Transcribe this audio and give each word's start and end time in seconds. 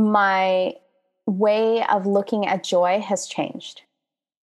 my 0.00 0.74
way 1.26 1.84
of 1.84 2.06
looking 2.06 2.46
at 2.46 2.64
joy 2.64 3.00
has 3.00 3.26
changed. 3.26 3.82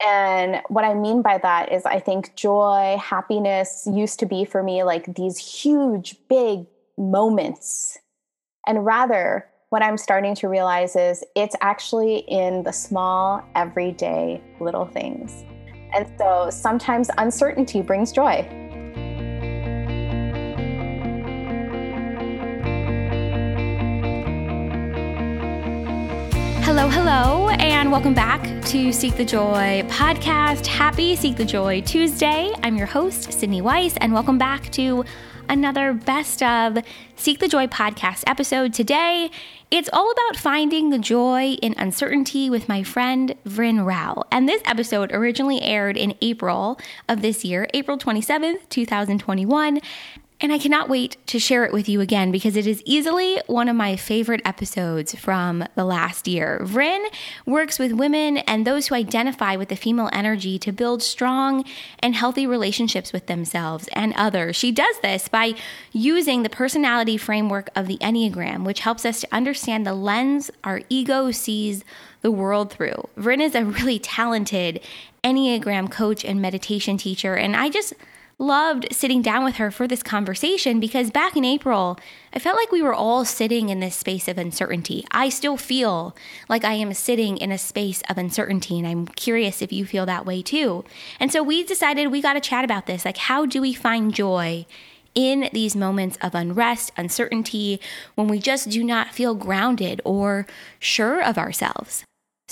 And 0.05 0.61
what 0.67 0.83
I 0.83 0.93
mean 0.93 1.21
by 1.21 1.37
that 1.37 1.71
is, 1.71 1.85
I 1.85 1.99
think 1.99 2.35
joy, 2.35 2.97
happiness 3.01 3.87
used 3.91 4.19
to 4.19 4.25
be 4.25 4.43
for 4.43 4.61
me 4.61 4.83
like 4.83 5.15
these 5.15 5.37
huge, 5.37 6.17
big 6.27 6.65
moments. 6.97 7.97
And 8.67 8.85
rather, 8.85 9.47
what 9.69 9.81
I'm 9.81 9.97
starting 9.97 10.35
to 10.35 10.49
realize 10.49 10.95
is 10.95 11.23
it's 11.35 11.55
actually 11.61 12.17
in 12.27 12.63
the 12.63 12.71
small, 12.71 13.43
everyday 13.55 14.41
little 14.59 14.85
things. 14.85 15.43
And 15.95 16.11
so 16.17 16.49
sometimes 16.49 17.09
uncertainty 17.17 17.81
brings 17.81 18.11
joy. 18.11 18.62
And 27.59 27.91
welcome 27.91 28.13
back 28.13 28.41
to 28.65 28.91
Seek 28.91 29.15
the 29.15 29.25
Joy 29.25 29.83
podcast. 29.87 30.65
Happy 30.65 31.15
Seek 31.15 31.35
the 31.35 31.45
Joy 31.45 31.81
Tuesday. 31.81 32.51
I'm 32.63 32.77
your 32.77 32.87
host, 32.87 33.31
Sydney 33.31 33.61
Weiss, 33.61 33.95
and 33.97 34.13
welcome 34.13 34.37
back 34.37 34.71
to 34.71 35.03
another 35.49 35.93
best 35.93 36.41
of 36.41 36.79
Seek 37.15 37.39
the 37.39 37.47
Joy 37.47 37.67
podcast 37.67 38.23
episode. 38.25 38.73
Today, 38.73 39.29
it's 39.69 39.89
all 39.93 40.11
about 40.11 40.37
finding 40.37 40.89
the 40.89 40.97
joy 40.97 41.53
in 41.61 41.75
uncertainty 41.77 42.49
with 42.49 42.69
my 42.69 42.81
friend 42.81 43.35
Vryn 43.45 43.85
Rao. 43.85 44.23
And 44.31 44.47
this 44.47 44.61
episode 44.65 45.11
originally 45.11 45.61
aired 45.61 45.97
in 45.97 46.15
April 46.21 46.79
of 47.09 47.21
this 47.21 47.43
year, 47.43 47.67
April 47.73 47.97
27th, 47.97 48.69
2021. 48.69 49.79
And 50.43 50.51
I 50.51 50.57
cannot 50.57 50.89
wait 50.89 51.15
to 51.27 51.39
share 51.39 51.63
it 51.63 51.71
with 51.71 51.87
you 51.87 52.01
again 52.01 52.29
because 52.29 52.57
it 52.57 52.67
is 52.67 52.83
easily 52.85 53.41
one 53.47 53.69
of 53.69 53.77
my 53.77 53.95
favorite 53.95 54.41
episodes 54.43 55.15
from 55.15 55.63
the 55.75 55.85
last 55.85 56.27
year. 56.27 56.59
Vryn 56.63 57.01
works 57.45 57.79
with 57.79 57.93
women 57.93 58.39
and 58.39 58.67
those 58.67 58.87
who 58.87 58.95
identify 58.95 59.55
with 59.55 59.69
the 59.69 59.77
female 59.77 60.09
energy 60.11 60.59
to 60.59 60.73
build 60.73 61.01
strong 61.01 61.63
and 61.99 62.13
healthy 62.13 62.45
relationships 62.45 63.13
with 63.13 63.27
themselves 63.27 63.87
and 63.93 64.13
others. 64.17 64.57
She 64.57 64.73
does 64.73 64.99
this 64.99 65.29
by 65.29 65.53
using 65.93 66.43
the 66.43 66.49
personality 66.49 67.15
framework 67.15 67.69
of 67.73 67.87
the 67.87 67.97
Enneagram, 67.99 68.65
which 68.65 68.81
helps 68.81 69.05
us 69.05 69.21
to 69.21 69.33
understand 69.33 69.87
the 69.87 69.93
lens 69.93 70.51
our 70.65 70.81
ego 70.89 71.31
sees 71.31 71.85
the 72.19 72.31
world 72.31 72.69
through. 72.69 73.07
Vryn 73.17 73.39
is 73.39 73.55
a 73.55 73.63
really 73.63 73.97
talented 73.97 74.81
Enneagram 75.23 75.89
coach 75.89 76.25
and 76.25 76.41
meditation 76.41 76.97
teacher, 76.97 77.33
and 77.33 77.55
I 77.55 77.69
just 77.69 77.93
loved 78.39 78.87
sitting 78.91 79.21
down 79.21 79.43
with 79.43 79.55
her 79.55 79.71
for 79.71 79.87
this 79.87 80.03
conversation 80.03 80.79
because 80.79 81.11
back 81.11 81.35
in 81.35 81.45
April, 81.45 81.97
I 82.33 82.39
felt 82.39 82.57
like 82.57 82.71
we 82.71 82.81
were 82.81 82.93
all 82.93 83.25
sitting 83.25 83.69
in 83.69 83.79
this 83.79 83.95
space 83.95 84.27
of 84.27 84.37
uncertainty. 84.37 85.05
I 85.11 85.29
still 85.29 85.57
feel 85.57 86.15
like 86.49 86.63
I 86.63 86.73
am 86.73 86.93
sitting 86.93 87.37
in 87.37 87.51
a 87.51 87.57
space 87.57 88.01
of 88.09 88.17
uncertainty, 88.17 88.77
and 88.77 88.87
I'm 88.87 89.07
curious 89.07 89.61
if 89.61 89.71
you 89.71 89.85
feel 89.85 90.05
that 90.05 90.25
way 90.25 90.41
too. 90.41 90.83
And 91.19 91.31
so 91.31 91.43
we 91.43 91.63
decided 91.63 92.07
we 92.07 92.21
got 92.21 92.33
to 92.33 92.41
chat 92.41 92.65
about 92.65 92.85
this. 92.85 93.05
Like, 93.05 93.17
how 93.17 93.45
do 93.45 93.61
we 93.61 93.73
find 93.73 94.13
joy? 94.13 94.65
In 95.15 95.47
these 95.53 95.75
moments 95.75 96.17
of 96.23 96.33
unrest, 96.33 96.91
uncertainty, 96.97 97.79
when 98.15 98.27
we 98.27 98.39
just 98.39 98.71
do 98.71 98.83
not 98.83 99.13
feel 99.13 99.35
grounded 99.35 100.01
or 100.03 100.47
sure 100.79 101.21
of 101.21 101.37
ourselves. 101.37 102.03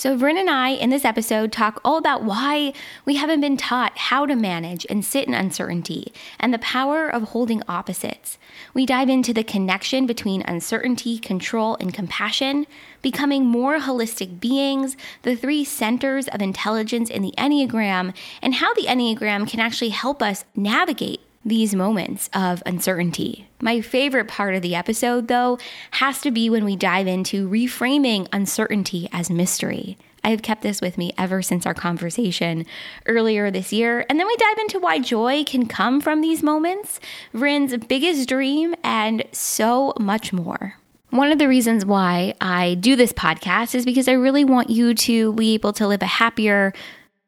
So, 0.02 0.18
Vryn 0.18 0.36
and 0.36 0.50
I 0.50 0.70
in 0.70 0.90
this 0.90 1.04
episode 1.04 1.52
talk 1.52 1.80
all 1.84 1.96
about 1.96 2.24
why 2.24 2.72
we 3.04 3.14
haven't 3.14 3.40
been 3.40 3.56
taught 3.56 3.96
how 3.96 4.26
to 4.26 4.34
manage 4.34 4.84
and 4.90 5.04
sit 5.04 5.28
in 5.28 5.32
uncertainty 5.32 6.12
and 6.40 6.52
the 6.52 6.58
power 6.58 7.08
of 7.08 7.28
holding 7.28 7.62
opposites. 7.68 8.36
We 8.74 8.84
dive 8.84 9.08
into 9.08 9.32
the 9.32 9.44
connection 9.44 10.06
between 10.06 10.42
uncertainty, 10.42 11.20
control, 11.20 11.76
and 11.78 11.94
compassion, 11.94 12.66
becoming 13.00 13.46
more 13.46 13.78
holistic 13.78 14.40
beings, 14.40 14.96
the 15.22 15.36
three 15.36 15.62
centers 15.62 16.26
of 16.26 16.42
intelligence 16.42 17.08
in 17.08 17.22
the 17.22 17.34
Enneagram, 17.38 18.12
and 18.42 18.54
how 18.54 18.74
the 18.74 18.86
Enneagram 18.86 19.48
can 19.48 19.60
actually 19.60 19.90
help 19.90 20.20
us 20.20 20.44
navigate 20.56 21.20
these 21.44 21.74
moments 21.74 22.30
of 22.32 22.62
uncertainty. 22.66 23.48
My 23.60 23.80
favorite 23.80 24.28
part 24.28 24.54
of 24.54 24.62
the 24.62 24.74
episode, 24.74 25.28
though, 25.28 25.58
has 25.92 26.20
to 26.22 26.30
be 26.30 26.48
when 26.48 26.64
we 26.64 26.76
dive 26.76 27.06
into 27.06 27.48
reframing 27.48 28.28
uncertainty 28.32 29.08
as 29.12 29.30
mystery. 29.30 29.98
I 30.24 30.30
have 30.30 30.42
kept 30.42 30.62
this 30.62 30.80
with 30.80 30.98
me 30.98 31.12
ever 31.18 31.42
since 31.42 31.66
our 31.66 31.74
conversation 31.74 32.64
earlier 33.06 33.50
this 33.50 33.72
year. 33.72 34.06
And 34.08 34.20
then 34.20 34.26
we 34.26 34.36
dive 34.36 34.58
into 34.58 34.78
why 34.78 35.00
joy 35.00 35.44
can 35.44 35.66
come 35.66 36.00
from 36.00 36.20
these 36.20 36.42
moments, 36.42 37.00
Vryn's 37.34 37.76
biggest 37.86 38.28
dream, 38.28 38.74
and 38.84 39.24
so 39.32 39.94
much 39.98 40.32
more. 40.32 40.76
One 41.10 41.30
of 41.30 41.38
the 41.38 41.48
reasons 41.48 41.84
why 41.84 42.34
I 42.40 42.74
do 42.74 42.96
this 42.96 43.12
podcast 43.12 43.74
is 43.74 43.84
because 43.84 44.08
I 44.08 44.12
really 44.12 44.44
want 44.44 44.70
you 44.70 44.94
to 44.94 45.32
be 45.34 45.54
able 45.54 45.72
to 45.74 45.86
live 45.86 46.02
a 46.02 46.06
happier, 46.06 46.72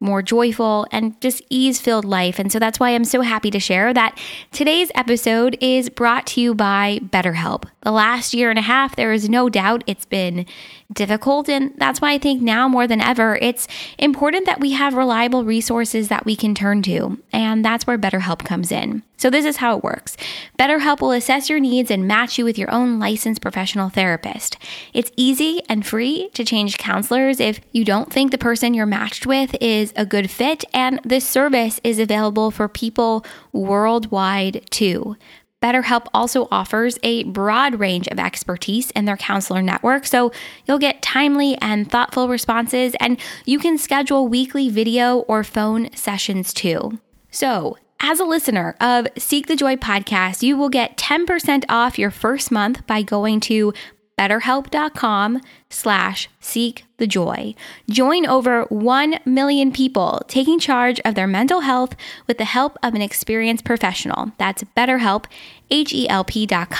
more 0.04 0.22
joyful, 0.22 0.86
and 0.92 1.20
just 1.20 1.42
ease 1.50 1.80
filled 1.80 2.04
life. 2.04 2.38
And 2.38 2.52
so 2.52 2.58
that's 2.58 2.78
why 2.78 2.90
I'm 2.90 3.04
so 3.04 3.22
happy 3.22 3.50
to 3.50 3.58
share 3.58 3.92
that 3.94 4.18
today's 4.52 4.92
episode 4.94 5.56
is 5.60 5.88
brought 5.88 6.26
to 6.28 6.40
you 6.40 6.54
by 6.54 7.00
BetterHelp. 7.02 7.64
The 7.80 7.90
last 7.90 8.34
year 8.34 8.50
and 8.50 8.58
a 8.58 8.62
half, 8.62 8.94
there 8.94 9.12
is 9.12 9.28
no 9.28 9.48
doubt 9.48 9.82
it's 9.86 10.04
been 10.04 10.46
difficult. 10.92 11.48
And 11.48 11.72
that's 11.76 12.00
why 12.00 12.12
I 12.12 12.18
think 12.18 12.42
now 12.42 12.68
more 12.68 12.86
than 12.86 13.00
ever, 13.00 13.36
it's 13.36 13.66
important 13.98 14.46
that 14.46 14.60
we 14.60 14.72
have 14.72 14.94
reliable 14.94 15.44
resources 15.44 16.08
that 16.08 16.24
we 16.24 16.36
can 16.36 16.54
turn 16.54 16.82
to. 16.82 17.18
And 17.32 17.64
that's 17.64 17.86
where 17.86 17.98
BetterHelp 17.98 18.44
comes 18.44 18.70
in. 18.70 19.02
So, 19.24 19.30
this 19.30 19.46
is 19.46 19.56
how 19.56 19.78
it 19.78 19.82
works 19.82 20.18
BetterHelp 20.58 21.00
will 21.00 21.12
assess 21.12 21.48
your 21.48 21.58
needs 21.58 21.90
and 21.90 22.06
match 22.06 22.36
you 22.36 22.44
with 22.44 22.58
your 22.58 22.70
own 22.70 22.98
licensed 22.98 23.40
professional 23.40 23.88
therapist. 23.88 24.58
It's 24.92 25.10
easy 25.16 25.62
and 25.66 25.86
free 25.86 26.28
to 26.34 26.44
change 26.44 26.76
counselors 26.76 27.40
if 27.40 27.58
you 27.72 27.86
don't 27.86 28.12
think 28.12 28.32
the 28.32 28.36
person 28.36 28.74
you're 28.74 28.84
matched 28.84 29.26
with 29.26 29.56
is 29.62 29.94
a 29.96 30.04
good 30.04 30.30
fit, 30.30 30.62
and 30.74 31.00
this 31.04 31.26
service 31.26 31.80
is 31.82 31.98
available 31.98 32.50
for 32.50 32.68
people 32.68 33.24
worldwide 33.50 34.70
too. 34.70 35.16
BetterHelp 35.62 36.06
also 36.12 36.46
offers 36.50 36.98
a 37.02 37.24
broad 37.24 37.80
range 37.80 38.06
of 38.08 38.18
expertise 38.18 38.90
in 38.90 39.06
their 39.06 39.16
counselor 39.16 39.62
network, 39.62 40.04
so 40.04 40.32
you'll 40.66 40.78
get 40.78 41.00
timely 41.00 41.56
and 41.62 41.90
thoughtful 41.90 42.28
responses, 42.28 42.94
and 43.00 43.18
you 43.46 43.58
can 43.58 43.78
schedule 43.78 44.28
weekly 44.28 44.68
video 44.68 45.20
or 45.20 45.42
phone 45.42 45.90
sessions 45.94 46.52
too. 46.52 47.00
So, 47.30 47.78
as 48.06 48.20
a 48.20 48.24
listener 48.24 48.76
of 48.82 49.08
Seek 49.16 49.46
the 49.46 49.56
Joy 49.56 49.76
podcast, 49.76 50.42
you 50.42 50.58
will 50.58 50.68
get 50.68 50.98
10% 50.98 51.64
off 51.70 51.98
your 51.98 52.10
first 52.10 52.52
month 52.52 52.86
by 52.86 53.00
going 53.00 53.40
to 53.40 53.72
betterhelp.com 54.18 55.40
slash 55.70 56.28
seek 56.38 56.84
the 56.98 57.06
joy. 57.06 57.54
Join 57.88 58.26
over 58.26 58.64
1 58.64 59.20
million 59.24 59.72
people 59.72 60.22
taking 60.28 60.58
charge 60.58 61.00
of 61.00 61.14
their 61.14 61.26
mental 61.26 61.60
health 61.60 61.96
with 62.26 62.36
the 62.36 62.44
help 62.44 62.76
of 62.82 62.94
an 62.94 63.00
experienced 63.00 63.64
professional. 63.64 64.32
That's 64.36 64.64
betterhelp, 64.76 65.24
H-E-L-P 65.70 66.44
dot 66.44 66.74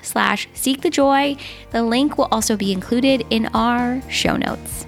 slash 0.00 0.48
seek 0.54 0.80
the 0.80 0.90
joy. 0.90 1.36
The 1.72 1.82
link 1.82 2.16
will 2.16 2.28
also 2.32 2.56
be 2.56 2.72
included 2.72 3.26
in 3.28 3.46
our 3.54 4.00
show 4.08 4.36
notes. 4.36 4.86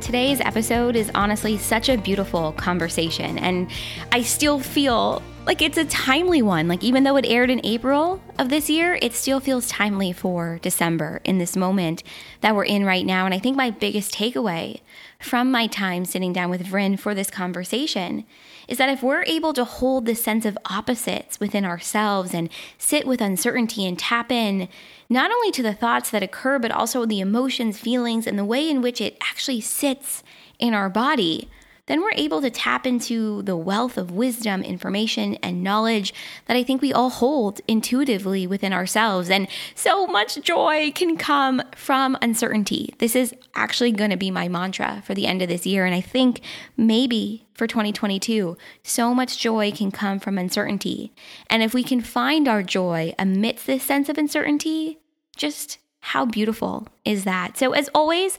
Today's 0.00 0.40
episode 0.40 0.96
is 0.96 1.10
honestly 1.14 1.58
such 1.58 1.90
a 1.90 1.98
beautiful 1.98 2.52
conversation, 2.52 3.38
and 3.38 3.70
I 4.10 4.22
still 4.22 4.58
feel 4.58 5.22
like 5.46 5.60
it's 5.60 5.76
a 5.76 5.84
timely 5.84 6.40
one. 6.42 6.68
Like, 6.68 6.82
even 6.82 7.04
though 7.04 7.16
it 7.16 7.26
aired 7.26 7.50
in 7.50 7.64
April 7.64 8.20
of 8.38 8.48
this 8.48 8.70
year, 8.70 8.98
it 9.02 9.12
still 9.12 9.40
feels 9.40 9.68
timely 9.68 10.12
for 10.12 10.58
December 10.62 11.20
in 11.24 11.38
this 11.38 11.54
moment 11.54 12.02
that 12.40 12.56
we're 12.56 12.64
in 12.64 12.84
right 12.84 13.04
now. 13.04 13.24
And 13.24 13.34
I 13.34 13.38
think 13.38 13.56
my 13.56 13.70
biggest 13.70 14.14
takeaway 14.14 14.80
from 15.20 15.50
my 15.50 15.66
time 15.66 16.04
sitting 16.04 16.32
down 16.32 16.50
with 16.50 16.66
Vryn 16.66 16.98
for 16.98 17.14
this 17.14 17.30
conversation 17.30 18.24
is 18.68 18.78
that 18.78 18.88
if 18.88 19.02
we're 19.02 19.24
able 19.24 19.52
to 19.52 19.64
hold 19.64 20.06
this 20.06 20.22
sense 20.22 20.44
of 20.44 20.56
opposites 20.66 21.40
within 21.40 21.64
ourselves 21.64 22.32
and 22.32 22.48
sit 22.78 23.06
with 23.06 23.20
uncertainty 23.20 23.86
and 23.86 23.98
tap 23.98 24.32
in 24.32 24.68
not 25.10 25.30
only 25.30 25.50
to 25.50 25.62
the 25.62 25.74
thoughts 25.74 26.08
that 26.10 26.22
occur, 26.22 26.58
but 26.58 26.70
also 26.70 27.04
the 27.04 27.20
emotions, 27.20 27.78
feelings, 27.78 28.26
and 28.26 28.38
the 28.38 28.44
way 28.44 28.70
in 28.70 28.80
which 28.80 29.00
it 29.00 29.18
actually 29.20 29.60
sits 29.60 30.22
in 30.58 30.72
our 30.72 30.88
body 30.88 31.50
then 31.90 32.02
we're 32.02 32.12
able 32.12 32.40
to 32.40 32.50
tap 32.50 32.86
into 32.86 33.42
the 33.42 33.56
wealth 33.56 33.98
of 33.98 34.12
wisdom, 34.12 34.62
information, 34.62 35.34
and 35.42 35.64
knowledge 35.64 36.14
that 36.46 36.56
I 36.56 36.62
think 36.62 36.80
we 36.80 36.92
all 36.92 37.10
hold 37.10 37.60
intuitively 37.66 38.46
within 38.46 38.72
ourselves. 38.72 39.28
And 39.28 39.48
so 39.74 40.06
much 40.06 40.40
joy 40.40 40.92
can 40.94 41.16
come 41.16 41.60
from 41.74 42.16
uncertainty. 42.22 42.94
This 42.98 43.16
is 43.16 43.34
actually 43.56 43.90
going 43.90 44.10
to 44.10 44.16
be 44.16 44.30
my 44.30 44.46
mantra 44.46 45.02
for 45.04 45.16
the 45.16 45.26
end 45.26 45.42
of 45.42 45.48
this 45.48 45.66
year. 45.66 45.84
And 45.84 45.92
I 45.92 46.00
think 46.00 46.42
maybe 46.76 47.44
for 47.60 47.66
2022. 47.66 48.56
So 48.82 49.14
much 49.14 49.36
joy 49.36 49.70
can 49.70 49.90
come 49.90 50.18
from 50.18 50.38
uncertainty. 50.38 51.12
And 51.50 51.62
if 51.62 51.74
we 51.74 51.84
can 51.84 52.00
find 52.00 52.48
our 52.48 52.62
joy 52.62 53.12
amidst 53.18 53.66
this 53.66 53.82
sense 53.82 54.08
of 54.08 54.16
uncertainty, 54.16 54.98
just 55.36 55.76
how 56.00 56.24
beautiful 56.24 56.88
is 57.04 57.24
that? 57.24 57.58
So, 57.58 57.72
as 57.72 57.90
always, 57.94 58.38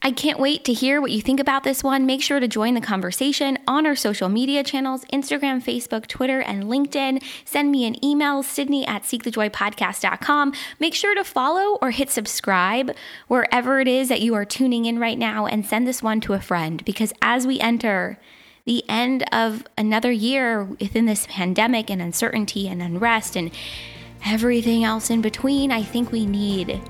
I 0.00 0.10
can't 0.10 0.40
wait 0.40 0.64
to 0.64 0.72
hear 0.72 1.02
what 1.02 1.10
you 1.10 1.20
think 1.20 1.38
about 1.38 1.64
this 1.64 1.84
one. 1.84 2.06
Make 2.06 2.22
sure 2.22 2.40
to 2.40 2.48
join 2.48 2.72
the 2.72 2.80
conversation 2.80 3.58
on 3.68 3.84
our 3.84 3.94
social 3.94 4.30
media 4.30 4.64
channels 4.64 5.04
Instagram, 5.12 5.62
Facebook, 5.62 6.06
Twitter, 6.06 6.40
and 6.40 6.64
LinkedIn. 6.64 7.22
Send 7.44 7.70
me 7.70 7.84
an 7.84 8.02
email, 8.02 8.42
Sydney 8.42 8.86
at 8.86 9.02
seekthejoypodcast.com. 9.02 10.54
Make 10.80 10.94
sure 10.94 11.14
to 11.14 11.24
follow 11.24 11.76
or 11.82 11.90
hit 11.90 12.08
subscribe 12.08 12.96
wherever 13.28 13.80
it 13.80 13.86
is 13.86 14.08
that 14.08 14.22
you 14.22 14.32
are 14.34 14.46
tuning 14.46 14.86
in 14.86 14.98
right 14.98 15.18
now 15.18 15.44
and 15.44 15.66
send 15.66 15.86
this 15.86 16.02
one 16.02 16.22
to 16.22 16.32
a 16.32 16.40
friend 16.40 16.82
because 16.86 17.12
as 17.20 17.46
we 17.46 17.60
enter 17.60 18.18
the 18.64 18.84
end 18.88 19.24
of 19.32 19.64
another 19.76 20.12
year 20.12 20.64
within 20.64 21.06
this 21.06 21.26
pandemic 21.28 21.90
and 21.90 22.00
uncertainty 22.00 22.68
and 22.68 22.80
unrest 22.80 23.36
and 23.36 23.50
everything 24.24 24.84
else 24.84 25.10
in 25.10 25.20
between, 25.20 25.72
I 25.72 25.82
think 25.82 26.12
we 26.12 26.26
need 26.26 26.80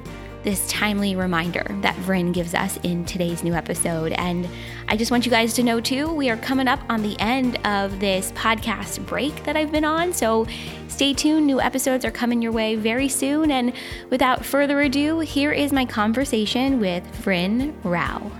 this 0.42 0.68
timely 0.68 1.14
reminder 1.14 1.64
that 1.82 1.94
Vryn 1.98 2.32
gives 2.32 2.52
us 2.52 2.76
in 2.82 3.04
today's 3.04 3.44
new 3.44 3.54
episode. 3.54 4.12
And 4.12 4.48
I 4.88 4.96
just 4.96 5.10
want 5.10 5.24
you 5.24 5.30
guys 5.30 5.54
to 5.54 5.62
know 5.62 5.80
too, 5.80 6.12
we 6.12 6.30
are 6.30 6.36
coming 6.36 6.66
up 6.66 6.80
on 6.88 7.02
the 7.02 7.18
end 7.20 7.64
of 7.64 8.00
this 8.00 8.32
podcast 8.32 9.06
break 9.06 9.44
that 9.44 9.56
I've 9.56 9.70
been 9.70 9.84
on. 9.84 10.12
So 10.12 10.46
stay 10.88 11.14
tuned. 11.14 11.46
New 11.46 11.60
episodes 11.60 12.04
are 12.04 12.10
coming 12.10 12.42
your 12.42 12.52
way 12.52 12.74
very 12.74 13.08
soon. 13.08 13.50
And 13.50 13.72
without 14.10 14.44
further 14.44 14.80
ado, 14.80 15.20
here 15.20 15.52
is 15.52 15.72
my 15.72 15.84
conversation 15.84 16.80
with 16.80 17.04
Vryn 17.24 17.72
Rao. 17.84 18.30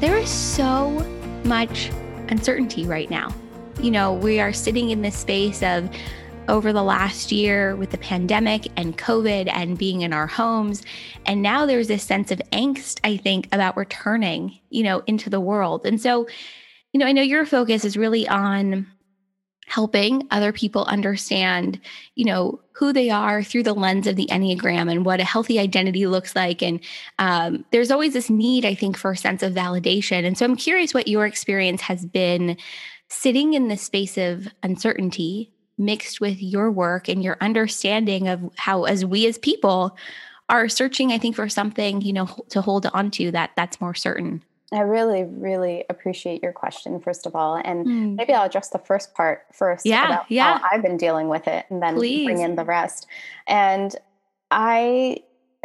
There 0.00 0.16
is 0.16 0.30
so 0.30 0.90
much 1.44 1.90
uncertainty 2.28 2.86
right 2.86 3.10
now 3.10 3.34
you 3.80 3.90
know, 3.90 4.12
we 4.12 4.40
are 4.40 4.52
sitting 4.52 4.90
in 4.90 5.02
this 5.02 5.16
space 5.16 5.62
of 5.62 5.88
over 6.48 6.72
the 6.72 6.82
last 6.82 7.30
year 7.30 7.76
with 7.76 7.90
the 7.90 7.98
pandemic 7.98 8.66
and 8.76 8.96
COVID 8.96 9.50
and 9.52 9.78
being 9.78 10.00
in 10.00 10.12
our 10.12 10.26
homes. 10.26 10.82
And 11.26 11.42
now 11.42 11.66
there's 11.66 11.88
this 11.88 12.02
sense 12.02 12.30
of 12.30 12.40
angst, 12.52 13.00
I 13.04 13.18
think, 13.18 13.48
about 13.52 13.76
returning, 13.76 14.58
you 14.70 14.82
know, 14.82 15.02
into 15.06 15.30
the 15.30 15.40
world. 15.40 15.86
And 15.86 16.00
so, 16.00 16.26
you 16.92 16.98
know, 16.98 17.06
I 17.06 17.12
know 17.12 17.22
your 17.22 17.44
focus 17.44 17.84
is 17.84 17.96
really 17.96 18.26
on 18.26 18.86
helping 19.68 20.26
other 20.30 20.52
people 20.52 20.84
understand, 20.84 21.80
you 22.14 22.24
know, 22.24 22.60
who 22.72 22.92
they 22.92 23.10
are 23.10 23.42
through 23.42 23.62
the 23.62 23.74
lens 23.74 24.06
of 24.06 24.16
the 24.16 24.26
Enneagram 24.26 24.90
and 24.90 25.04
what 25.04 25.20
a 25.20 25.24
healthy 25.24 25.58
identity 25.58 26.06
looks 26.06 26.34
like. 26.34 26.62
And 26.62 26.80
um, 27.18 27.64
there's 27.70 27.90
always 27.90 28.14
this 28.14 28.30
need, 28.30 28.64
I 28.64 28.74
think, 28.74 28.96
for 28.96 29.12
a 29.12 29.16
sense 29.16 29.42
of 29.42 29.52
validation. 29.52 30.24
And 30.24 30.38
so 30.38 30.44
I'm 30.44 30.56
curious 30.56 30.94
what 30.94 31.08
your 31.08 31.26
experience 31.26 31.82
has 31.82 32.06
been 32.06 32.56
sitting 33.08 33.54
in 33.54 33.68
the 33.68 33.76
space 33.76 34.16
of 34.16 34.48
uncertainty 34.62 35.52
mixed 35.76 36.20
with 36.20 36.42
your 36.42 36.70
work 36.70 37.08
and 37.08 37.22
your 37.22 37.36
understanding 37.40 38.28
of 38.28 38.40
how 38.56 38.84
as 38.84 39.04
we 39.04 39.26
as 39.26 39.38
people 39.38 39.96
are 40.48 40.68
searching 40.68 41.12
i 41.12 41.18
think 41.18 41.36
for 41.36 41.48
something 41.48 42.00
you 42.00 42.12
know 42.12 42.26
to 42.48 42.60
hold 42.60 42.86
on 42.86 43.10
to 43.10 43.30
that 43.30 43.50
that's 43.54 43.80
more 43.80 43.94
certain 43.94 44.42
i 44.72 44.80
really 44.80 45.24
really 45.24 45.84
appreciate 45.88 46.42
your 46.42 46.52
question 46.52 47.00
first 47.00 47.26
of 47.26 47.34
all 47.34 47.56
and 47.56 47.86
mm. 47.86 48.16
maybe 48.16 48.32
i'll 48.32 48.46
address 48.46 48.68
the 48.70 48.78
first 48.78 49.14
part 49.14 49.42
first 49.52 49.86
yeah 49.86 50.22
yeah 50.28 50.60
i've 50.70 50.82
been 50.82 50.96
dealing 50.96 51.28
with 51.28 51.46
it 51.46 51.64
and 51.70 51.82
then 51.82 51.94
Please. 51.96 52.24
bring 52.24 52.40
in 52.40 52.56
the 52.56 52.64
rest 52.64 53.06
and 53.46 53.96
i 54.50 55.16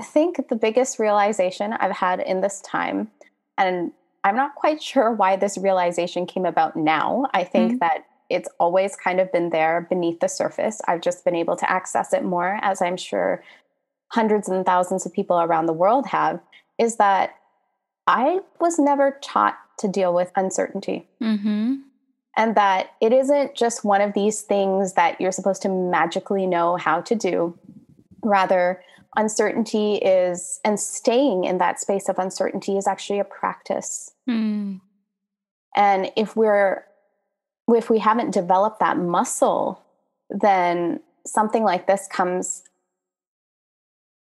think 0.02 0.48
the 0.50 0.56
biggest 0.56 1.00
realization 1.00 1.74
i've 1.74 1.96
had 1.96 2.20
in 2.20 2.42
this 2.42 2.62
time 2.62 3.10
and 3.58 3.92
I'm 4.24 4.36
not 4.36 4.56
quite 4.56 4.82
sure 4.82 5.12
why 5.12 5.36
this 5.36 5.58
realization 5.58 6.26
came 6.26 6.46
about 6.46 6.76
now. 6.76 7.28
I 7.34 7.44
think 7.44 7.72
mm-hmm. 7.72 7.78
that 7.80 8.06
it's 8.30 8.50
always 8.60 8.96
kind 8.96 9.20
of 9.20 9.32
been 9.32 9.50
there 9.50 9.86
beneath 9.90 10.20
the 10.20 10.30
surface. 10.30 10.82
I've 10.88 11.02
just 11.02 11.26
been 11.26 11.36
able 11.36 11.56
to 11.58 11.70
access 11.70 12.14
it 12.14 12.24
more, 12.24 12.58
as 12.62 12.82
I'm 12.82 12.98
sure 12.98 13.44
hundreds 14.12 14.48
and 14.48 14.66
thousands 14.66 15.06
of 15.06 15.14
people 15.14 15.40
around 15.40 15.66
the 15.66 15.74
world 15.74 16.08
have, 16.08 16.40
is 16.78 16.96
that 16.98 17.36
I 18.08 18.40
was 18.60 18.80
never 18.80 19.20
taught 19.22 19.58
to 19.80 19.88
deal 19.88 20.14
with 20.14 20.32
uncertainty. 20.36 21.08
Mm-hmm. 21.22 21.76
And 22.36 22.56
that 22.56 22.92
it 23.00 23.14
isn't 23.14 23.56
just 23.56 23.86
one 23.86 24.02
of 24.02 24.14
these 24.14 24.42
things 24.42 24.94
that 24.94 25.22
you're 25.22 25.32
supposed 25.32 25.62
to 25.64 25.70
magically 25.70 26.48
know 26.48 26.78
how 26.78 27.02
to 27.02 27.16
do. 27.16 27.58
Rather, 28.24 28.82
uncertainty 29.16 29.96
is 29.96 30.60
and 30.64 30.80
staying 30.80 31.44
in 31.44 31.58
that 31.60 31.80
space 31.80 32.10
of 32.10 32.18
uncertainty 32.18 32.78
is 32.78 32.88
actually 32.88 33.20
a 33.20 33.24
practice 33.24 34.12
mm. 34.28 34.80
and 35.76 36.12
if 36.16 36.36
we're 36.36 36.84
if 37.68 37.90
we 37.90 38.00
haven't 38.00 38.32
developed 38.32 38.80
that 38.80 38.98
muscle 38.98 39.80
then 40.30 41.00
something 41.26 41.64
like 41.64 41.86
this 41.86 42.08
comes 42.08 42.64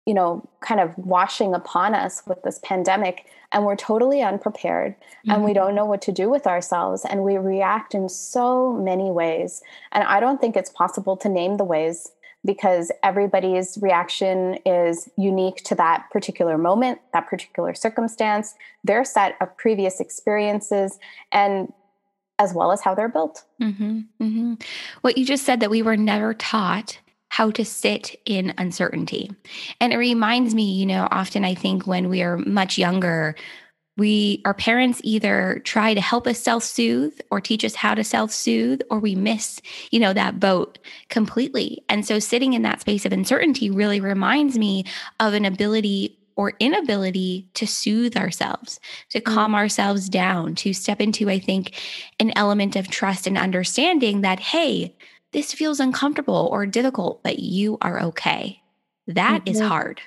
you 0.05 0.13
know 0.13 0.47
kind 0.61 0.79
of 0.79 0.97
washing 0.97 1.53
upon 1.53 1.95
us 1.95 2.23
with 2.27 2.41
this 2.44 2.59
pandemic 2.63 3.25
and 3.51 3.65
we're 3.65 3.75
totally 3.75 4.21
unprepared 4.21 4.95
mm-hmm. 4.95 5.31
and 5.31 5.44
we 5.44 5.51
mm-hmm. 5.51 5.59
don't 5.59 5.75
know 5.75 5.85
what 5.85 6.01
to 6.01 6.11
do 6.11 6.29
with 6.29 6.47
ourselves 6.47 7.05
and 7.09 7.23
we 7.23 7.38
react 7.38 7.94
in 7.94 8.09
so 8.09 8.73
many 8.73 9.11
ways 9.11 9.61
and 9.91 10.03
i 10.03 10.19
don't 10.19 10.41
think 10.41 10.55
it's 10.55 10.69
possible 10.69 11.15
to 11.15 11.29
name 11.29 11.57
the 11.57 11.63
ways 11.63 12.11
because 12.45 12.91
everybody's 13.03 13.77
reaction 13.81 14.57
is 14.65 15.09
unique 15.17 15.63
to 15.63 15.75
that 15.75 16.09
particular 16.11 16.57
moment, 16.57 16.99
that 17.13 17.27
particular 17.27 17.73
circumstance, 17.73 18.56
their 18.83 19.06
set 19.06 19.38
of 19.39 19.56
previous 19.57 19.99
experiences, 19.99 20.99
and 21.31 21.71
as 22.39 22.53
well 22.53 22.71
as 22.71 22.81
how 22.81 22.94
they're 22.94 23.07
built. 23.07 23.44
Mm-hmm, 23.61 23.99
mm-hmm. 24.21 24.53
What 25.01 25.17
you 25.17 25.25
just 25.25 25.45
said 25.45 25.59
that 25.61 25.69
we 25.69 25.81
were 25.81 25.95
never 25.95 26.33
taught 26.33 26.99
how 27.33 27.50
to 27.50 27.65
sit 27.65 28.15
in 28.27 28.53
uncertainty. 28.59 29.27
And 29.80 29.91
it 29.91 29.97
reminds 29.97 30.53
me, 30.53 30.71
you 30.71 30.85
know, 30.85 31.07
often 31.09 31.44
I 31.44 31.56
think 31.56 31.88
when 31.88 32.07
we 32.07 32.21
are 32.21 32.38
much 32.38 32.77
younger, 32.77 33.33
we 33.97 34.44
our 34.45 34.53
parents 34.53 35.01
either 35.03 35.59
try 35.65 35.95
to 35.95 36.00
help 36.01 36.27
us 36.27 36.38
self-soothe 36.38 37.19
or 37.31 37.41
teach 37.41 37.65
us 37.65 37.74
how 37.74 37.95
to 37.95 38.03
self-soothe 38.03 38.81
or 38.91 39.00
we 39.00 39.13
miss 39.13 39.62
you 39.91 40.00
know 40.00 40.13
that 40.13 40.39
boat 40.39 40.80
completely 41.09 41.83
and 41.89 42.03
so 42.03 42.18
sitting 42.18 42.53
in 42.53 42.63
that 42.63 42.81
space 42.81 43.06
of 43.06 43.12
uncertainty 43.12 43.69
really 43.69 44.00
reminds 44.00 44.57
me 44.57 44.83
of 45.19 45.35
an 45.35 45.45
ability 45.45 46.18
or 46.35 46.53
inability 46.59 47.47
to 47.53 47.68
soothe 47.68 48.18
ourselves 48.18 48.80
to 49.09 49.21
mm. 49.21 49.25
calm 49.31 49.53
ourselves 49.53 50.09
down 50.09 50.56
to 50.56 50.74
step 50.74 51.00
into 51.00 51.30
i 51.30 51.38
think 51.38 51.80
an 52.19 52.33
element 52.35 52.75
of 52.75 52.88
trust 52.88 53.27
and 53.27 53.38
understanding 53.38 54.21
that 54.21 54.39
hey 54.39 54.95
this 55.33 55.53
feels 55.53 55.80
uncomfortable 55.80 56.47
or 56.51 56.65
difficult 56.65 57.21
but 57.24 57.39
you 57.39 57.77
are 57.81 58.01
okay 58.01 58.62
That 59.07 59.41
mm-hmm. 59.41 59.51
is 59.51 59.59
hard 59.59 60.01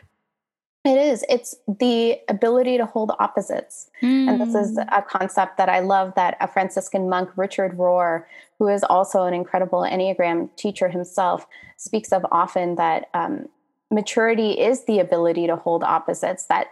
it 0.86 0.98
is. 0.98 1.24
It's 1.28 1.56
the 1.66 2.20
ability 2.28 2.78
to 2.78 2.86
hold 2.86 3.10
opposites. 3.18 3.90
Mm. 4.02 4.28
And 4.28 4.40
this 4.40 4.54
is 4.54 4.76
hmm. 4.76 4.88
a 4.92 5.02
concept 5.02 5.58
that 5.58 5.68
I 5.68 5.80
love 5.80 6.14
that 6.14 6.36
a 6.40 6.46
Franciscan 6.46 7.08
monk, 7.08 7.30
Richard 7.36 7.76
Rohr, 7.76 8.24
who 8.60 8.68
is 8.68 8.84
also 8.84 9.24
an 9.24 9.34
incredible 9.34 9.80
Enneagram 9.80 10.48
teacher 10.54 10.88
himself, 10.88 11.44
speaks 11.76 12.12
of 12.12 12.24
often 12.30 12.76
that 12.76 13.08
um, 13.14 13.48
maturity 13.90 14.52
is 14.52 14.84
the 14.84 15.00
ability 15.00 15.48
to 15.48 15.56
hold 15.56 15.82
opposites, 15.82 16.44
that 16.46 16.68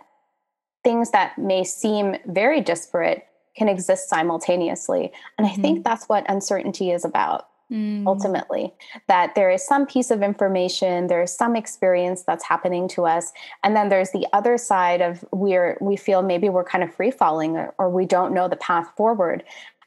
things 0.84 1.10
that 1.10 1.36
may 1.36 1.64
seem 1.64 2.16
very 2.26 2.60
disparate 2.60 3.26
can 3.56 3.68
exist 3.68 4.08
simultaneously. 4.08 5.12
And 5.38 5.46
mm-hmm. 5.46 5.58
I 5.58 5.62
think 5.62 5.78
mm-hmm. 5.78 5.90
that's 5.90 6.08
what 6.08 6.24
uncertainty 6.28 6.92
is 6.92 7.04
about 7.04 7.48
mm. 7.74 8.06
ultimately 8.06 8.72
that 9.08 9.34
there 9.34 9.50
is 9.50 9.66
some 9.66 9.86
piece 9.86 10.10
of 10.10 10.22
information 10.22 11.08
there's 11.08 11.32
some 11.32 11.56
experience 11.56 12.22
that's 12.22 12.44
happening 12.44 12.86
to 12.88 13.04
us 13.04 13.32
and 13.62 13.76
then 13.76 13.88
there's 13.88 14.10
the 14.12 14.26
other 14.32 14.56
side 14.56 15.00
of 15.00 15.24
we're 15.32 15.76
we 15.80 15.96
feel 15.96 16.22
maybe 16.22 16.48
we're 16.48 16.64
kind 16.64 16.84
of 16.84 16.94
free 16.94 17.10
falling 17.10 17.56
or, 17.56 17.74
or 17.78 17.90
we 17.90 18.06
don't 18.06 18.32
know 18.32 18.48
the 18.48 18.56
path 18.56 18.88
forward 18.96 19.42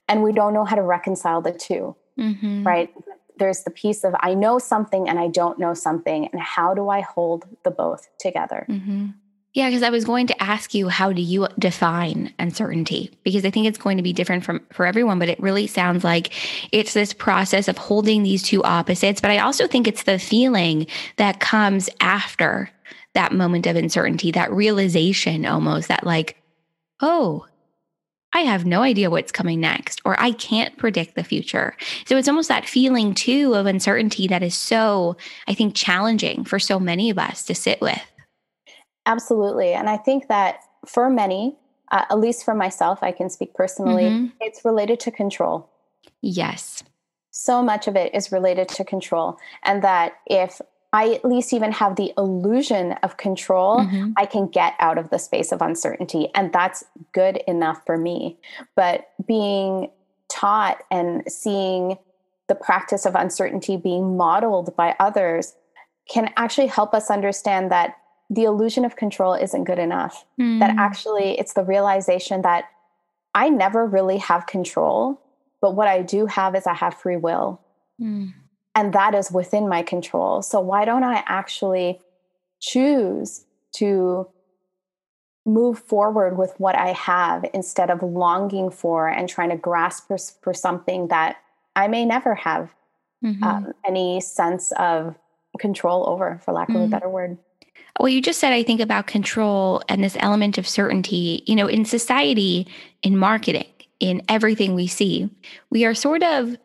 and 0.07 0.23
we 0.23 0.31
don't 0.31 0.53
know 0.53 0.65
how 0.65 0.75
to 0.75 0.81
reconcile 0.81 1.41
the 1.41 1.51
2 1.51 1.95
mm-hmm. 2.19 2.63
right 2.67 2.93
there's 3.37 3.63
the 3.63 3.71
piece 3.71 4.03
of 4.03 4.13
i 4.19 4.33
know 4.33 4.59
something 4.59 5.07
and 5.07 5.19
i 5.19 5.27
don't 5.27 5.59
know 5.59 5.73
something 5.73 6.27
and 6.31 6.41
how 6.41 6.73
do 6.73 6.89
i 6.89 7.01
hold 7.01 7.45
the 7.63 7.71
both 7.71 8.07
together 8.19 8.65
mm-hmm. 8.69 9.07
Yeah, 9.57 9.69
because 9.69 9.81
I 9.81 9.89
was 9.89 10.05
going 10.05 10.27
to 10.27 10.43
ask 10.43 10.75
you, 10.75 10.87
how 10.87 11.11
do 11.11 11.19
you 11.19 11.47
define 11.57 12.31
uncertainty? 12.37 13.09
Because 13.23 13.43
I 13.43 13.49
think 13.49 13.65
it's 13.65 13.79
going 13.79 13.97
to 13.97 14.03
be 14.03 14.13
different 14.13 14.43
from 14.43 14.61
for 14.71 14.85
everyone, 14.85 15.17
but 15.17 15.29
it 15.29 15.39
really 15.39 15.65
sounds 15.65 16.03
like 16.03 16.31
it's 16.71 16.93
this 16.93 17.11
process 17.11 17.67
of 17.67 17.75
holding 17.75 18.21
these 18.21 18.43
two 18.43 18.61
opposites. 18.61 19.19
But 19.19 19.31
I 19.31 19.39
also 19.39 19.65
think 19.65 19.87
it's 19.87 20.03
the 20.03 20.19
feeling 20.19 20.85
that 21.15 21.39
comes 21.39 21.89
after 22.01 22.69
that 23.15 23.33
moment 23.33 23.65
of 23.65 23.75
uncertainty, 23.75 24.29
that 24.29 24.51
realization 24.51 25.43
almost 25.47 25.87
that 25.87 26.05
like, 26.05 26.37
oh, 27.01 27.47
I 28.33 28.41
have 28.41 28.63
no 28.63 28.83
idea 28.83 29.09
what's 29.09 29.31
coming 29.31 29.59
next, 29.59 30.01
or 30.05 30.21
I 30.21 30.33
can't 30.33 30.77
predict 30.77 31.15
the 31.15 31.23
future. 31.23 31.75
So 32.05 32.15
it's 32.15 32.27
almost 32.27 32.49
that 32.49 32.69
feeling 32.69 33.15
too 33.15 33.55
of 33.55 33.65
uncertainty 33.65 34.27
that 34.27 34.43
is 34.43 34.53
so, 34.53 35.17
I 35.47 35.55
think, 35.55 35.73
challenging 35.73 36.43
for 36.43 36.59
so 36.59 36.79
many 36.79 37.09
of 37.09 37.17
us 37.17 37.43
to 37.45 37.55
sit 37.55 37.81
with. 37.81 38.03
Absolutely. 39.07 39.73
And 39.73 39.89
I 39.89 39.97
think 39.97 40.27
that 40.27 40.59
for 40.85 41.09
many, 41.09 41.55
uh, 41.91 42.05
at 42.11 42.19
least 42.19 42.45
for 42.45 42.53
myself, 42.53 43.01
I 43.01 43.11
can 43.11 43.29
speak 43.29 43.55
personally, 43.55 44.03
mm-hmm. 44.03 44.27
it's 44.41 44.63
related 44.63 44.99
to 44.99 45.11
control. 45.11 45.69
Yes. 46.21 46.83
so 47.31 47.61
much 47.61 47.87
of 47.87 47.95
it 47.95 48.13
is 48.15 48.31
related 48.31 48.67
to 48.67 48.83
control. 48.83 49.37
And 49.63 49.83
that 49.83 50.13
if 50.25 50.59
I 50.91 51.13
at 51.13 51.23
least 51.23 51.53
even 51.53 51.71
have 51.71 51.95
the 51.95 52.11
illusion 52.17 52.93
of 53.03 53.17
control, 53.17 53.81
mm-hmm. 53.81 54.13
I 54.17 54.25
can 54.25 54.47
get 54.47 54.73
out 54.79 54.97
of 54.97 55.11
the 55.11 55.19
space 55.19 55.51
of 55.51 55.61
uncertainty. 55.61 56.29
And 56.33 56.51
that's 56.51 56.83
good 57.13 57.37
enough 57.47 57.81
for 57.85 57.97
me. 57.97 58.37
But 58.75 59.09
being 59.27 59.91
taught 60.29 60.81
and 60.89 61.23
seeing 61.31 61.97
the 62.47 62.55
practice 62.55 63.05
of 63.05 63.13
uncertainty 63.15 63.77
being 63.77 64.17
modeled 64.17 64.75
by 64.75 64.95
others 64.99 65.53
can 66.09 66.33
actually 66.37 66.67
help 66.67 66.93
us 66.93 67.11
understand 67.11 67.71
that 67.71 67.97
the 68.29 68.43
illusion 68.43 68.85
of 68.85 68.95
control 68.95 69.33
isn't 69.33 69.63
good 69.63 69.79
enough. 69.79 70.25
Mm. 70.39 70.59
That 70.59 70.75
actually 70.77 71.39
it's 71.39 71.53
the 71.53 71.63
realization 71.63 72.41
that 72.41 72.65
I 73.33 73.49
never 73.49 73.85
really 73.85 74.17
have 74.17 74.47
control, 74.47 75.21
but 75.61 75.75
what 75.75 75.87
I 75.87 76.01
do 76.01 76.25
have 76.25 76.55
is 76.55 76.67
I 76.67 76.73
have 76.73 76.95
free 76.95 77.17
will. 77.17 77.61
Mm. 78.01 78.33
And 78.75 78.93
that 78.93 79.15
is 79.15 79.31
within 79.31 79.67
my 79.67 79.81
control. 79.81 80.41
So 80.41 80.59
why 80.59 80.85
don't 80.85 81.03
I 81.03 81.23
actually 81.27 81.99
choose 82.59 83.45
to 83.75 84.27
move 85.45 85.79
forward 85.79 86.37
with 86.37 86.53
what 86.57 86.75
I 86.75 86.91
have 86.91 87.45
instead 87.53 87.89
of 87.89 88.03
longing 88.03 88.69
for 88.69 89.07
and 89.07 89.29
trying 89.29 89.49
to 89.49 89.55
grasp 89.55 90.07
for, 90.07 90.17
for 90.41 90.53
something 90.53 91.07
that 91.07 91.37
I 91.75 91.87
may 91.87 92.05
never 92.05 92.35
have 92.35 92.69
mm-hmm. 93.23 93.43
um, 93.43 93.73
any 93.85 94.19
sense 94.19 94.73
of 94.77 95.15
control 95.57 96.07
over, 96.07 96.41
for 96.43 96.53
lack 96.53 96.69
of 96.69 96.75
mm-hmm. 96.75 96.85
a 96.85 96.87
better 96.89 97.09
word. 97.09 97.37
Well, 97.99 98.09
you 98.09 98.21
just 98.21 98.39
said, 98.39 98.53
I 98.53 98.63
think 98.63 98.79
about 98.79 99.07
control 99.07 99.81
and 99.89 100.03
this 100.03 100.17
element 100.19 100.57
of 100.57 100.67
certainty. 100.67 101.43
You 101.47 101.55
know, 101.55 101.67
in 101.67 101.85
society, 101.85 102.67
in 103.01 103.17
marketing, 103.17 103.67
in 103.99 104.21
everything 104.29 104.75
we 104.75 104.87
see, 104.87 105.29
we 105.69 105.85
are 105.85 105.95
sort 105.95 106.23
of, 106.23 106.57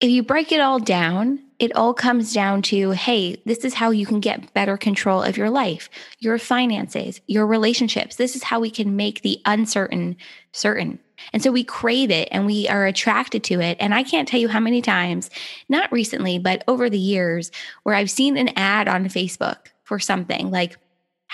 if 0.00 0.10
you 0.10 0.22
break 0.22 0.52
it 0.52 0.60
all 0.60 0.78
down, 0.78 1.40
it 1.58 1.74
all 1.76 1.94
comes 1.94 2.32
down 2.32 2.62
to 2.62 2.90
hey, 2.90 3.40
this 3.46 3.64
is 3.64 3.74
how 3.74 3.90
you 3.90 4.06
can 4.06 4.20
get 4.20 4.52
better 4.54 4.76
control 4.76 5.22
of 5.22 5.36
your 5.36 5.50
life, 5.50 5.88
your 6.18 6.38
finances, 6.38 7.20
your 7.26 7.46
relationships. 7.46 8.16
This 8.16 8.34
is 8.34 8.42
how 8.42 8.58
we 8.58 8.70
can 8.70 8.96
make 8.96 9.22
the 9.22 9.40
uncertain 9.44 10.16
certain. 10.52 10.98
And 11.32 11.42
so 11.42 11.52
we 11.52 11.62
crave 11.62 12.10
it 12.10 12.28
and 12.32 12.44
we 12.44 12.68
are 12.68 12.86
attracted 12.86 13.44
to 13.44 13.60
it. 13.60 13.76
And 13.78 13.94
I 13.94 14.02
can't 14.02 14.26
tell 14.26 14.40
you 14.40 14.48
how 14.48 14.60
many 14.60 14.82
times, 14.82 15.30
not 15.68 15.92
recently, 15.92 16.38
but 16.38 16.64
over 16.66 16.90
the 16.90 16.98
years, 16.98 17.52
where 17.84 17.94
I've 17.94 18.10
seen 18.10 18.36
an 18.36 18.50
ad 18.56 18.88
on 18.88 19.04
Facebook 19.06 19.68
for 19.84 19.98
something 19.98 20.50
like 20.50 20.76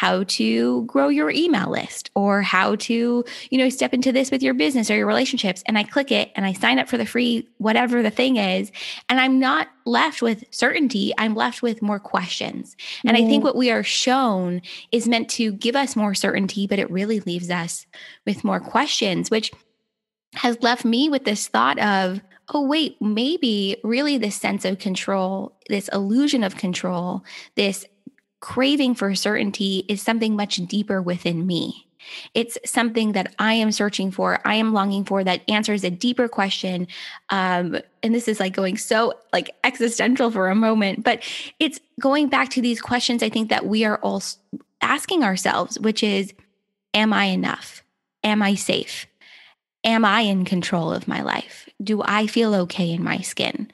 how 0.01 0.25
to 0.25 0.83
grow 0.87 1.09
your 1.09 1.31
email 1.31 1.71
list 1.71 2.11
or 2.15 2.41
how 2.41 2.75
to, 2.77 3.23
you 3.51 3.59
know, 3.59 3.69
step 3.69 3.93
into 3.93 4.13
this 4.13 4.31
with 4.31 4.43
your 4.43 4.55
business 4.55 4.91
or 4.91 4.97
your 4.97 5.07
relationships. 5.07 5.63
And 5.67 5.77
I 5.77 5.83
click 5.83 6.11
it 6.11 6.31
and 6.35 6.47
I 6.47 6.55
sign 6.55 6.79
up 6.79 6.89
for 6.89 6.97
the 6.97 7.05
free, 7.05 7.47
whatever 7.59 8.03
the 8.03 8.11
thing 8.11 8.37
is. 8.37 8.73
And 9.11 9.21
I'm 9.21 9.39
not 9.39 9.69
left 9.85 10.23
with 10.23 10.45
certainty. 10.51 11.13
I'm 11.19 11.35
left 11.35 11.61
with 11.61 11.83
more 11.83 11.99
questions. 11.99 12.77
And 13.05 13.15
mm-hmm. 13.15 13.27
I 13.27 13.29
think 13.29 13.45
what 13.45 13.57
we 13.57 13.71
are 13.71 13.83
shown 13.83 14.63
is 14.91 15.07
meant 15.07 15.29
to 15.31 15.53
give 15.53 15.77
us 15.77 15.97
more 15.97 16.15
certainty, 16.15 16.67
but 16.67 16.79
it 16.79 16.91
really 16.91 17.21
leaves 17.21 17.51
us 17.51 17.85
with 18.25 18.43
more 18.43 18.61
questions, 18.61 19.31
which 19.31 19.53
has 20.35 20.63
left 20.63 20.85
me 20.85 21.11
with 21.11 21.25
this 21.25 21.49
thought 21.49 21.79
of, 21.79 22.23
oh, 22.55 22.67
wait, 22.67 22.97
maybe 23.03 23.77
really 23.85 24.17
this 24.17 24.37
sense 24.37 24.65
of 24.65 24.79
control, 24.79 25.59
this 25.69 25.89
illusion 25.93 26.43
of 26.43 26.57
control, 26.57 27.23
this 27.55 27.85
craving 28.41 28.95
for 28.95 29.15
certainty 29.15 29.85
is 29.89 30.03
something 30.03 30.35
much 30.35 30.57
deeper 30.57 31.01
within 31.01 31.47
me. 31.47 31.87
It's 32.35 32.59
something 32.65 33.13
that 33.13 33.35
I 33.39 33.55
am 33.55 33.73
searching 33.73 34.11
for. 34.11 34.41
I 34.45 34.55
am 34.55 34.73
longing 34.73 35.05
for 35.05 35.23
that 35.23 35.43
answers 35.49 35.85
a 35.85 35.91
deeper 35.91 36.29
question. 36.29 36.89
Um, 37.29 37.79
and 38.03 38.15
this 38.15 38.27
is 38.27 38.41
like 38.41 38.55
going 38.55 38.79
so 38.79 39.15
like 39.33 39.51
existential 39.65 40.31
for 40.31 40.49
a 40.49 40.55
moment, 40.55 41.05
but 41.05 41.23
it's 41.59 41.79
going 42.01 42.29
back 42.29 42.49
to 42.51 42.63
these 42.63 42.81
questions 42.81 43.23
I 43.23 43.29
think 43.29 43.51
that 43.51 43.67
we 43.67 43.85
are 43.85 43.99
all 43.99 44.23
asking 44.81 45.23
ourselves, 45.23 45.79
which 45.79 46.03
is, 46.03 46.33
am 46.95 47.13
I 47.13 47.27
enough? 47.27 47.83
Am 48.25 48.43
I 48.43 48.55
safe? 48.55 49.07
Am 49.85 50.05
I 50.05 50.23
in 50.23 50.45
control 50.45 50.93
of 50.93 51.09
my 51.09 51.23
life? 51.23 51.69
Do 51.83 52.03
I 52.05 52.27
feel 52.27 52.55
okay 52.55 52.91
in 52.91 53.03
my 53.03 53.19
skin? 53.19 53.71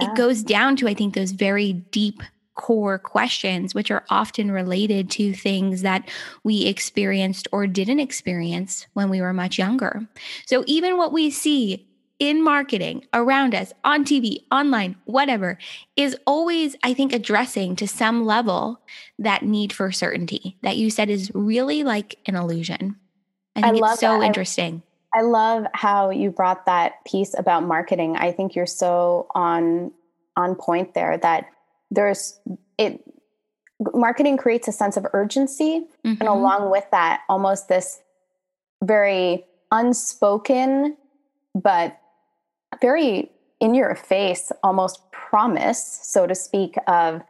Yeah. 0.00 0.10
It 0.10 0.16
goes 0.16 0.42
down 0.42 0.76
to, 0.76 0.88
I 0.88 0.94
think, 0.94 1.14
those 1.14 1.32
very 1.32 1.72
deep 1.72 2.22
core 2.60 2.98
questions, 2.98 3.74
which 3.74 3.90
are 3.90 4.04
often 4.10 4.52
related 4.52 5.10
to 5.10 5.32
things 5.32 5.80
that 5.80 6.06
we 6.44 6.66
experienced 6.66 7.48
or 7.52 7.66
didn't 7.66 8.00
experience 8.00 8.86
when 8.92 9.08
we 9.08 9.22
were 9.22 9.32
much 9.32 9.58
younger. 9.58 10.06
So, 10.44 10.62
even 10.66 10.98
what 10.98 11.10
we 11.10 11.30
see 11.30 11.86
in 12.18 12.44
marketing 12.44 13.06
around 13.14 13.54
us, 13.54 13.72
on 13.82 14.04
TV, 14.04 14.44
online, 14.52 14.94
whatever, 15.06 15.56
is 15.96 16.14
always, 16.26 16.76
I 16.82 16.92
think, 16.92 17.14
addressing 17.14 17.76
to 17.76 17.88
some 17.88 18.26
level 18.26 18.78
that 19.18 19.42
need 19.42 19.72
for 19.72 19.90
certainty 19.90 20.58
that 20.60 20.76
you 20.76 20.90
said 20.90 21.08
is 21.08 21.32
really 21.34 21.82
like 21.82 22.18
an 22.26 22.36
illusion. 22.36 22.96
I 23.56 23.70
think 23.70 23.82
I 23.82 23.92
it's 23.92 24.00
so 24.00 24.20
that. 24.20 24.26
interesting. 24.26 24.82
I 25.14 25.22
love 25.22 25.64
how 25.72 26.10
you 26.10 26.30
brought 26.30 26.66
that 26.66 27.02
piece 27.06 27.34
about 27.36 27.64
marketing. 27.64 28.16
I 28.18 28.32
think 28.32 28.54
you're 28.54 28.66
so 28.66 29.28
on 29.34 29.92
on 30.36 30.54
point 30.54 30.92
there 30.92 31.16
that 31.18 31.46
there's 31.90 32.38
it 32.78 33.02
marketing 33.94 34.36
creates 34.36 34.68
a 34.68 34.72
sense 34.72 34.96
of 34.96 35.06
urgency 35.12 35.86
mm-hmm. 36.04 36.20
and 36.20 36.28
along 36.28 36.70
with 36.70 36.84
that 36.90 37.22
almost 37.28 37.68
this 37.68 38.00
very 38.82 39.44
unspoken 39.72 40.96
but 41.54 41.98
very 42.80 43.30
in 43.60 43.74
your 43.74 43.94
face 43.94 44.52
almost 44.62 45.10
promise 45.10 46.00
so 46.02 46.26
to 46.26 46.34
speak 46.34 46.76
of 46.86 47.22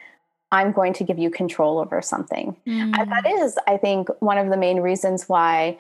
i'm 0.53 0.73
going 0.73 0.93
to 0.93 1.05
give 1.05 1.19
you 1.19 1.31
control 1.31 1.79
over 1.79 2.03
something 2.03 2.57
mm. 2.67 2.99
and 2.99 3.11
that 3.11 3.27
is 3.27 3.57
i 3.67 3.77
think 3.77 4.09
one 4.21 4.39
of 4.39 4.51
the 4.51 4.57
main 4.57 4.81
reasons 4.81 5.29
why 5.29 5.79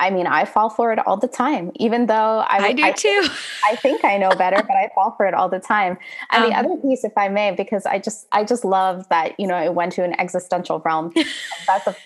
I 0.00 0.10
mean, 0.10 0.26
I 0.26 0.44
fall 0.44 0.70
for 0.70 0.92
it 0.92 0.98
all 1.06 1.16
the 1.16 1.28
time, 1.28 1.72
even 1.76 2.06
though 2.06 2.44
I, 2.48 2.58
I 2.58 2.72
do 2.72 2.84
I, 2.84 2.92
too. 2.92 3.26
I 3.64 3.76
think 3.76 4.04
I 4.04 4.18
know 4.18 4.30
better, 4.30 4.56
but 4.56 4.76
I 4.76 4.90
fall 4.94 5.14
for 5.16 5.26
it 5.26 5.34
all 5.34 5.48
the 5.48 5.58
time. 5.58 5.98
And 6.30 6.44
um, 6.44 6.50
the 6.50 6.56
other 6.56 6.76
piece, 6.76 7.04
if 7.04 7.16
I 7.16 7.28
may, 7.28 7.52
because 7.52 7.86
I 7.86 7.98
just, 7.98 8.26
I 8.32 8.44
just 8.44 8.64
love 8.64 9.08
that, 9.08 9.38
you 9.38 9.46
know, 9.46 9.62
it 9.62 9.74
went 9.74 9.92
to 9.92 10.04
an 10.04 10.18
existential 10.20 10.80
realm. 10.80 11.12
That's 11.66 11.86
a, 11.86 11.96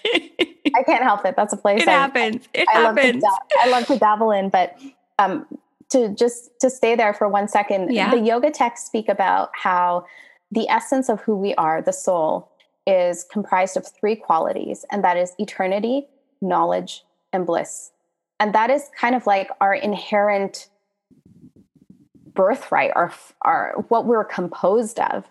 I 0.75 0.83
can't 0.85 1.03
help 1.03 1.25
it. 1.25 1.37
That's 1.37 1.53
a 1.53 1.57
place 1.57 1.83
it 1.83 1.89
I, 1.89 1.93
happens. 1.93 2.49
It 2.55 2.69
I, 2.75 2.81
happens. 2.81 3.23
Love 3.23 3.33
to, 3.51 3.57
I 3.61 3.69
love 3.71 3.87
to 3.87 3.99
dabble 3.99 4.31
in, 4.31 4.51
but 4.51 4.79
um, 5.19 5.47
to 5.91 6.09
just 6.15 6.51
to 6.61 6.71
stay 6.71 6.95
there 6.95 7.15
for 7.15 7.29
one 7.29 7.49
second, 7.49 7.93
yeah. 7.93 8.11
the 8.11 8.21
yoga 8.21 8.51
texts 8.51 8.87
speak 8.87 9.09
about 9.09 9.51
how 9.55 10.05
the 10.51 10.69
essence 10.69 11.09
of 11.09 11.21
who 11.21 11.37
we 11.37 11.55
are, 11.55 11.83
the 11.83 11.93
soul, 11.93 12.51
is 12.87 13.25
comprised 13.25 13.77
of 13.77 13.87
three 13.87 14.17
qualities, 14.17 14.85
and 14.91 15.03
that 15.05 15.17
is 15.17 15.33
eternity, 15.39 16.07
knowledge, 16.41 17.05
and 17.37 17.47
bliss. 17.47 17.93
And 18.41 18.53
that 18.55 18.71
is 18.71 18.91
kind 18.99 19.15
of 19.15 19.27
like 19.27 19.51
our 19.61 19.75
inherent 19.75 20.69
birthright, 22.35 22.91
our, 22.97 23.13
our 23.43 23.75
what 23.89 24.07
we're 24.07 24.25
composed 24.25 24.99
of. 24.99 25.25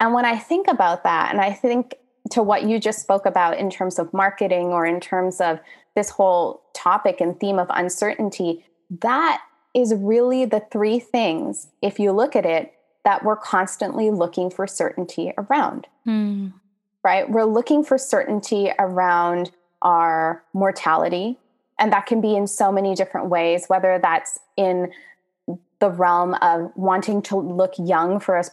And 0.00 0.14
when 0.14 0.24
I 0.24 0.38
think 0.38 0.68
about 0.68 1.04
that, 1.04 1.30
and 1.30 1.40
I 1.40 1.52
think 1.52 1.94
to 2.30 2.42
what 2.42 2.64
you 2.64 2.78
just 2.78 3.00
spoke 3.00 3.26
about 3.26 3.58
in 3.58 3.70
terms 3.70 3.98
of 3.98 4.12
marketing 4.12 4.68
or 4.68 4.86
in 4.86 5.00
terms 5.00 5.40
of 5.40 5.60
this 5.94 6.10
whole 6.10 6.62
topic 6.74 7.20
and 7.20 7.38
theme 7.38 7.58
of 7.58 7.68
uncertainty, 7.70 8.64
that 9.02 9.42
is 9.74 9.94
really 9.94 10.44
the 10.44 10.62
three 10.72 10.98
things, 10.98 11.68
if 11.82 11.98
you 11.98 12.12
look 12.12 12.34
at 12.34 12.46
it, 12.46 12.72
that 13.04 13.24
we're 13.24 13.36
constantly 13.36 14.10
looking 14.10 14.50
for 14.50 14.66
certainty 14.66 15.32
around. 15.38 15.86
Mm. 16.06 16.52
Right? 17.04 17.28
We're 17.30 17.44
looking 17.44 17.84
for 17.84 17.96
certainty 17.96 18.72
around 18.78 19.50
our 19.82 20.42
mortality, 20.52 21.38
and 21.78 21.92
that 21.92 22.06
can 22.06 22.20
be 22.20 22.34
in 22.34 22.46
so 22.46 22.72
many 22.72 22.94
different 22.94 23.28
ways, 23.28 23.66
whether 23.68 23.98
that's 24.02 24.38
in 24.56 24.92
the 25.80 25.90
realm 25.90 26.34
of 26.42 26.72
wanting 26.74 27.22
to 27.22 27.36
look 27.36 27.74
young 27.78 28.18
for 28.18 28.36
as, 28.36 28.50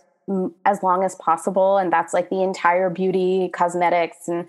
as 0.65 0.84
long 0.84 1.03
as 1.03 1.15
possible. 1.15 1.77
And 1.77 1.91
that's 1.91 2.13
like 2.13 2.29
the 2.29 2.41
entire 2.41 2.89
beauty, 2.89 3.50
cosmetics, 3.50 4.27
and 4.27 4.46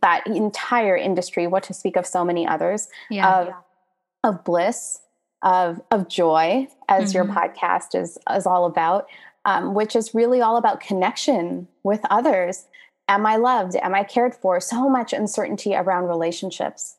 that 0.00 0.26
entire 0.26 0.96
industry, 0.96 1.46
what 1.46 1.62
to 1.64 1.74
speak 1.74 1.96
of 1.96 2.06
so 2.06 2.24
many 2.24 2.46
others, 2.46 2.88
yeah, 3.10 3.40
of, 3.40 3.48
of 4.24 4.44
bliss, 4.44 5.00
of, 5.42 5.80
of 5.90 6.08
joy, 6.08 6.66
as 6.88 7.12
mm-hmm. 7.12 7.16
your 7.16 7.24
podcast 7.26 8.00
is, 8.00 8.18
is 8.34 8.46
all 8.46 8.64
about, 8.64 9.06
um, 9.44 9.74
which 9.74 9.94
is 9.94 10.14
really 10.14 10.40
all 10.40 10.56
about 10.56 10.80
connection 10.80 11.68
with 11.84 12.00
others. 12.10 12.66
Am 13.06 13.24
I 13.24 13.36
loved? 13.36 13.76
Am 13.76 13.94
I 13.94 14.02
cared 14.02 14.34
for? 14.34 14.60
So 14.60 14.88
much 14.88 15.12
uncertainty 15.12 15.74
around 15.74 16.04
relationships, 16.04 16.96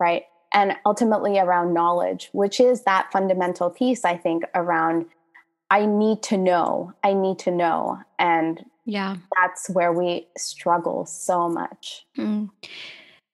right? 0.00 0.24
And 0.52 0.76
ultimately 0.84 1.38
around 1.38 1.74
knowledge, 1.74 2.28
which 2.32 2.60
is 2.60 2.82
that 2.84 3.10
fundamental 3.12 3.70
piece, 3.70 4.04
I 4.04 4.16
think, 4.16 4.44
around 4.54 5.06
I 5.72 5.86
need 5.86 6.22
to 6.24 6.36
know, 6.36 6.92
I 7.02 7.14
need 7.14 7.38
to 7.40 7.50
know. 7.50 7.98
And 8.18 8.62
yeah, 8.84 9.16
that's 9.40 9.70
where 9.70 9.90
we 9.90 10.28
struggle 10.36 11.06
so 11.06 11.48
much. 11.48 12.04
Mm. 12.18 12.50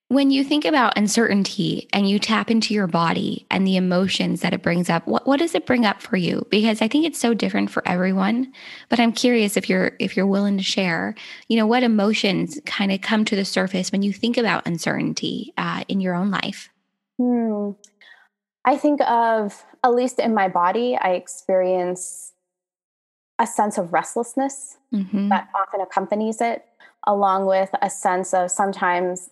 When 0.06 0.30
you 0.30 0.44
think 0.44 0.64
about 0.64 0.96
uncertainty 0.96 1.88
and 1.92 2.08
you 2.08 2.18
tap 2.20 2.50
into 2.50 2.72
your 2.72 2.86
body 2.86 3.44
and 3.50 3.66
the 3.66 3.76
emotions 3.76 4.40
that 4.40 4.54
it 4.54 4.62
brings 4.62 4.88
up, 4.88 5.06
what, 5.06 5.26
what 5.26 5.38
does 5.38 5.54
it 5.54 5.66
bring 5.66 5.84
up 5.84 6.00
for 6.00 6.16
you? 6.16 6.46
Because 6.48 6.80
I 6.80 6.88
think 6.88 7.04
it's 7.04 7.18
so 7.18 7.34
different 7.34 7.70
for 7.70 7.86
everyone. 7.86 8.52
But 8.88 9.00
I'm 9.00 9.12
curious 9.12 9.56
if 9.56 9.68
you're 9.68 9.96
if 9.98 10.16
you're 10.16 10.24
willing 10.24 10.58
to 10.58 10.62
share, 10.62 11.16
you 11.48 11.56
know, 11.56 11.66
what 11.66 11.82
emotions 11.82 12.60
kind 12.66 12.92
of 12.92 13.00
come 13.00 13.24
to 13.24 13.36
the 13.36 13.44
surface 13.44 13.90
when 13.90 14.02
you 14.02 14.12
think 14.12 14.38
about 14.38 14.66
uncertainty 14.66 15.52
uh, 15.58 15.82
in 15.88 16.00
your 16.00 16.14
own 16.14 16.30
life. 16.30 16.70
Hmm. 17.18 17.72
I 18.64 18.76
think 18.76 19.00
of 19.02 19.64
at 19.84 19.94
least 19.94 20.18
in 20.18 20.34
my 20.34 20.48
body, 20.48 20.96
I 20.96 21.12
experience 21.12 22.32
a 23.38 23.46
sense 23.46 23.78
of 23.78 23.92
restlessness 23.92 24.76
mm-hmm. 24.92 25.28
that 25.28 25.48
often 25.54 25.80
accompanies 25.80 26.40
it, 26.40 26.64
along 27.06 27.46
with 27.46 27.70
a 27.80 27.88
sense 27.88 28.34
of 28.34 28.50
sometimes 28.50 29.30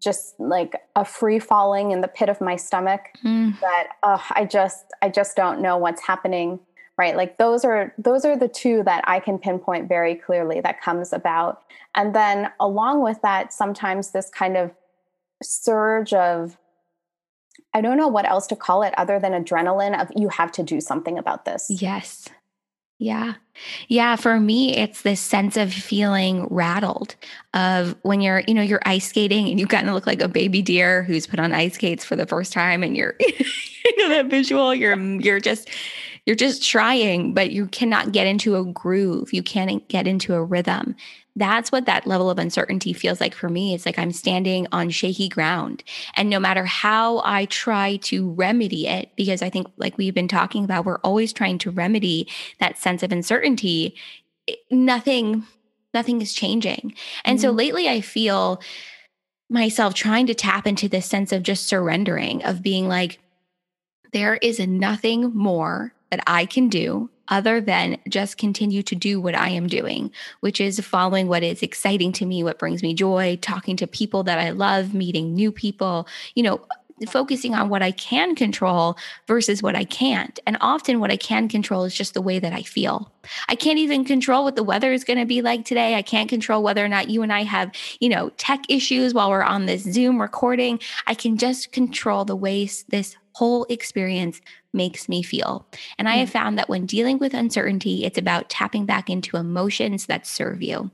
just 0.00 0.38
like 0.40 0.74
a 0.96 1.04
free 1.04 1.38
falling 1.38 1.92
in 1.92 2.00
the 2.00 2.08
pit 2.08 2.28
of 2.28 2.40
my 2.40 2.56
stomach 2.56 3.02
mm. 3.24 3.58
that 3.60 3.88
uh, 4.02 4.18
i 4.30 4.44
just 4.44 4.86
i 5.00 5.08
just 5.08 5.36
don't 5.36 5.60
know 5.60 5.76
what's 5.76 6.02
happening 6.02 6.58
right 6.98 7.16
like 7.16 7.38
those 7.38 7.64
are 7.64 7.94
those 7.96 8.24
are 8.24 8.36
the 8.36 8.48
two 8.48 8.82
that 8.82 9.04
i 9.06 9.20
can 9.20 9.38
pinpoint 9.38 9.88
very 9.88 10.16
clearly 10.16 10.60
that 10.60 10.80
comes 10.80 11.12
about 11.12 11.62
and 11.94 12.16
then 12.16 12.50
along 12.58 13.02
with 13.02 13.20
that 13.22 13.52
sometimes 13.52 14.10
this 14.10 14.28
kind 14.30 14.56
of 14.56 14.72
surge 15.40 16.12
of 16.12 16.56
i 17.76 17.80
don't 17.80 17.96
know 17.96 18.08
what 18.08 18.28
else 18.28 18.46
to 18.46 18.56
call 18.56 18.82
it 18.82 18.94
other 18.96 19.20
than 19.20 19.32
adrenaline 19.32 20.00
of 20.00 20.10
you 20.16 20.28
have 20.28 20.50
to 20.50 20.62
do 20.62 20.80
something 20.80 21.18
about 21.18 21.44
this 21.44 21.66
yes 21.68 22.28
yeah. 22.98 23.34
Yeah. 23.88 24.16
For 24.16 24.40
me, 24.40 24.74
it's 24.74 25.02
this 25.02 25.20
sense 25.20 25.56
of 25.56 25.72
feeling 25.72 26.46
rattled 26.50 27.14
of 27.52 27.94
when 28.02 28.22
you're, 28.22 28.42
you 28.46 28.54
know, 28.54 28.62
you're 28.62 28.80
ice 28.86 29.08
skating 29.08 29.48
and 29.48 29.60
you 29.60 29.66
kind 29.66 29.88
of 29.88 29.94
look 29.94 30.06
like 30.06 30.22
a 30.22 30.28
baby 30.28 30.62
deer 30.62 31.02
who's 31.02 31.26
put 31.26 31.38
on 31.38 31.52
ice 31.52 31.74
skates 31.74 32.06
for 32.06 32.16
the 32.16 32.26
first 32.26 32.54
time 32.54 32.82
and 32.82 32.96
you're, 32.96 33.14
you 33.20 33.98
know, 33.98 34.08
that 34.08 34.26
visual, 34.26 34.74
you're, 34.74 34.98
you're 34.98 35.40
just, 35.40 35.68
you're 36.26 36.36
just 36.36 36.62
trying, 36.62 37.32
but 37.32 37.50
you 37.52 37.66
cannot 37.68 38.12
get 38.12 38.26
into 38.26 38.56
a 38.56 38.64
groove. 38.64 39.32
You 39.32 39.42
can't 39.42 39.86
get 39.88 40.06
into 40.06 40.34
a 40.34 40.44
rhythm 40.44 40.96
that's 41.36 41.70
what 41.70 41.84
that 41.84 42.06
level 42.06 42.30
of 42.30 42.38
uncertainty 42.38 42.94
feels 42.94 43.20
like 43.20 43.34
for 43.34 43.50
me. 43.50 43.74
It's 43.74 43.84
like 43.84 43.98
I'm 43.98 44.10
standing 44.10 44.66
on 44.72 44.88
shaky 44.88 45.28
ground. 45.28 45.84
And 46.14 46.30
no 46.30 46.40
matter 46.40 46.64
how 46.64 47.20
I 47.24 47.44
try 47.44 47.96
to 48.04 48.30
remedy 48.30 48.88
it, 48.88 49.10
because 49.16 49.42
I 49.42 49.50
think, 49.50 49.66
like 49.76 49.98
we've 49.98 50.14
been 50.14 50.28
talking 50.28 50.64
about, 50.64 50.86
we're 50.86 50.98
always 50.98 51.34
trying 51.34 51.58
to 51.58 51.70
remedy 51.70 52.26
that 52.58 52.78
sense 52.78 53.02
of 53.02 53.12
uncertainty, 53.12 53.94
nothing, 54.70 55.46
nothing 55.92 56.22
is 56.22 56.32
changing. 56.32 56.94
And 57.24 57.38
mm-hmm. 57.38 57.42
so 57.42 57.50
lately 57.50 57.86
I 57.86 58.00
feel 58.00 58.60
myself 59.50 59.92
trying 59.92 60.26
to 60.28 60.34
tap 60.34 60.66
into 60.66 60.88
this 60.88 61.06
sense 61.06 61.32
of 61.32 61.42
just 61.42 61.68
surrendering, 61.68 62.42
of 62.44 62.62
being 62.62 62.88
like, 62.88 63.18
there 64.12 64.36
is 64.36 64.58
nothing 64.58 65.34
more 65.34 65.92
that 66.10 66.22
I 66.26 66.46
can 66.46 66.68
do 66.68 67.10
other 67.28 67.60
than 67.60 67.98
just 68.08 68.38
continue 68.38 68.82
to 68.84 68.94
do 68.94 69.20
what 69.20 69.34
I 69.34 69.48
am 69.50 69.66
doing, 69.66 70.12
which 70.40 70.60
is 70.60 70.78
following 70.80 71.26
what 71.26 71.42
is 71.42 71.62
exciting 71.62 72.12
to 72.12 72.26
me, 72.26 72.44
what 72.44 72.58
brings 72.58 72.82
me 72.82 72.94
joy, 72.94 73.38
talking 73.42 73.76
to 73.78 73.86
people 73.86 74.22
that 74.24 74.38
I 74.38 74.50
love, 74.50 74.94
meeting 74.94 75.34
new 75.34 75.50
people, 75.50 76.06
you 76.34 76.42
know, 76.42 76.64
focusing 77.08 77.54
on 77.54 77.68
what 77.68 77.82
I 77.82 77.90
can 77.90 78.34
control 78.34 78.96
versus 79.26 79.62
what 79.62 79.76
I 79.76 79.84
can't. 79.84 80.38
And 80.46 80.56
often 80.60 80.98
what 80.98 81.10
I 81.10 81.16
can 81.16 81.48
control 81.48 81.84
is 81.84 81.94
just 81.94 82.14
the 82.14 82.22
way 82.22 82.38
that 82.38 82.54
I 82.54 82.62
feel. 82.62 83.12
I 83.48 83.54
can't 83.54 83.78
even 83.78 84.04
control 84.04 84.44
what 84.44 84.56
the 84.56 84.62
weather 84.62 84.92
is 84.92 85.04
going 85.04 85.18
to 85.18 85.26
be 85.26 85.42
like 85.42 85.64
today. 85.64 85.94
I 85.94 86.02
can't 86.02 86.28
control 86.28 86.62
whether 86.62 86.82
or 86.82 86.88
not 86.88 87.10
you 87.10 87.22
and 87.22 87.32
I 87.32 87.42
have, 87.42 87.72
you 88.00 88.08
know, 88.08 88.30
tech 88.38 88.64
issues 88.70 89.12
while 89.12 89.28
we're 89.28 89.42
on 89.42 89.66
this 89.66 89.82
Zoom 89.82 90.22
recording. 90.22 90.80
I 91.06 91.14
can 91.14 91.36
just 91.36 91.72
control 91.72 92.24
the 92.24 92.36
ways 92.36 92.84
this 92.88 93.16
whole 93.32 93.66
experience 93.68 94.40
makes 94.76 95.08
me 95.08 95.22
feel. 95.22 95.66
And 95.98 96.08
I 96.08 96.16
have 96.16 96.28
hmm. 96.28 96.34
found 96.34 96.58
that 96.58 96.68
when 96.68 96.86
dealing 96.86 97.18
with 97.18 97.34
uncertainty, 97.34 98.04
it's 98.04 98.18
about 98.18 98.50
tapping 98.50 98.86
back 98.86 99.10
into 99.10 99.36
emotions 99.36 100.06
that 100.06 100.26
serve 100.26 100.62
you. 100.62 100.90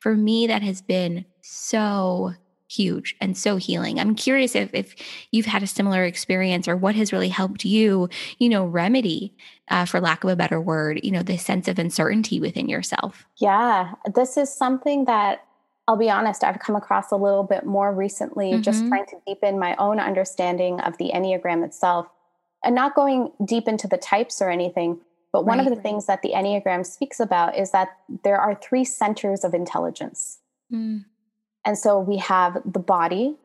For 0.00 0.14
me, 0.14 0.46
that 0.46 0.62
has 0.62 0.80
been 0.80 1.26
so 1.42 2.34
huge 2.68 3.14
and 3.20 3.36
so 3.36 3.56
healing. 3.56 4.00
I'm 4.00 4.14
curious 4.14 4.54
if, 4.54 4.72
if 4.72 4.94
you've 5.30 5.46
had 5.46 5.62
a 5.62 5.66
similar 5.66 6.04
experience 6.04 6.66
or 6.66 6.76
what 6.76 6.94
has 6.94 7.12
really 7.12 7.28
helped 7.28 7.64
you, 7.64 8.08
you 8.38 8.48
know, 8.48 8.64
remedy, 8.64 9.34
uh, 9.70 9.84
for 9.84 10.00
lack 10.00 10.24
of 10.24 10.30
a 10.30 10.36
better 10.36 10.60
word, 10.60 11.00
you 11.02 11.10
know, 11.10 11.22
the 11.22 11.36
sense 11.36 11.68
of 11.68 11.78
uncertainty 11.78 12.40
within 12.40 12.68
yourself. 12.68 13.26
Yeah, 13.36 13.92
this 14.14 14.36
is 14.36 14.52
something 14.52 15.04
that 15.04 15.44
I'll 15.86 15.96
be 15.98 16.08
honest, 16.08 16.42
I've 16.42 16.60
come 16.60 16.76
across 16.76 17.12
a 17.12 17.16
little 17.16 17.42
bit 17.42 17.66
more 17.66 17.92
recently, 17.92 18.52
mm-hmm. 18.52 18.62
just 18.62 18.86
trying 18.86 19.04
to 19.06 19.16
deepen 19.26 19.58
my 19.58 19.76
own 19.76 20.00
understanding 20.00 20.80
of 20.80 20.96
the 20.96 21.10
Enneagram 21.14 21.62
itself 21.62 22.06
and 22.64 22.74
not 22.74 22.94
going 22.94 23.30
deep 23.44 23.68
into 23.68 23.86
the 23.86 23.96
types 23.96 24.40
or 24.40 24.50
anything. 24.50 24.98
But 25.32 25.46
one 25.46 25.58
right. 25.58 25.66
of 25.66 25.74
the 25.74 25.82
things 25.82 26.06
that 26.06 26.22
the 26.22 26.32
Enneagram 26.34 26.86
speaks 26.86 27.18
about 27.18 27.56
is 27.56 27.72
that 27.72 27.88
there 28.22 28.38
are 28.38 28.54
three 28.54 28.84
centers 28.84 29.44
of 29.44 29.52
intelligence. 29.52 30.38
Mm. 30.72 31.04
And 31.64 31.76
so 31.76 31.98
we 31.98 32.18
have 32.18 32.60
the 32.64 32.78
body, 32.78 33.36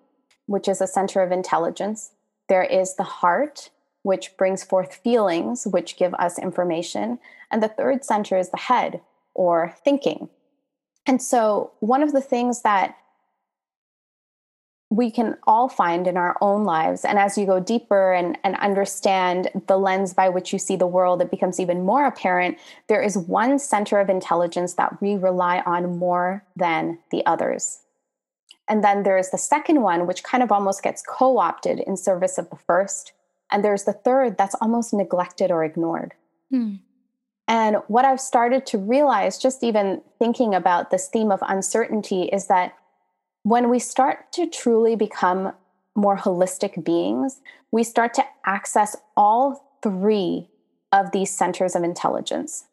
which 0.46 0.68
is 0.68 0.82
a 0.82 0.88
center 0.88 1.22
of 1.22 1.32
intelligence. 1.32 2.12
There 2.48 2.64
is 2.64 2.96
the 2.96 3.04
heart, 3.04 3.70
which 4.04 4.38
brings 4.38 4.64
forth 4.64 4.96
feelings, 4.96 5.66
which 5.66 5.98
give 5.98 6.14
us 6.16 6.38
information. 6.38 7.20
And 7.52 7.64
the 7.64 7.68
third 7.68 8.06
center 8.06 8.38
is 8.38 8.50
the 8.50 8.58
head 8.58 9.02
or 9.34 9.74
thinking. 9.84 10.30
And 11.06 11.22
so, 11.22 11.72
one 11.80 12.04
of 12.04 12.12
the 12.12 12.22
things 12.22 12.62
that 12.62 12.96
we 14.92 15.12
can 15.12 15.38
all 15.46 15.70
find 15.70 16.08
in 16.08 16.18
our 16.18 16.36
own 16.42 16.64
lives, 16.64 17.06
and 17.06 17.20
as 17.20 17.38
you 17.38 17.46
go 17.46 17.60
deeper 17.60 18.12
and, 18.12 18.38
and 18.44 18.56
understand 18.58 19.50
the 19.68 19.78
lens 19.78 20.14
by 20.14 20.30
which 20.30 20.52
you 20.52 20.58
see 20.58 20.76
the 20.76 20.88
world, 20.88 21.22
it 21.22 21.30
becomes 21.30 21.60
even 21.60 21.84
more 21.84 22.06
apparent. 22.06 22.58
There 22.88 23.02
is 23.02 23.16
one 23.16 23.60
center 23.60 24.00
of 24.00 24.10
intelligence 24.10 24.74
that 24.74 25.00
we 25.00 25.16
rely 25.16 25.62
on 25.66 26.00
more 26.00 26.44
than 26.56 26.98
the 27.12 27.24
others. 27.28 27.82
And 28.68 28.84
then 28.84 29.04
there's 29.04 29.30
the 29.30 29.38
second 29.38 29.82
one, 29.82 30.08
which 30.08 30.24
kind 30.24 30.42
of 30.42 30.52
almost 30.52 30.82
gets 30.82 31.04
co 31.08 31.38
opted 31.38 31.80
in 31.82 31.96
service 31.96 32.38
of 32.38 32.50
the 32.50 32.56
first. 32.56 33.14
And 33.52 33.64
there's 33.64 33.84
the 33.84 33.94
third 33.94 34.38
that's 34.38 34.56
almost 34.62 34.94
neglected 34.94 35.52
or 35.52 35.64
ignored. 35.64 36.14
Hmm. 36.52 36.76
And 37.48 37.78
what 37.88 38.06
I've 38.06 38.22
started 38.22 38.68
to 38.68 38.78
realize, 38.78 39.40
just 39.40 39.64
even 39.64 40.02
thinking 40.20 40.54
about 40.54 40.92
this 40.92 41.08
theme 41.08 41.32
of 41.32 41.40
uncertainty, 41.48 42.24
is 42.26 42.46
that 42.46 42.76
when 43.50 43.68
we 43.68 43.80
start 43.80 44.32
to 44.32 44.46
truly 44.46 44.96
become 44.96 45.52
more 45.96 46.16
holistic 46.16 46.84
beings, 46.84 47.42
we 47.72 47.84
start 47.84 48.14
to 48.14 48.24
access 48.46 48.96
all 49.18 49.74
three 49.82 50.48
of 50.92 51.12
these 51.14 51.32
centers 51.32 51.76
of 51.76 51.84
intelligence. 51.84 52.66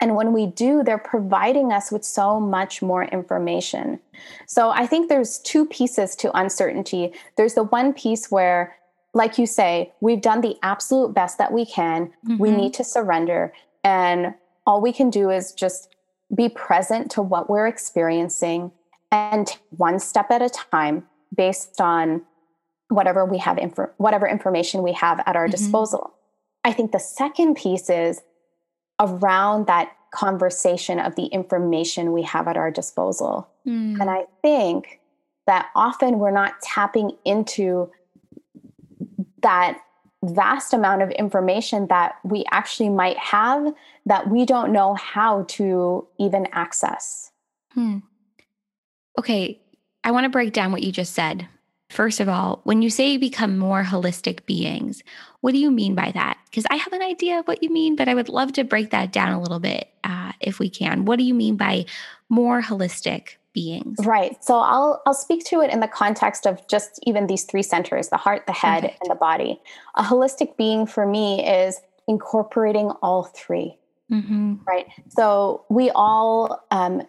And 0.00 0.16
when 0.16 0.32
we 0.32 0.46
do, 0.46 0.82
they're 0.82 0.98
providing 0.98 1.72
us 1.72 1.92
with 1.92 2.04
so 2.04 2.40
much 2.40 2.82
more 2.82 3.04
information. 3.04 4.00
So 4.46 4.70
I 4.70 4.88
think 4.88 5.08
there's 5.08 5.38
two 5.38 5.66
pieces 5.66 6.16
to 6.16 6.36
uncertainty. 6.36 7.12
There's 7.36 7.54
the 7.54 7.62
one 7.62 7.92
piece 7.92 8.28
where, 8.28 8.76
like 9.14 9.38
you 9.38 9.46
say, 9.46 9.92
we've 10.00 10.20
done 10.20 10.40
the 10.40 10.56
absolute 10.64 11.14
best 11.14 11.38
that 11.38 11.52
we 11.52 11.64
can. 11.64 12.06
Mm-hmm. 12.06 12.38
We 12.38 12.50
need 12.50 12.74
to 12.74 12.82
surrender. 12.82 13.52
And 13.84 14.34
all 14.66 14.80
we 14.80 14.92
can 14.92 15.10
do 15.10 15.30
is 15.30 15.52
just 15.52 15.94
be 16.34 16.48
present 16.48 17.08
to 17.12 17.22
what 17.22 17.48
we're 17.48 17.68
experiencing 17.68 18.72
and 19.10 19.56
one 19.70 19.98
step 19.98 20.30
at 20.30 20.42
a 20.42 20.48
time 20.48 21.06
based 21.34 21.80
on 21.80 22.22
whatever 22.88 23.24
we 23.24 23.38
have 23.38 23.58
inf- 23.58 23.90
whatever 23.96 24.28
information 24.28 24.82
we 24.82 24.92
have 24.92 25.20
at 25.26 25.36
our 25.36 25.46
mm-hmm. 25.46 25.52
disposal. 25.52 26.14
I 26.64 26.72
think 26.72 26.92
the 26.92 26.98
second 26.98 27.56
piece 27.56 27.88
is 27.90 28.20
around 29.00 29.66
that 29.66 29.92
conversation 30.12 30.98
of 30.98 31.14
the 31.16 31.26
information 31.26 32.12
we 32.12 32.22
have 32.22 32.48
at 32.48 32.56
our 32.56 32.70
disposal. 32.70 33.48
Mm. 33.66 34.00
And 34.00 34.10
I 34.10 34.24
think 34.42 35.00
that 35.46 35.68
often 35.74 36.18
we're 36.18 36.30
not 36.30 36.60
tapping 36.62 37.12
into 37.24 37.90
that 39.42 39.78
vast 40.24 40.72
amount 40.72 41.02
of 41.02 41.10
information 41.10 41.86
that 41.88 42.16
we 42.24 42.44
actually 42.50 42.88
might 42.88 43.18
have 43.18 43.72
that 44.06 44.28
we 44.28 44.44
don't 44.44 44.72
know 44.72 44.94
how 44.94 45.44
to 45.48 46.06
even 46.18 46.48
access. 46.52 47.30
Hmm. 47.72 47.98
Okay, 49.18 49.60
I 50.04 50.10
want 50.10 50.24
to 50.24 50.30
break 50.30 50.52
down 50.52 50.72
what 50.72 50.82
you 50.82 50.92
just 50.92 51.14
said. 51.14 51.48
First 51.88 52.18
of 52.18 52.28
all, 52.28 52.60
when 52.64 52.82
you 52.82 52.90
say 52.90 53.12
you 53.12 53.18
become 53.18 53.58
more 53.58 53.84
holistic 53.84 54.44
beings, 54.44 55.02
what 55.40 55.52
do 55.52 55.58
you 55.58 55.70
mean 55.70 55.94
by 55.94 56.10
that? 56.12 56.36
Because 56.46 56.66
I 56.68 56.76
have 56.76 56.92
an 56.92 57.02
idea 57.02 57.38
of 57.38 57.46
what 57.46 57.62
you 57.62 57.70
mean, 57.70 57.94
but 57.94 58.08
I 58.08 58.14
would 58.14 58.28
love 58.28 58.52
to 58.54 58.64
break 58.64 58.90
that 58.90 59.12
down 59.12 59.32
a 59.32 59.40
little 59.40 59.60
bit 59.60 59.88
uh, 60.02 60.32
if 60.40 60.58
we 60.58 60.68
can. 60.68 61.04
What 61.04 61.18
do 61.18 61.24
you 61.24 61.34
mean 61.34 61.56
by 61.56 61.86
more 62.28 62.60
holistic 62.60 63.36
beings. 63.56 63.96
Right. 64.04 64.36
So 64.44 64.58
I'll 64.58 65.02
I'll 65.06 65.14
speak 65.14 65.44
to 65.46 65.62
it 65.62 65.72
in 65.72 65.80
the 65.80 65.88
context 65.88 66.46
of 66.46 66.64
just 66.68 67.00
even 67.04 67.26
these 67.26 67.44
three 67.44 67.62
centers, 67.62 68.10
the 68.10 68.18
heart, 68.18 68.46
the 68.46 68.52
head, 68.52 68.82
Perfect. 68.82 68.98
and 69.00 69.10
the 69.10 69.16
body. 69.16 69.60
A 69.96 70.02
holistic 70.02 70.56
being 70.56 70.86
for 70.86 71.06
me 71.06 71.44
is 71.44 71.80
incorporating 72.06 72.90
all 73.02 73.24
3 73.24 73.76
mm-hmm. 74.12 74.54
Right. 74.68 74.86
So 75.08 75.64
we 75.70 75.90
all 75.90 76.64
um, 76.70 77.02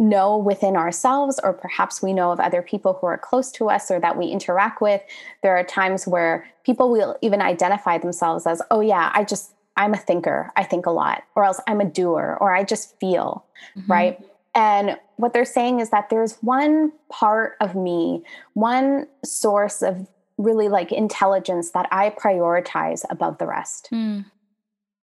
know 0.00 0.36
within 0.36 0.76
ourselves, 0.76 1.38
or 1.44 1.52
perhaps 1.52 2.02
we 2.02 2.12
know 2.12 2.32
of 2.32 2.40
other 2.40 2.62
people 2.62 2.94
who 2.94 3.06
are 3.06 3.18
close 3.18 3.52
to 3.52 3.70
us 3.70 3.90
or 3.90 4.00
that 4.00 4.16
we 4.16 4.26
interact 4.26 4.80
with. 4.80 5.00
There 5.42 5.56
are 5.56 5.62
times 5.62 6.06
where 6.08 6.46
people 6.64 6.90
will 6.90 7.16
even 7.22 7.40
identify 7.40 7.98
themselves 7.98 8.46
as, 8.46 8.60
oh, 8.72 8.80
yeah, 8.80 9.12
I 9.14 9.22
just, 9.24 9.52
I'm 9.76 9.94
a 9.94 9.98
thinker. 9.98 10.50
I 10.56 10.64
think 10.64 10.86
a 10.86 10.90
lot, 10.90 11.22
or 11.36 11.44
else 11.44 11.60
I'm 11.68 11.80
a 11.80 11.84
doer, 11.84 12.38
or 12.40 12.52
I 12.52 12.64
just 12.64 12.98
feel, 12.98 13.44
mm-hmm. 13.76 13.92
right? 13.92 14.18
And 14.54 14.98
what 15.16 15.32
they're 15.32 15.44
saying 15.44 15.80
is 15.80 15.90
that 15.90 16.10
there's 16.10 16.36
one 16.40 16.92
part 17.08 17.56
of 17.60 17.76
me, 17.76 18.24
one 18.54 19.06
source 19.24 19.82
of 19.82 20.08
really 20.38 20.68
like 20.68 20.90
intelligence 20.90 21.72
that 21.72 21.86
I 21.92 22.10
prioritize 22.10 23.04
above 23.10 23.38
the 23.38 23.46
rest. 23.46 23.88
Mm. 23.92 24.24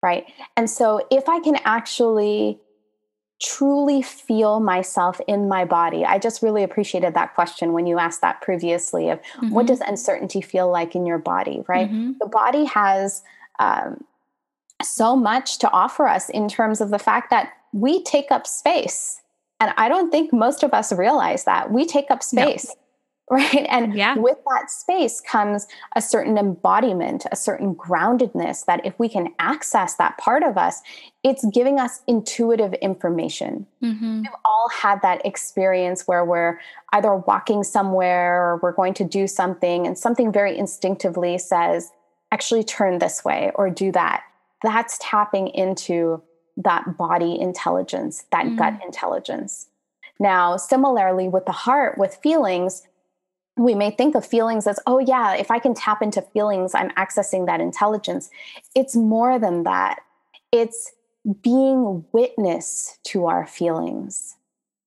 Right. 0.03 0.27
And 0.57 0.69
so 0.69 1.07
if 1.13 1.29
I 1.29 1.39
can 1.39 1.57
actually 1.65 2.59
truly 3.43 4.03
feel 4.03 4.61
myself 4.61 5.21
in 5.27 5.49
my 5.49 5.65
body, 5.65 6.05
I 6.05 6.19
just 6.19 6.43
really 6.43 6.63
appreciated 6.63 7.15
that 7.15 7.35
question 7.35 7.73
when 7.73 7.87
you 7.87 7.99
asked 7.99 8.21
that 8.21 8.41
previously 8.41 9.11
of 9.11 9.21
mm-hmm. 9.21 9.51
what 9.51 9.67
does 9.67 9.81
uncertainty 9.81 10.41
feel 10.41 10.71
like 10.71 10.95
in 10.95 11.05
your 11.05 11.19
body, 11.19 11.63
right? 11.69 11.89
Mm-hmm. 11.89 12.13
The 12.21 12.27
body 12.27 12.65
has 12.65 13.23
um, 13.59 14.05
so 14.83 15.17
much 15.17 15.59
to 15.59 15.71
offer 15.73 16.07
us 16.07 16.29
in 16.29 16.49
terms 16.49 16.81
of 16.81 16.91
the 16.91 16.99
fact 16.99 17.31
that 17.31 17.53
we 17.73 18.03
take 18.05 18.31
up 18.31 18.47
space. 18.47 19.21
And 19.61 19.73
I 19.77 19.89
don't 19.89 20.11
think 20.11 20.33
most 20.33 20.63
of 20.63 20.73
us 20.73 20.93
realize 20.93 21.45
that 21.45 21.73
we 21.73 21.85
take 21.85 22.11
up 22.11 22.23
space. 22.23 22.67
No. 22.67 22.75
Right. 23.31 23.67
And 23.71 23.95
yeah. 23.95 24.17
with 24.19 24.37
that 24.51 24.71
space 24.71 25.21
comes 25.21 25.67
a 25.97 26.03
certain 26.03 26.37
embodiment, 26.37 27.25
a 27.33 27.37
certain 27.37 27.75
groundedness 27.75 28.67
that 28.67 28.85
if 28.85 28.99
we 28.99 29.09
can 29.09 29.33
access 29.39 29.95
that 29.95 30.19
part 30.19 30.43
of 30.43 30.59
us, 30.59 30.83
it's 31.23 31.43
giving 31.47 31.79
us 31.79 32.03
intuitive 32.07 32.75
information. 32.75 33.67
Mm-hmm. 33.83 34.23
We've 34.23 34.31
all 34.45 34.69
had 34.71 35.01
that 35.03 35.25
experience 35.25 36.07
where 36.07 36.27
we're 36.27 36.61
either 36.93 37.15
walking 37.15 37.63
somewhere 37.63 38.43
or 38.43 38.57
we're 38.59 38.73
going 38.73 38.93
to 38.95 39.05
do 39.05 39.27
something, 39.27 39.87
and 39.87 39.97
something 39.97 40.31
very 40.31 40.59
instinctively 40.59 41.39
says, 41.39 41.91
actually 42.33 42.65
turn 42.65 42.99
this 42.99 43.25
way 43.25 43.53
or 43.55 43.71
do 43.71 43.93
that. 43.93 44.25
That's 44.63 44.99
tapping 45.01 45.49
into 45.49 46.23
that 46.59 46.99
body 46.99 47.41
intelligence, 47.41 48.27
that 48.31 48.45
mm. 48.45 48.59
gut 48.59 48.79
intelligence. 48.85 49.69
Now, 50.21 50.57
similarly 50.57 51.29
with 51.29 51.47
the 51.47 51.53
heart, 51.53 51.99
with 51.99 52.17
feelings, 52.23 52.83
we 53.57 53.75
may 53.75 53.91
think 53.91 54.15
of 54.15 54.25
feelings 54.25 54.67
as, 54.67 54.79
oh, 54.87 54.99
yeah, 54.99 55.35
if 55.35 55.51
I 55.51 55.59
can 55.59 55.75
tap 55.75 56.03
into 56.03 56.23
feelings, 56.23 56.75
I'm 56.75 56.91
accessing 56.91 57.47
that 57.47 57.61
intelligence. 57.61 58.31
It's 58.75 58.97
more 58.97 59.39
than 59.39 59.65
that. 59.65 60.01
It's 60.51 60.93
being 61.43 62.05
witness 62.13 62.99
to 63.05 63.27
our 63.27 63.47
feelings 63.47 64.37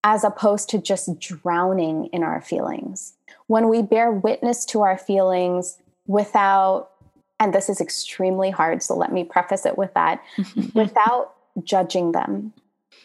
as 0.03 0.23
opposed 0.23 0.69
to 0.69 0.77
just 0.79 1.19
drowning 1.19 2.05
in 2.07 2.23
our 2.23 2.41
feelings. 2.41 3.13
When 3.47 3.69
we 3.69 3.81
bear 3.81 4.11
witness 4.11 4.65
to 4.65 4.81
our 4.81 4.97
feelings 4.97 5.77
without, 6.07 6.91
and 7.39 7.53
this 7.53 7.69
is 7.69 7.81
extremely 7.81 8.51
hard, 8.51 8.83
so 8.83 8.95
let 8.95 9.11
me 9.11 9.23
preface 9.23 9.65
it 9.65 9.77
with 9.77 9.93
that, 9.93 10.23
without 10.75 11.33
judging 11.63 12.11
them, 12.11 12.53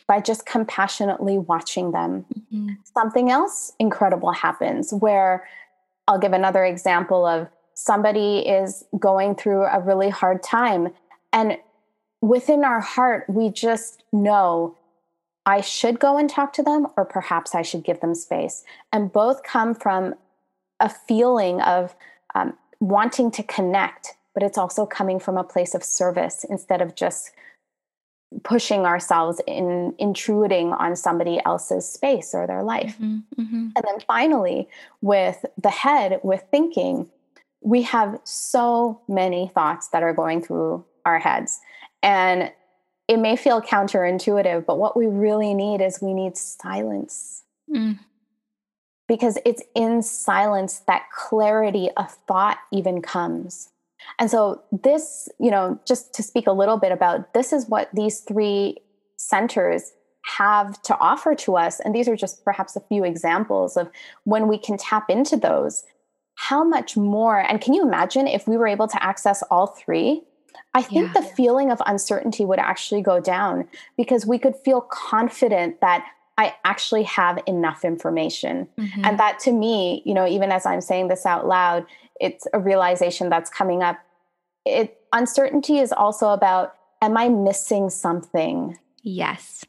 by 0.07 0.20
just 0.20 0.46
compassionately 0.46 1.38
watching 1.38 1.92
them. 1.92 2.24
Mm-hmm. 2.35 2.68
Something 2.96 3.31
else 3.31 3.72
incredible 3.79 4.33
happens 4.33 4.92
where 4.92 5.48
I'll 6.09 6.18
give 6.18 6.33
another 6.33 6.64
example 6.64 7.24
of 7.24 7.48
somebody 7.74 8.40
is 8.40 8.85
going 8.98 9.37
through 9.37 9.64
a 9.64 9.81
really 9.81 10.11
hard 10.11 10.42
time. 10.42 10.88
And 11.33 11.57
within 12.20 12.64
our 12.64 12.81
heart, 12.81 13.24
we 13.29 13.50
just 13.50 14.03
know 14.12 14.76
I 15.46 15.61
should 15.61 15.98
go 15.98 16.18
and 16.18 16.29
talk 16.29 16.53
to 16.55 16.62
them, 16.62 16.87
or 16.96 17.05
perhaps 17.05 17.55
I 17.55 17.62
should 17.62 17.85
give 17.85 18.00
them 18.00 18.14
space. 18.14 18.64
And 18.92 19.12
both 19.12 19.42
come 19.42 19.74
from 19.74 20.14
a 20.81 20.88
feeling 20.88 21.61
of 21.62 21.94
um, 22.35 22.55
wanting 22.81 23.31
to 23.33 23.42
connect, 23.42 24.14
but 24.35 24.42
it's 24.42 24.59
also 24.59 24.87
coming 24.87 25.18
from 25.18 25.37
a 25.37 25.44
place 25.44 25.74
of 25.74 25.83
service 25.83 26.44
instead 26.48 26.83
of 26.83 26.94
just 26.94 27.31
pushing 28.44 28.86
ourselves 28.86 29.40
in 29.46 29.94
intruding 29.98 30.72
on 30.72 30.94
somebody 30.94 31.40
else's 31.44 31.88
space 31.88 32.34
or 32.34 32.46
their 32.46 32.62
life. 32.62 32.96
Mm-hmm, 33.00 33.42
mm-hmm. 33.42 33.68
And 33.74 33.84
then 33.84 34.00
finally, 34.06 34.68
with 35.00 35.44
the 35.60 35.70
head, 35.70 36.20
with 36.22 36.44
thinking, 36.50 37.10
we 37.60 37.82
have 37.82 38.20
so 38.24 39.00
many 39.08 39.50
thoughts 39.54 39.88
that 39.88 40.02
are 40.02 40.14
going 40.14 40.42
through 40.42 40.84
our 41.04 41.18
heads. 41.18 41.60
And 42.02 42.52
it 43.08 43.18
may 43.18 43.36
feel 43.36 43.60
counterintuitive, 43.60 44.64
but 44.64 44.78
what 44.78 44.96
we 44.96 45.06
really 45.06 45.52
need 45.52 45.80
is 45.80 46.00
we 46.00 46.14
need 46.14 46.36
silence. 46.36 47.42
Mm. 47.68 47.98
Because 49.08 49.38
it's 49.44 49.62
in 49.74 50.02
silence 50.02 50.78
that 50.86 51.10
clarity 51.10 51.90
of 51.96 52.12
thought 52.28 52.58
even 52.72 53.02
comes. 53.02 53.70
And 54.18 54.30
so, 54.30 54.62
this, 54.70 55.28
you 55.38 55.50
know, 55.50 55.78
just 55.86 56.14
to 56.14 56.22
speak 56.22 56.46
a 56.46 56.52
little 56.52 56.76
bit 56.76 56.92
about 56.92 57.34
this 57.34 57.52
is 57.52 57.68
what 57.68 57.90
these 57.94 58.20
three 58.20 58.78
centers 59.16 59.92
have 60.24 60.80
to 60.82 60.96
offer 60.98 61.34
to 61.34 61.56
us. 61.56 61.80
And 61.80 61.94
these 61.94 62.08
are 62.08 62.16
just 62.16 62.44
perhaps 62.44 62.76
a 62.76 62.80
few 62.80 63.04
examples 63.04 63.76
of 63.76 63.90
when 64.24 64.48
we 64.48 64.58
can 64.58 64.76
tap 64.76 65.08
into 65.08 65.36
those, 65.36 65.84
how 66.34 66.64
much 66.64 66.96
more. 66.96 67.38
And 67.38 67.60
can 67.60 67.74
you 67.74 67.82
imagine 67.82 68.26
if 68.26 68.46
we 68.46 68.56
were 68.56 68.66
able 68.66 68.88
to 68.88 69.02
access 69.02 69.42
all 69.50 69.66
three? 69.68 70.22
I 70.74 70.82
think 70.82 71.14
yeah. 71.14 71.20
the 71.20 71.26
feeling 71.26 71.70
of 71.70 71.82
uncertainty 71.86 72.44
would 72.44 72.58
actually 72.58 73.02
go 73.02 73.20
down 73.20 73.68
because 73.96 74.26
we 74.26 74.38
could 74.38 74.56
feel 74.56 74.80
confident 74.80 75.80
that 75.80 76.06
I 76.38 76.54
actually 76.64 77.02
have 77.04 77.38
enough 77.46 77.84
information. 77.84 78.68
Mm-hmm. 78.78 79.04
And 79.04 79.18
that 79.18 79.38
to 79.40 79.52
me, 79.52 80.02
you 80.06 80.14
know, 80.14 80.26
even 80.26 80.50
as 80.52 80.64
I'm 80.64 80.80
saying 80.80 81.08
this 81.08 81.26
out 81.26 81.46
loud, 81.46 81.84
it's 82.20 82.46
a 82.52 82.61
realization 82.61 83.28
that's 83.28 83.50
coming 83.50 83.83
up. 83.83 83.98
It 84.64 84.98
uncertainty 85.12 85.78
is 85.78 85.92
also 85.92 86.30
about 86.30 86.74
am 87.02 87.16
I 87.16 87.28
missing 87.28 87.90
something? 87.90 88.78
Yes. 89.02 89.64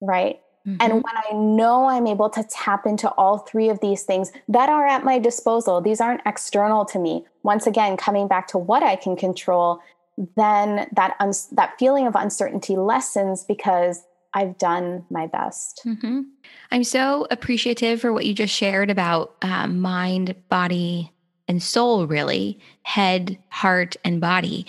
Right? 0.00 0.40
Mm-hmm. 0.66 0.76
And 0.80 0.92
when 0.94 1.16
I 1.16 1.32
know 1.32 1.86
I'm 1.88 2.06
able 2.06 2.28
to 2.30 2.42
tap 2.44 2.86
into 2.86 3.08
all 3.12 3.38
three 3.38 3.68
of 3.68 3.80
these 3.80 4.02
things 4.02 4.30
that 4.48 4.68
are 4.68 4.86
at 4.86 5.04
my 5.04 5.18
disposal, 5.18 5.80
these 5.80 6.00
aren't 6.00 6.20
external 6.26 6.84
to 6.86 6.98
me. 6.98 7.24
Once 7.42 7.66
again, 7.66 7.96
coming 7.96 8.28
back 8.28 8.46
to 8.48 8.58
what 8.58 8.82
I 8.82 8.96
can 8.96 9.16
control, 9.16 9.80
then 10.36 10.86
that 10.92 11.16
un- 11.18 11.32
that 11.52 11.78
feeling 11.78 12.06
of 12.06 12.14
uncertainty 12.14 12.76
lessens 12.76 13.44
because 13.44 14.04
I've 14.34 14.58
done 14.58 15.04
my 15.10 15.26
best. 15.26 15.80
Mm-hmm. 15.84 16.20
I'm 16.70 16.84
so 16.84 17.26
appreciative 17.30 18.00
for 18.00 18.12
what 18.12 18.26
you 18.26 18.34
just 18.34 18.54
shared 18.54 18.90
about 18.90 19.36
um, 19.42 19.80
mind, 19.80 20.34
body, 20.48 21.10
and 21.50 21.62
soul, 21.62 22.06
really 22.06 22.58
head, 22.82 23.36
heart, 23.48 23.96
and 24.04 24.20
body. 24.20 24.64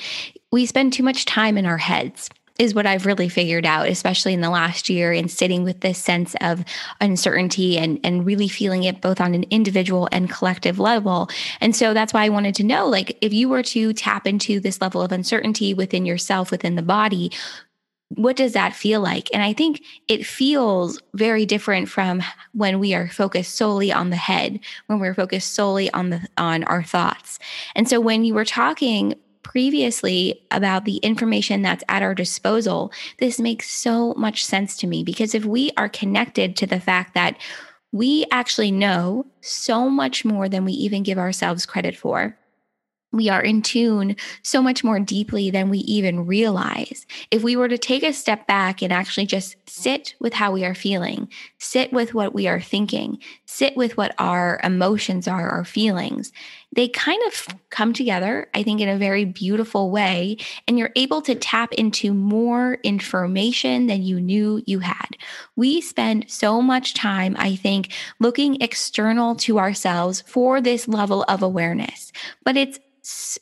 We 0.52 0.66
spend 0.66 0.92
too 0.92 1.04
much 1.04 1.26
time 1.26 1.58
in 1.58 1.68
our 1.68 1.78
heads 1.78 2.30
is 2.60 2.76
what 2.76 2.86
I've 2.86 3.06
really 3.06 3.30
figured 3.30 3.66
out, 3.66 3.88
especially 3.88 4.34
in 4.34 4.42
the 4.42 4.50
last 4.50 4.90
year, 4.90 5.14
in 5.14 5.30
sitting 5.30 5.64
with 5.64 5.80
this 5.80 5.98
sense 5.98 6.36
of 6.42 6.64
uncertainty 7.00 7.78
and, 7.78 8.00
and 8.04 8.26
really 8.26 8.48
feeling 8.48 8.84
it 8.84 9.02
both 9.02 9.22
on 9.22 9.34
an 9.34 9.46
individual 9.50 10.10
and 10.12 10.30
collective 10.30 10.78
level. 10.78 11.30
And 11.60 11.76
so 11.76 11.94
that's 11.94 12.14
why 12.14 12.26
I 12.26 12.30
wanted 12.30 12.54
to 12.56 12.64
know 12.64 12.88
like, 12.88 13.18
if 13.22 13.34
you 13.34 13.50
were 13.50 13.64
to 13.64 13.94
tap 13.94 14.28
into 14.28 14.60
this 14.60 14.82
level 14.82 15.02
of 15.02 15.12
uncertainty 15.12 15.74
within 15.74 16.06
yourself, 16.06 16.52
within 16.52 16.76
the 16.76 16.82
body, 16.82 17.32
what 18.16 18.36
does 18.36 18.54
that 18.54 18.76
feel 18.76 19.02
like? 19.02 19.30
And 19.34 19.42
I 19.44 19.54
think 19.54 19.84
it 20.08 20.26
feels 20.26 21.02
very 21.14 21.46
different 21.46 21.90
from 21.90 22.22
when 22.54 22.80
we 22.80 22.94
are 22.94 23.10
focused 23.10 23.56
solely 23.56 23.92
on 23.92 24.10
the 24.10 24.16
head, 24.16 24.60
when 24.88 25.00
we're 25.00 25.14
focused 25.14 25.54
solely 25.54 25.92
on 25.92 26.10
the 26.10 26.28
on 26.38 26.64
our 26.66 26.84
thoughts. 26.84 27.40
And 27.76 27.88
so 27.88 28.00
when 28.00 28.24
you 28.24 28.34
were 28.34 28.46
talking 28.46 29.16
previously 29.44 30.42
about 30.52 30.86
the 30.86 30.98
information 30.98 31.62
that's 31.62 31.84
at 31.90 32.02
our 32.02 32.14
disposal, 32.14 32.92
this 33.20 33.40
makes 33.40 33.70
so 33.70 34.14
much 34.16 34.46
sense 34.46 34.78
to 34.78 34.88
me 34.88 35.04
because 35.04 35.34
if 35.34 35.46
we 35.46 35.72
are 35.78 35.90
connected 35.90 36.56
to 36.58 36.68
the 36.68 36.80
fact 36.80 37.14
that 37.14 37.38
we 37.92 38.26
actually 38.32 38.72
know 38.72 39.26
so 39.42 39.90
much 39.90 40.24
more 40.24 40.48
than 40.48 40.64
we 40.64 40.72
even 40.74 41.04
give 41.04 41.18
ourselves 41.18 41.66
credit 41.66 41.96
for 41.98 42.38
we 43.12 43.30
are 43.30 43.42
in 43.42 43.62
tune 43.62 44.16
so 44.42 44.62
much 44.62 44.84
more 44.84 45.00
deeply 45.00 45.52
than 45.52 45.70
we 45.70 45.80
even 45.80 46.26
realize. 46.26 47.06
If 47.30 47.44
we 47.44 47.56
were 47.56 47.68
to 47.68 47.78
take 47.78 48.04
a 48.04 48.14
step 48.14 48.48
back 48.48 48.82
and 48.82 48.94
actually 48.94 49.26
just 49.26 49.56
sit 49.68 50.16
with 50.20 50.34
how 50.34 50.52
we 50.52 50.64
are 50.64 50.76
feeling, 50.76 51.30
sit 51.58 51.92
with 51.92 52.14
what 52.14 52.34
we 52.34 52.48
are 52.48 52.62
thinking, 52.62 53.20
sit 53.46 53.76
with 53.76 53.98
what 53.98 54.16
our 54.18 54.60
emotions 54.64 55.28
are, 55.28 55.50
our 55.50 55.66
feelings, 55.66 56.32
they 56.74 56.88
kind 56.88 57.22
of 57.28 57.48
come 57.70 57.92
together, 57.92 58.48
I 58.54 58.64
think, 58.64 58.80
in 58.80 58.88
a 58.88 58.98
very 58.98 59.26
beautiful 59.26 59.92
way. 59.92 60.38
And 60.68 60.80
you're 60.80 60.92
able 60.96 61.22
to 61.24 61.36
tap 61.36 61.74
into 61.74 62.14
more 62.14 62.76
information 62.84 63.88
than 63.88 64.04
you 64.04 64.22
knew 64.22 64.64
you 64.66 64.80
had. 64.80 65.18
We 65.58 65.82
spend 65.82 66.26
so 66.30 66.62
much 66.62 66.94
time, 66.94 67.36
I 67.38 67.58
think, 67.58 67.92
looking 68.20 68.62
external 68.62 69.36
to 69.38 69.60
ourselves 69.60 70.22
for 70.22 70.62
this 70.62 70.88
level 70.88 71.26
of 71.28 71.44
awareness, 71.44 72.14
but 72.46 72.56
it's 72.56 72.80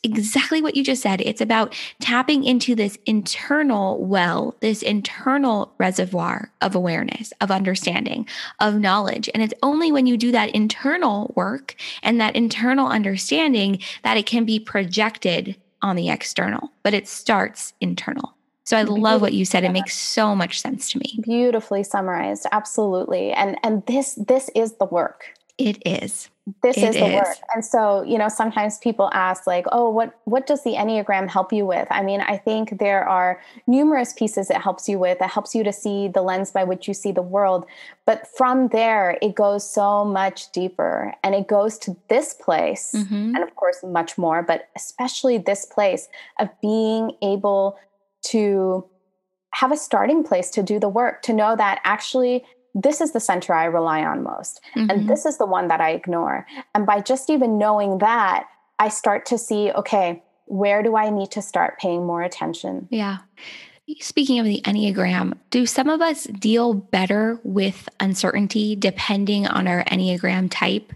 exactly 0.02 0.62
what 0.62 0.74
you 0.74 0.82
just 0.82 1.02
said. 1.02 1.20
It's 1.20 1.40
about 1.40 1.76
tapping 2.00 2.44
into 2.44 2.74
this 2.74 2.98
internal 3.06 4.04
well, 4.04 4.56
this 4.60 4.82
internal 4.82 5.72
reservoir 5.78 6.50
of 6.60 6.74
awareness, 6.74 7.32
of 7.40 7.50
understanding, 7.50 8.26
of 8.58 8.76
knowledge. 8.76 9.28
And 9.34 9.42
it's 9.42 9.54
only 9.62 9.92
when 9.92 10.06
you 10.06 10.16
do 10.16 10.32
that 10.32 10.54
internal 10.54 11.32
work 11.36 11.74
and 12.02 12.20
that 12.20 12.36
internal 12.36 12.86
understanding 12.86 13.80
that 14.02 14.16
it 14.16 14.26
can 14.26 14.44
be 14.44 14.58
projected 14.58 15.56
on 15.82 15.96
the 15.96 16.08
external, 16.08 16.70
but 16.82 16.94
it 16.94 17.08
starts 17.08 17.72
internal. 17.80 18.34
So 18.64 18.76
I 18.76 18.82
love 18.82 19.20
what 19.20 19.32
you 19.32 19.44
said. 19.44 19.64
It 19.64 19.72
makes 19.72 19.96
so 19.96 20.36
much 20.36 20.60
sense 20.60 20.92
to 20.92 20.98
me. 20.98 21.18
Beautifully 21.22 21.82
summarized. 21.82 22.46
Absolutely. 22.52 23.32
And 23.32 23.56
and 23.64 23.84
this 23.86 24.14
this 24.14 24.48
is 24.54 24.74
the 24.74 24.84
work. 24.84 25.24
It 25.58 25.82
is. 25.84 26.30
This 26.62 26.76
It 26.78 26.84
is 26.90 26.94
the 26.96 27.06
is. 27.06 27.14
work. 27.14 27.36
And 27.54 27.64
so, 27.64 28.02
you 28.02 28.18
know, 28.18 28.28
sometimes 28.28 28.78
people 28.78 29.10
ask 29.12 29.46
like, 29.46 29.66
"Oh, 29.72 29.90
what 29.90 30.14
what 30.24 30.46
does 30.46 30.62
the 30.62 30.74
Enneagram 30.74 31.28
help 31.28 31.52
you 31.52 31.66
with?" 31.66 31.86
I 31.90 32.02
mean, 32.02 32.20
I 32.20 32.36
think 32.36 32.78
there 32.78 33.08
are 33.08 33.40
numerous 33.66 34.12
pieces 34.12 34.50
it 34.50 34.56
helps 34.56 34.88
you 34.88 34.98
with. 34.98 35.20
It 35.20 35.30
helps 35.30 35.54
you 35.54 35.62
to 35.64 35.72
see 35.72 36.08
the 36.08 36.22
lens 36.22 36.50
by 36.50 36.64
which 36.64 36.88
you 36.88 36.94
see 36.94 37.12
the 37.12 37.22
world. 37.22 37.66
But 38.06 38.26
from 38.26 38.68
there, 38.68 39.18
it 39.22 39.34
goes 39.34 39.68
so 39.70 40.04
much 40.04 40.50
deeper 40.52 41.14
and 41.22 41.34
it 41.34 41.46
goes 41.46 41.78
to 41.78 41.96
this 42.08 42.34
place 42.34 42.92
Mhm. 42.96 43.34
and 43.34 43.38
of 43.42 43.54
course 43.56 43.82
much 43.82 44.16
more, 44.18 44.42
but 44.42 44.68
especially 44.74 45.38
this 45.38 45.64
place 45.66 46.08
of 46.38 46.48
being 46.60 47.16
able 47.22 47.76
to 48.22 48.84
have 49.52 49.72
a 49.72 49.76
starting 49.76 50.22
place 50.22 50.50
to 50.50 50.62
do 50.62 50.78
the 50.78 50.88
work, 50.88 51.22
to 51.22 51.32
know 51.32 51.56
that 51.56 51.80
actually 51.84 52.44
this 52.74 53.00
is 53.00 53.12
the 53.12 53.20
center 53.20 53.52
I 53.52 53.64
rely 53.64 54.04
on 54.04 54.22
most. 54.22 54.60
Mhm. 54.76 54.90
And 54.90 55.08
this 55.08 55.26
is 55.26 55.38
the 55.38 55.46
one 55.46 55.68
that 55.68 55.80
I 55.80 55.90
ignore. 55.90 56.46
And 56.74 56.86
by 56.86 57.00
just 57.00 57.30
even 57.30 57.58
knowing 57.58 57.98
that, 57.98 58.46
I 58.78 58.88
start 58.88 59.26
to 59.26 59.38
see, 59.38 59.70
okay, 59.72 60.22
where 60.46 60.82
do 60.82 60.96
I 60.96 61.10
need 61.10 61.30
to 61.32 61.42
start 61.42 61.78
paying 61.78 62.06
more 62.06 62.22
attention? 62.22 62.88
Yeah. 62.90 63.18
Speaking 64.00 64.38
of 64.38 64.46
the 64.46 64.62
Enneagram, 64.64 65.34
do 65.50 65.66
some 65.66 65.88
of 65.88 66.00
us 66.00 66.24
deal 66.24 66.74
better 66.74 67.40
with 67.42 67.88
uncertainty 67.98 68.76
depending 68.76 69.46
on 69.46 69.66
our 69.66 69.84
Enneagram 69.84 70.48
type? 70.50 70.92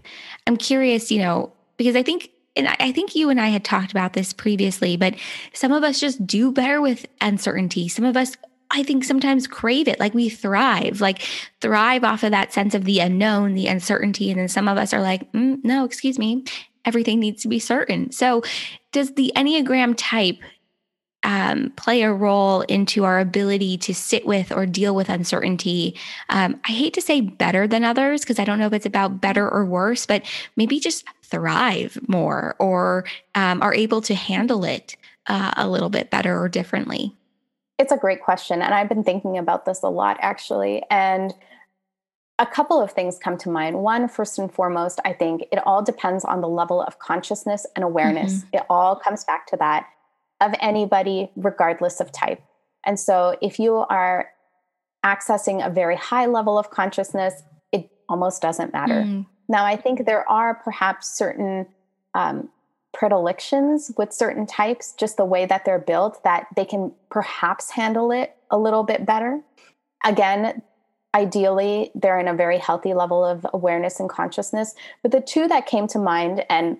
I'm 0.47 0.55
curious, 0.57 1.11
you 1.11 1.19
know, 1.19 1.51
because 1.77 1.95
I 1.95 2.03
think 2.03 2.29
and 2.57 2.69
I 2.79 2.93
think 2.93 3.15
you 3.15 3.29
and 3.29 3.39
I 3.39 3.49
had 3.49 3.65
talked 3.65 3.91
about 3.91 4.13
this 4.13 4.31
previously, 4.31 4.95
but 4.95 5.15
some 5.51 5.73
of 5.73 5.83
us 5.83 5.99
just 5.99 6.25
do 6.25 6.53
better 6.53 6.81
with 6.81 7.05
uncertainty. 7.19 7.89
Some 7.89 8.05
of 8.05 8.15
us 8.15 8.37
I 8.71 8.83
think 8.83 9.03
sometimes 9.03 9.47
crave 9.47 9.87
it, 9.87 9.99
like 9.99 10.13
we 10.13 10.29
thrive, 10.29 11.01
like 11.01 11.21
thrive 11.61 12.03
off 12.03 12.23
of 12.23 12.31
that 12.31 12.53
sense 12.53 12.73
of 12.73 12.85
the 12.85 12.99
unknown, 12.99 13.53
the 13.53 13.67
uncertainty. 13.67 14.31
And 14.31 14.39
then 14.39 14.47
some 14.47 14.67
of 14.67 14.77
us 14.77 14.93
are 14.93 15.01
like, 15.01 15.31
"Mm, 15.33 15.63
no, 15.63 15.85
excuse 15.85 16.19
me, 16.19 16.43
everything 16.83 17.19
needs 17.19 17.41
to 17.43 17.47
be 17.47 17.59
certain. 17.59 18.11
So, 18.11 18.43
does 18.91 19.13
the 19.13 19.31
Enneagram 19.35 19.95
type 19.97 20.37
um, 21.25 21.73
play 21.75 22.03
a 22.03 22.13
role 22.13 22.61
into 22.61 23.03
our 23.03 23.19
ability 23.19 23.77
to 23.79 23.95
sit 23.95 24.25
with 24.27 24.51
or 24.51 24.67
deal 24.67 24.93
with 24.93 25.09
uncertainty. 25.09 25.95
Um, 26.29 26.61
I 26.65 26.71
hate 26.71 26.93
to 26.93 27.01
say 27.01 27.19
better 27.19 27.67
than 27.67 27.83
others 27.83 28.21
because 28.21 28.37
I 28.37 28.45
don't 28.45 28.59
know 28.59 28.67
if 28.67 28.73
it's 28.73 28.85
about 28.85 29.21
better 29.21 29.49
or 29.49 29.65
worse, 29.65 30.05
but 30.05 30.23
maybe 30.55 30.79
just 30.79 31.03
thrive 31.23 31.97
more 32.07 32.55
or 32.59 33.05
um, 33.33 33.61
are 33.63 33.73
able 33.73 34.01
to 34.01 34.13
handle 34.13 34.63
it 34.63 34.95
uh, 35.25 35.51
a 35.57 35.67
little 35.67 35.89
bit 35.89 36.11
better 36.11 36.39
or 36.39 36.47
differently. 36.47 37.15
It's 37.77 37.91
a 37.91 37.97
great 37.97 38.21
question. 38.21 38.61
And 38.61 38.73
I've 38.73 38.89
been 38.89 39.03
thinking 39.03 39.37
about 39.37 39.65
this 39.65 39.83
a 39.83 39.89
lot 39.89 40.17
actually. 40.21 40.83
And 40.89 41.33
a 42.37 42.45
couple 42.45 42.81
of 42.81 42.91
things 42.91 43.17
come 43.17 43.37
to 43.37 43.49
mind. 43.49 43.79
One, 43.79 44.07
first 44.09 44.37
and 44.37 44.51
foremost, 44.51 44.99
I 45.05 45.13
think 45.13 45.43
it 45.51 45.59
all 45.65 45.81
depends 45.81 46.25
on 46.25 46.41
the 46.41 46.49
level 46.49 46.81
of 46.81 46.99
consciousness 46.99 47.65
and 47.75 47.83
awareness. 47.83 48.43
It 48.53 48.63
all 48.69 48.95
comes 48.95 49.23
back 49.23 49.47
to 49.47 49.57
that 49.57 49.87
of 50.41 50.53
anybody, 50.59 51.31
regardless 51.37 52.01
of 52.01 52.11
type. 52.11 52.41
And 52.85 52.99
so 52.99 53.37
if 53.41 53.57
you 53.57 53.75
are 53.89 54.29
accessing 55.05 55.65
a 55.65 55.69
very 55.69 55.95
high 55.95 56.25
level 56.25 56.57
of 56.57 56.71
consciousness, 56.71 57.41
it 57.71 57.89
almost 58.09 58.41
doesn't 58.41 58.73
matter. 58.73 59.03
Mm, 59.03 59.25
Now, 59.47 59.65
I 59.65 59.77
think 59.77 60.05
there 60.05 60.29
are 60.29 60.55
perhaps 60.55 61.07
certain 61.15 61.67
um, 62.13 62.49
predilections 62.95 63.91
with 63.97 64.13
certain 64.13 64.47
types, 64.47 64.93
just 64.93 65.17
the 65.17 65.25
way 65.25 65.45
that 65.45 65.65
they're 65.65 65.77
built, 65.79 66.23
that 66.23 66.47
they 66.55 66.65
can 66.65 66.91
perhaps 67.11 67.71
handle 67.71 68.11
it 68.11 68.35
a 68.49 68.57
little 68.57 68.83
bit 68.83 69.05
better. 69.05 69.41
Again, 70.03 70.61
ideally, 71.13 71.91
they're 71.93 72.19
in 72.19 72.27
a 72.27 72.33
very 72.33 72.57
healthy 72.57 72.93
level 72.93 73.23
of 73.23 73.45
awareness 73.53 73.99
and 73.99 74.09
consciousness. 74.09 74.73
But 75.03 75.11
the 75.11 75.21
two 75.21 75.47
that 75.49 75.65
came 75.65 75.87
to 75.87 75.99
mind, 75.99 76.45
and 76.49 76.77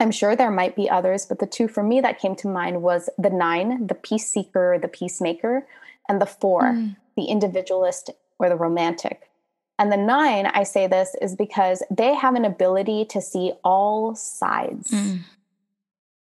I'm 0.00 0.10
sure 0.10 0.34
there 0.34 0.50
might 0.50 0.74
be 0.74 0.90
others, 0.90 1.26
but 1.26 1.38
the 1.38 1.46
two 1.46 1.68
for 1.68 1.82
me 1.82 2.00
that 2.00 2.18
came 2.18 2.34
to 2.36 2.48
mind 2.48 2.82
was 2.82 3.08
the 3.18 3.30
nine, 3.30 3.86
the 3.86 3.94
peace 3.94 4.28
seeker, 4.28 4.78
the 4.80 4.88
peacemaker, 4.88 5.66
and 6.08 6.20
the 6.20 6.26
four, 6.26 6.62
Mm. 6.62 6.96
the 7.16 7.24
individualist 7.26 8.10
or 8.38 8.48
the 8.48 8.56
romantic. 8.56 9.28
And 9.78 9.90
the 9.92 9.96
nine, 9.96 10.46
I 10.46 10.62
say 10.64 10.86
this 10.86 11.14
is 11.20 11.34
because 11.36 11.82
they 11.90 12.14
have 12.14 12.34
an 12.34 12.44
ability 12.44 13.04
to 13.06 13.20
see 13.20 13.52
all 13.64 14.14
sides, 14.14 14.90
mm, 14.90 15.20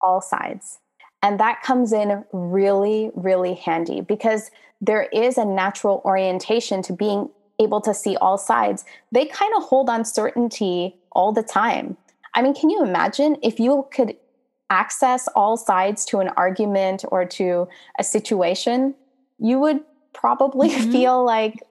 all 0.01 0.21
sides. 0.21 0.79
And 1.21 1.39
that 1.39 1.61
comes 1.61 1.91
in 1.91 2.23
really, 2.31 3.11
really 3.13 3.53
handy 3.53 4.01
because 4.01 4.51
there 4.81 5.03
is 5.11 5.37
a 5.37 5.43
natural 5.45 6.01
orientation 6.05 6.81
to 6.83 6.93
being 6.93 7.29
able 7.59 7.81
to 7.81 7.93
see 7.93 8.15
all 8.17 8.37
sides. 8.37 8.85
They 9.11 9.25
kind 9.25 9.53
of 9.57 9.63
hold 9.63 9.89
uncertainty 9.89 10.95
all 11.11 11.33
the 11.33 11.43
time. 11.43 11.97
I 12.33 12.41
mean, 12.41 12.53
can 12.53 12.69
you 12.69 12.81
imagine 12.83 13.35
if 13.43 13.59
you 13.59 13.85
could 13.91 14.15
access 14.69 15.27
all 15.35 15.57
sides 15.57 16.05
to 16.05 16.19
an 16.19 16.29
argument 16.37 17.03
or 17.09 17.25
to 17.25 17.67
a 17.97 18.03
situation? 18.03 18.95
You 19.39 19.59
would 19.59 19.81
probably 20.13 20.69
Mhm. 20.75 20.91
feel 20.91 21.25
like, 21.25 21.63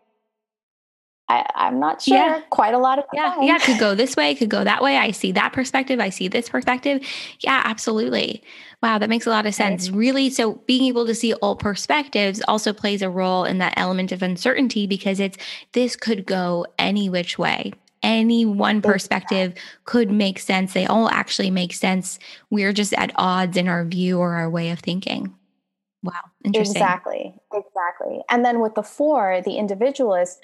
I, 1.31 1.45
I'm 1.55 1.79
not 1.79 2.01
sure, 2.03 2.17
Yeah. 2.17 2.41
quite 2.51 2.73
a 2.75 2.79
lot 2.79 2.99
of 2.99 3.05
Yeah, 3.13 3.35
time. 3.35 3.43
yeah, 3.43 3.57
it 3.57 3.63
could 3.63 3.79
go 3.81 3.95
this 3.95 4.17
way, 4.17 4.31
it 4.31 4.37
could 4.37 4.49
go 4.49 4.65
that 4.65 4.83
way. 4.83 4.97
I 4.97 5.11
see 5.11 5.33
that 5.33 5.53
perspective. 5.53 6.01
I 6.01 6.09
see 6.09 6.29
this 6.29 6.49
perspective. 6.49 7.03
Yeah, 7.41 7.61
absolutely. 7.65 8.43
Wow, 8.83 8.99
that 8.99 9.11
makes 9.11 9.27
a 9.27 9.31
lot 9.31 9.45
of 9.45 9.55
sense. 9.55 9.91
Really, 9.91 10.31
so 10.31 10.55
being 10.67 10.85
able 10.85 11.05
to 11.07 11.15
see 11.15 11.35
all 11.35 11.57
perspectives 11.57 12.41
also 12.49 12.73
plays 12.73 13.03
a 13.03 13.11
role 13.11 13.45
in 13.45 13.59
that 13.59 13.75
element 13.77 14.13
of 14.13 14.23
uncertainty 14.23 14.87
because 14.87 15.21
it's 15.21 15.37
this 15.73 15.97
could 15.97 16.25
go 16.27 16.65
any 16.79 17.09
which 17.11 17.39
way. 17.39 17.73
Any 18.03 18.47
one 18.47 18.81
perspective 18.81 19.55
could 19.85 20.11
make 20.13 20.39
sense. 20.39 20.73
They 20.73 20.87
all 20.87 21.11
actually 21.11 21.51
make 21.51 21.73
sense. 21.73 22.21
We're 22.49 22.73
just 22.73 22.95
at 22.95 23.11
odds 23.17 23.57
in 23.57 23.67
our 23.67 23.85
view 23.85 24.19
or 24.21 24.35
our 24.35 24.49
way 24.49 24.71
of 24.71 24.79
thinking. 24.79 25.35
Wow, 26.05 26.13
interesting. 26.45 26.77
Exactly, 26.81 27.35
exactly. 27.53 28.21
And 28.31 28.45
then 28.45 28.61
with 28.61 28.77
the 28.77 28.85
four, 28.85 29.43
the 29.45 29.57
individualist, 29.57 30.39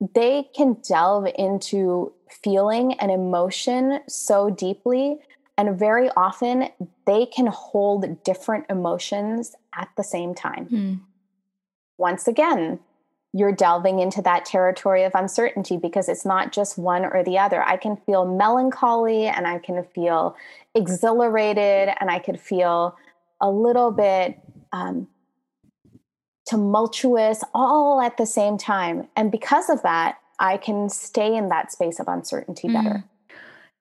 they 0.00 0.48
can 0.56 0.76
delve 0.86 1.26
into 1.36 2.12
feeling 2.28 2.94
and 2.94 3.10
emotion 3.10 4.00
so 4.08 4.50
deeply. 4.50 5.18
And 5.58 5.78
very 5.78 6.08
often 6.16 6.68
they 7.06 7.26
can 7.26 7.46
hold 7.46 8.22
different 8.24 8.64
emotions 8.70 9.54
at 9.74 9.88
the 9.96 10.02
same 10.02 10.34
time. 10.34 10.66
Hmm. 10.66 10.94
Once 11.98 12.26
again, 12.26 12.80
you're 13.32 13.52
delving 13.52 14.00
into 14.00 14.22
that 14.22 14.44
territory 14.44 15.04
of 15.04 15.14
uncertainty 15.14 15.76
because 15.76 16.08
it's 16.08 16.24
not 16.24 16.50
just 16.50 16.78
one 16.78 17.04
or 17.04 17.22
the 17.22 17.38
other. 17.38 17.62
I 17.62 17.76
can 17.76 17.96
feel 17.96 18.24
melancholy 18.24 19.26
and 19.26 19.46
I 19.46 19.58
can 19.58 19.84
feel 19.84 20.34
exhilarated 20.74 21.94
and 22.00 22.10
I 22.10 22.18
could 22.18 22.40
feel 22.40 22.96
a 23.40 23.50
little 23.50 23.92
bit 23.92 24.40
um, 24.72 25.06
tumultuous 26.50 27.44
all 27.54 28.00
at 28.00 28.16
the 28.16 28.26
same 28.26 28.58
time. 28.58 29.08
And 29.16 29.30
because 29.30 29.70
of 29.70 29.82
that, 29.82 30.18
I 30.38 30.56
can 30.56 30.88
stay 30.88 31.36
in 31.36 31.48
that 31.50 31.70
space 31.70 32.00
of 32.00 32.08
uncertainty 32.08 32.68
better. 32.68 33.04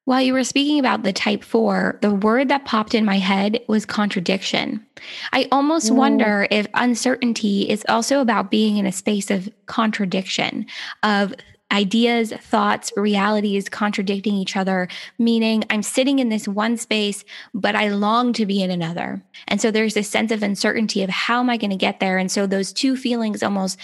While 0.05 0.21
you 0.21 0.33
were 0.33 0.43
speaking 0.43 0.79
about 0.79 1.03
the 1.03 1.13
type 1.13 1.43
four, 1.43 1.99
the 2.01 2.13
word 2.13 2.49
that 2.49 2.65
popped 2.65 2.93
in 2.95 3.05
my 3.05 3.17
head 3.17 3.59
was 3.67 3.85
contradiction. 3.85 4.85
I 5.33 5.47
almost 5.51 5.91
Mm. 5.91 5.95
wonder 5.95 6.47
if 6.49 6.67
uncertainty 6.73 7.69
is 7.69 7.85
also 7.87 8.19
about 8.19 8.49
being 8.51 8.77
in 8.77 8.85
a 8.85 8.91
space 8.91 9.29
of 9.29 9.49
contradiction, 9.67 10.65
of 11.03 11.33
ideas, 11.71 12.31
thoughts, 12.31 12.91
realities 12.95 13.69
contradicting 13.69 14.35
each 14.35 14.55
other, 14.55 14.87
meaning 15.17 15.63
I'm 15.69 15.83
sitting 15.83 16.19
in 16.19 16.29
this 16.29 16.47
one 16.47 16.77
space, 16.77 17.23
but 17.53 17.75
I 17.75 17.89
long 17.89 18.33
to 18.33 18.45
be 18.45 18.61
in 18.61 18.71
another. 18.71 19.21
And 19.47 19.61
so 19.61 19.71
there's 19.71 19.93
this 19.93 20.09
sense 20.09 20.31
of 20.31 20.43
uncertainty 20.43 21.03
of 21.03 21.09
how 21.09 21.39
am 21.39 21.49
I 21.49 21.57
going 21.57 21.69
to 21.69 21.75
get 21.75 21.99
there? 21.99 22.17
And 22.17 22.31
so 22.31 22.47
those 22.47 22.73
two 22.73 22.95
feelings 22.95 23.43
almost 23.43 23.77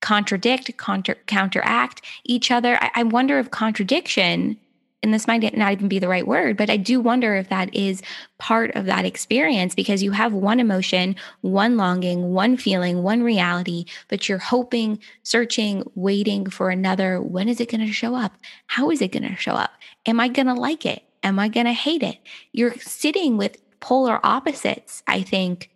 contradict, 0.00 0.76
counter, 0.78 1.16
counteract 1.26 2.02
each 2.24 2.50
other. 2.50 2.78
I, 2.80 2.90
I 2.96 3.02
wonder 3.02 3.38
if 3.38 3.50
contradiction 3.50 4.56
and 5.02 5.14
this 5.14 5.28
might 5.28 5.56
not 5.56 5.72
even 5.72 5.88
be 5.88 6.00
the 6.00 6.08
right 6.08 6.26
word, 6.26 6.56
but 6.56 6.70
I 6.70 6.76
do 6.76 7.00
wonder 7.00 7.36
if 7.36 7.48
that 7.50 7.72
is 7.74 8.02
part 8.38 8.74
of 8.74 8.86
that 8.86 9.04
experience 9.04 9.74
because 9.74 10.02
you 10.02 10.10
have 10.10 10.32
one 10.32 10.58
emotion, 10.58 11.14
one 11.40 11.76
longing, 11.76 12.32
one 12.32 12.56
feeling, 12.56 13.02
one 13.02 13.22
reality, 13.22 13.84
but 14.08 14.28
you're 14.28 14.38
hoping, 14.38 14.98
searching, 15.22 15.84
waiting 15.94 16.50
for 16.50 16.70
another. 16.70 17.22
When 17.22 17.48
is 17.48 17.60
it 17.60 17.70
going 17.70 17.86
to 17.86 17.92
show 17.92 18.16
up? 18.16 18.36
How 18.66 18.90
is 18.90 19.00
it 19.00 19.12
going 19.12 19.28
to 19.28 19.36
show 19.36 19.52
up? 19.52 19.70
Am 20.04 20.18
I 20.18 20.28
going 20.28 20.46
to 20.46 20.54
like 20.54 20.84
it? 20.84 21.04
Am 21.22 21.38
I 21.38 21.48
going 21.48 21.66
to 21.66 21.72
hate 21.72 22.02
it? 22.02 22.18
You're 22.52 22.74
sitting 22.78 23.36
with 23.36 23.56
polar 23.80 24.18
opposites, 24.24 25.04
I 25.06 25.22
think, 25.22 25.70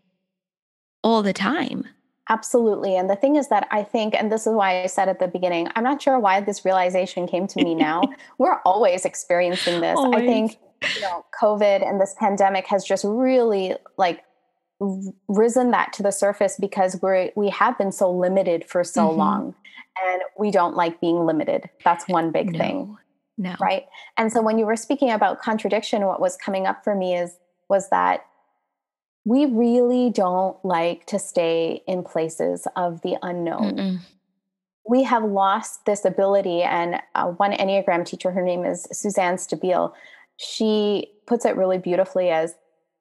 all 1.05 1.23
the 1.23 1.33
time. 1.33 1.87
Absolutely. 2.29 2.97
And 2.97 3.11
the 3.11 3.17
thing 3.17 3.37
is 3.37 3.49
that 3.49 3.67
I 3.71 3.83
think, 3.83 4.15
and 4.15 4.31
this 4.31 4.47
is 4.47 4.55
why 4.55 4.83
I 4.83 4.87
said 4.87 5.09
at 5.09 5.19
the 5.19 5.29
beginning, 5.29 5.69
I'm 5.75 5.83
not 5.83 6.01
sure 6.01 6.19
why 6.19 6.41
this 6.41 6.65
realization 6.65 7.27
came 7.27 7.47
to 7.49 7.65
me 7.65 7.75
now. 7.75 8.03
We're 8.39 8.61
always 8.65 9.05
experiencing 9.05 9.81
this. 9.81 9.97
Always. 9.99 10.23
I 10.23 10.27
think, 10.27 10.59
you 10.95 11.01
know, 11.01 11.25
COVID 11.41 11.87
and 11.87 12.01
this 12.01 12.15
pandemic 12.19 12.67
has 12.69 12.85
just 12.85 13.05
really 13.05 13.75
like 13.97 14.23
risen 15.29 15.71
that 15.71 15.93
to 15.95 16.03
the 16.03 16.11
surface 16.11 16.57
because 16.59 16.99
we're 17.01 17.31
we 17.37 17.49
have 17.51 17.79
been 17.79 17.93
so 17.93 18.11
limited 18.11 18.65
for 18.69 18.83
so 18.83 19.09
mm-hmm. 19.09 19.19
long 19.19 19.55
and 20.05 20.23
we 20.39 20.51
don't 20.51 20.75
like 20.75 21.01
being 21.01 21.25
limited 21.25 21.69
that's 21.85 22.09
one 22.09 22.33
big 22.33 22.53
no, 22.53 22.59
thing 22.59 22.99
no 23.39 23.55
right 23.61 23.87
and 24.17 24.33
so 24.33 24.43
when 24.43 24.59
you 24.59 24.67
were 24.67 24.77
speaking 24.77 25.11
about 25.11 25.41
contradiction 25.41 26.05
what 26.07 26.21
was 26.21 26.37
coming 26.37 26.67
up 26.67 26.83
for 26.83 26.95
me 26.95 27.17
is 27.17 27.37
was 27.69 27.89
that 27.91 28.27
we 29.25 29.47
really 29.47 30.11
don't 30.11 30.57
like 30.65 31.07
to 31.07 31.19
stay 31.19 31.83
in 31.87 32.03
places 32.03 32.67
of 32.77 33.01
the 33.03 33.17
unknown 33.23 33.77
Mm-mm. 33.77 33.99
we 34.89 35.03
have 35.05 35.25
lost 35.25 35.85
this 35.87 36.05
ability 36.05 36.63
and 36.63 37.01
uh, 37.15 37.27
one 37.27 37.53
enneagram 37.53 38.05
teacher 38.05 38.31
her 38.31 38.43
name 38.43 38.65
is 38.65 38.87
suzanne 38.93 39.37
stabile 39.37 39.93
she 40.37 41.09
puts 41.27 41.45
it 41.45 41.57
really 41.57 41.79
beautifully 41.79 42.31
as 42.31 42.55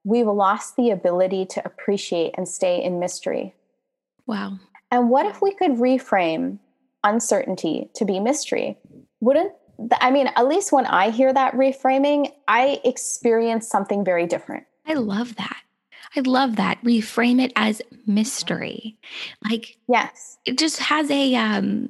we've 0.03 0.27
lost 0.27 0.75
the 0.75 0.89
ability 0.89 1.45
to 1.45 1.65
appreciate 1.65 2.33
and 2.37 2.47
stay 2.47 2.83
in 2.83 2.99
mystery. 2.99 3.55
Wow. 4.25 4.59
And 4.89 5.09
what 5.09 5.25
if 5.25 5.41
we 5.41 5.53
could 5.53 5.71
reframe 5.71 6.59
uncertainty 7.03 7.89
to 7.95 8.05
be 8.05 8.19
mystery? 8.19 8.77
Wouldn't 9.19 9.53
I 9.99 10.11
mean, 10.11 10.27
at 10.35 10.47
least 10.47 10.71
when 10.71 10.85
I 10.85 11.09
hear 11.09 11.33
that 11.33 11.55
reframing, 11.55 12.31
I 12.47 12.79
experience 12.85 13.67
something 13.67 14.05
very 14.05 14.27
different. 14.27 14.65
I 14.85 14.93
love 14.93 15.35
that. 15.37 15.57
I 16.15 16.21
love 16.21 16.57
that. 16.57 16.83
Reframe 16.83 17.41
it 17.41 17.53
as 17.55 17.81
mystery. 18.05 18.97
Like 19.49 19.77
yes. 19.87 20.37
It 20.45 20.57
just 20.57 20.79
has 20.79 21.09
a 21.09 21.35
um 21.35 21.89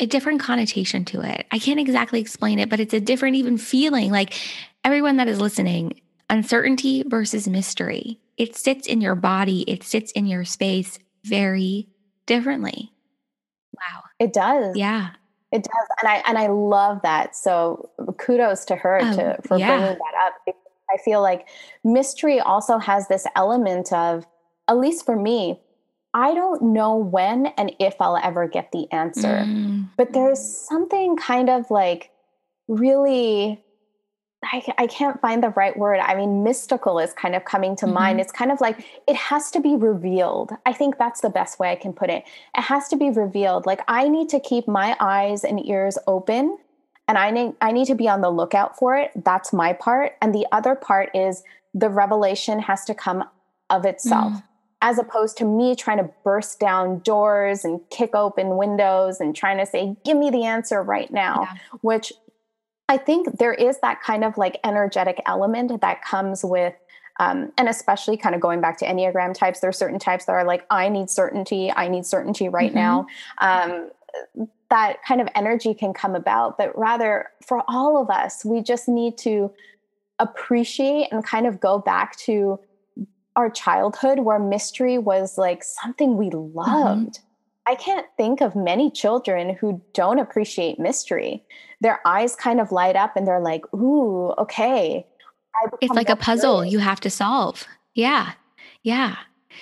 a 0.00 0.06
different 0.06 0.40
connotation 0.40 1.04
to 1.06 1.20
it. 1.20 1.46
I 1.52 1.58
can't 1.58 1.78
exactly 1.78 2.20
explain 2.20 2.58
it, 2.58 2.68
but 2.68 2.80
it's 2.80 2.94
a 2.94 3.00
different 3.00 3.36
even 3.36 3.58
feeling. 3.58 4.10
Like 4.10 4.34
everyone 4.82 5.16
that 5.18 5.28
is 5.28 5.40
listening, 5.40 6.00
uncertainty 6.28 7.04
versus 7.06 7.46
mystery. 7.46 8.20
It 8.36 8.56
sits 8.56 8.88
in 8.88 9.00
your 9.00 9.14
body, 9.14 9.62
it 9.68 9.84
sits 9.84 10.10
in 10.12 10.26
your 10.26 10.44
space 10.44 10.98
very 11.24 11.88
differently. 12.26 12.92
Wow. 13.74 14.02
It 14.18 14.32
does. 14.32 14.76
Yeah. 14.76 15.10
It 15.52 15.62
does. 15.62 15.88
And 16.02 16.08
I 16.08 16.22
and 16.26 16.38
I 16.38 16.48
love 16.48 17.00
that. 17.02 17.36
So 17.36 17.90
kudos 18.18 18.64
to 18.66 18.76
her 18.76 18.98
oh, 19.00 19.16
to 19.16 19.38
for 19.46 19.56
yeah. 19.56 19.76
bringing 19.76 19.98
that 19.98 20.26
up. 20.26 20.56
I 20.94 20.98
feel 20.98 21.20
like 21.20 21.48
mystery 21.82 22.40
also 22.40 22.78
has 22.78 23.08
this 23.08 23.26
element 23.34 23.92
of 23.92 24.26
at 24.68 24.78
least 24.78 25.04
for 25.04 25.16
me, 25.16 25.60
I 26.14 26.32
don't 26.32 26.62
know 26.62 26.96
when 26.96 27.46
and 27.58 27.74
if 27.80 27.96
I'll 28.00 28.16
ever 28.16 28.46
get 28.46 28.70
the 28.72 28.90
answer. 28.92 29.42
Mm. 29.44 29.88
But 29.96 30.12
there's 30.12 30.40
something 30.40 31.16
kind 31.16 31.50
of 31.50 31.70
like 31.70 32.10
really 32.68 33.64
I, 34.52 34.62
I 34.78 34.86
can't 34.86 35.20
find 35.20 35.42
the 35.42 35.50
right 35.50 35.76
word. 35.76 36.00
I 36.00 36.14
mean, 36.14 36.44
mystical 36.44 36.98
is 36.98 37.12
kind 37.14 37.34
of 37.34 37.44
coming 37.44 37.76
to 37.76 37.86
mm-hmm. 37.86 37.94
mind. 37.94 38.20
It's 38.20 38.32
kind 38.32 38.52
of 38.52 38.60
like 38.60 38.84
it 39.06 39.16
has 39.16 39.50
to 39.52 39.60
be 39.60 39.76
revealed. 39.76 40.52
I 40.66 40.72
think 40.72 40.98
that's 40.98 41.20
the 41.20 41.30
best 41.30 41.58
way 41.58 41.70
I 41.70 41.76
can 41.76 41.92
put 41.92 42.10
it. 42.10 42.24
It 42.56 42.60
has 42.60 42.88
to 42.88 42.96
be 42.96 43.10
revealed. 43.10 43.66
Like 43.66 43.80
I 43.88 44.08
need 44.08 44.28
to 44.30 44.40
keep 44.40 44.68
my 44.68 44.96
eyes 45.00 45.44
and 45.44 45.64
ears 45.66 45.98
open 46.06 46.58
and 47.08 47.18
I 47.18 47.30
need 47.30 47.52
I 47.60 47.72
need 47.72 47.86
to 47.86 47.94
be 47.94 48.08
on 48.08 48.20
the 48.20 48.30
lookout 48.30 48.78
for 48.78 48.96
it. 48.96 49.10
That's 49.24 49.52
my 49.52 49.72
part. 49.72 50.12
And 50.22 50.34
the 50.34 50.46
other 50.52 50.74
part 50.74 51.10
is 51.14 51.42
the 51.74 51.90
revelation 51.90 52.60
has 52.60 52.84
to 52.86 52.94
come 52.94 53.24
of 53.70 53.84
itself. 53.84 54.32
Mm. 54.32 54.42
As 54.82 54.98
opposed 54.98 55.38
to 55.38 55.46
me 55.46 55.74
trying 55.74 55.96
to 55.96 56.10
burst 56.24 56.60
down 56.60 56.98
doors 56.98 57.64
and 57.64 57.80
kick 57.90 58.14
open 58.14 58.58
windows 58.58 59.18
and 59.18 59.34
trying 59.34 59.56
to 59.56 59.64
say, 59.64 59.96
give 60.04 60.18
me 60.18 60.28
the 60.28 60.44
answer 60.44 60.82
right 60.82 61.10
now, 61.10 61.40
yeah. 61.40 61.78
which 61.80 62.12
I 62.90 62.98
think 62.98 63.38
there 63.38 63.54
is 63.54 63.78
that 63.80 64.02
kind 64.02 64.24
of 64.24 64.36
like 64.36 64.60
energetic 64.62 65.22
element 65.24 65.80
that 65.80 66.04
comes 66.04 66.44
with, 66.44 66.74
um, 67.18 67.50
and 67.56 67.66
especially 67.66 68.18
kind 68.18 68.34
of 68.34 68.42
going 68.42 68.60
back 68.60 68.76
to 68.78 68.84
Enneagram 68.84 69.32
types, 69.32 69.60
there 69.60 69.70
are 69.70 69.72
certain 69.72 69.98
types 69.98 70.26
that 70.26 70.32
are 70.32 70.44
like, 70.44 70.66
I 70.68 70.90
need 70.90 71.08
certainty, 71.08 71.72
I 71.74 71.88
need 71.88 72.04
certainty 72.04 72.50
right 72.50 72.74
mm-hmm. 72.74 72.78
now. 72.78 73.06
Um, 73.40 73.90
that 74.74 75.04
kind 75.04 75.20
of 75.20 75.28
energy 75.36 75.72
can 75.72 75.92
come 75.94 76.16
about, 76.16 76.58
but 76.58 76.76
rather 76.76 77.30
for 77.46 77.62
all 77.68 77.96
of 77.96 78.10
us, 78.10 78.44
we 78.44 78.60
just 78.60 78.88
need 78.88 79.16
to 79.18 79.52
appreciate 80.18 81.06
and 81.12 81.24
kind 81.24 81.46
of 81.46 81.60
go 81.60 81.78
back 81.78 82.16
to 82.16 82.58
our 83.36 83.48
childhood 83.48 84.18
where 84.18 84.40
mystery 84.40 84.98
was 84.98 85.38
like 85.38 85.62
something 85.62 86.16
we 86.16 86.28
mm-hmm. 86.28 86.56
loved. 86.58 87.18
Mm-hmm. 87.18 87.72
I 87.72 87.76
can't 87.76 88.06
think 88.16 88.40
of 88.40 88.56
many 88.56 88.90
children 88.90 89.54
who 89.54 89.80
don't 89.92 90.18
appreciate 90.18 90.80
mystery. 90.80 91.44
Their 91.80 92.00
eyes 92.04 92.34
kind 92.34 92.60
of 92.60 92.72
light 92.72 92.96
up 92.96 93.16
and 93.16 93.28
they're 93.28 93.40
like, 93.40 93.72
ooh, 93.72 94.32
okay. 94.38 95.06
It's 95.80 95.94
like 95.94 96.10
a 96.10 96.16
puzzle 96.16 96.56
curious. 96.56 96.72
you 96.72 96.78
have 96.80 96.98
to 97.00 97.10
solve. 97.10 97.64
Yeah. 97.94 98.32
Yeah. 98.82 99.16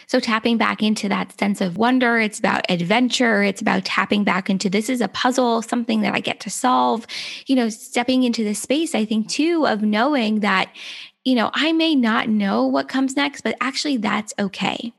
So 0.07 0.21
tapping 0.21 0.57
back 0.57 0.83
into 0.83 1.09
that 1.09 1.39
sense 1.39 1.61
of 1.61 1.77
wonder, 1.77 2.19
it's 2.19 2.39
about 2.39 2.65
adventure, 2.69 3.43
it's 3.43 3.61
about 3.61 3.85
tapping 3.85 4.25
back 4.25 4.51
into 4.51 4.69
this 4.69 4.89
is 4.89 5.01
a 5.01 5.09
puzzle, 5.09 5.63
something 5.63 6.03
that 6.03 6.15
I 6.15 6.21
get 6.21 6.41
to 6.41 6.51
solve. 6.51 7.07
You 7.47 7.57
know, 7.57 7.69
stepping 7.69 8.23
into 8.23 8.45
the 8.45 8.55
space, 8.55 8.95
I 8.95 9.05
think 9.05 9.29
too, 9.29 9.67
of 9.67 9.83
knowing 9.83 10.41
that, 10.41 10.71
you 11.25 11.35
know, 11.35 11.51
I 11.55 11.73
may 11.73 11.95
not 11.95 12.29
know 12.29 12.67
what 12.67 12.89
comes 12.89 13.17
next, 13.17 13.43
but 13.43 13.57
actually 13.61 13.97
that's 13.97 14.35
okay. 14.39 14.93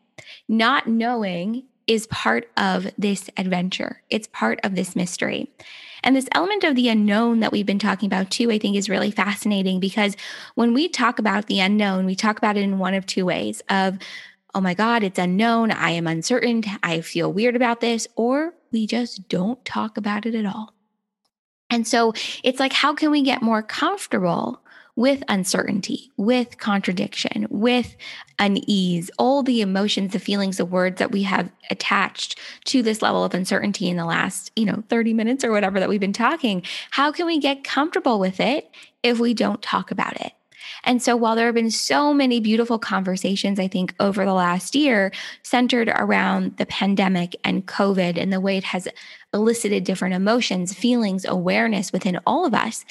Not 0.48 0.88
knowing 0.88 1.64
is 1.88 2.08
part 2.08 2.50
of 2.58 2.88
this 2.98 3.30
adventure. 3.38 4.02
It's 4.10 4.28
part 4.28 4.60
of 4.64 4.76
this 4.76 4.96
mystery. 4.96 5.50
And 6.04 6.16
this 6.16 6.28
element 6.34 6.64
of 6.64 6.76
the 6.76 6.90
unknown 6.90 7.40
that 7.40 7.52
we've 7.52 7.66
been 7.66 7.80
talking 7.80 8.08
about 8.08 8.30
too, 8.30 8.52
I 8.52 8.60
think 8.60 8.76
is 8.76 8.90
really 8.90 9.12
fascinating 9.12 9.80
because 9.80 10.16
when 10.56 10.74
we 10.74 10.90
talk 10.90 11.18
about 11.18 11.48
the 11.48 11.62
unknown, 11.62 12.06
we 12.06 12.16
talk 12.16 12.38
about 12.38 12.58
it 12.58 12.64
in 12.64 12.78
one 12.78 12.94
of 12.94 13.06
two 13.06 13.26
ways 13.26 13.62
of, 13.70 13.98
oh 14.56 14.62
my 14.62 14.74
God, 14.74 15.04
it's 15.04 15.20
unknown. 15.20 15.72
I 15.72 15.92
am 15.92 16.08
uncertain. 16.08 16.64
I 16.82 17.02
feel 17.02 17.32
weird 17.32 17.56
about 17.56 17.82
this. 17.82 18.08
Or 18.16 18.54
we 18.72 18.88
just 18.88 19.28
don't 19.28 19.64
talk 19.66 19.98
about 19.98 20.26
it 20.26 20.36
at 20.36 20.46
all. 20.46 20.74
And 21.70 21.88
so 21.88 22.14
it's 22.44 22.60
like, 22.60 22.74
how 22.74 22.94
can 22.94 23.10
we 23.10 23.24
get 23.24 23.42
more 23.42 23.64
comfortable 23.64 24.62
with 24.96 25.24
uncertainty, 25.28 26.12
with 26.18 26.60
contradiction, 26.60 27.48
with 27.50 27.96
unease, 28.38 29.10
all 29.18 29.42
the 29.42 29.62
emotions, 29.62 30.14
the 30.14 30.20
feelings, 30.20 30.58
the 30.58 30.66
words 30.66 31.00
that 31.00 31.12
we 31.12 31.24
have 31.24 31.52
attached 31.72 32.40
to 32.66 32.84
this 32.84 33.02
level 33.02 33.24
of 33.24 33.34
uncertainty 33.34 33.90
in 33.90 33.98
the 33.98 34.06
last, 34.06 34.52
you 34.56 34.66
know, 34.66 34.84
30 34.90 35.14
minutes 35.14 35.44
or 35.44 35.52
whatever 35.52 35.80
that 35.80 35.90
we've 35.90 36.00
been 36.00 36.14
talking. 36.14 36.62
How 36.92 37.12
can 37.12 37.26
we 37.26 37.40
get 37.40 37.64
comfortable 37.64 38.20
with 38.20 38.40
it 38.40 38.70
if 39.02 39.20
we 39.20 39.34
don't 39.34 39.64
talk 39.64 39.90
about 39.90 40.20
it? 40.22 40.34
And 40.84 41.02
so, 41.02 41.16
while 41.16 41.36
there 41.36 41.46
have 41.46 41.56
been 41.56 41.72
so 41.72 42.14
many 42.14 42.40
beautiful 42.40 42.80
conversations, 42.80 43.60
I 43.60 43.68
think, 43.68 43.94
over 44.00 44.26
the 44.26 44.34
last 44.34 44.76
year 44.76 45.12
centered 45.44 45.90
around 45.90 46.58
the 46.58 46.66
pandemic 46.66 47.36
and 47.44 47.66
COVID 47.66 48.18
and 48.18 48.32
the 48.32 48.42
way 48.42 48.58
it 48.58 48.64
has 48.66 48.88
elicited 49.34 49.84
different 49.84 50.14
emotions, 50.14 50.74
feelings, 50.74 51.26
awareness 51.26 51.92
within 51.92 52.20
all 52.26 52.46
of 52.46 52.54
us, 52.54 52.86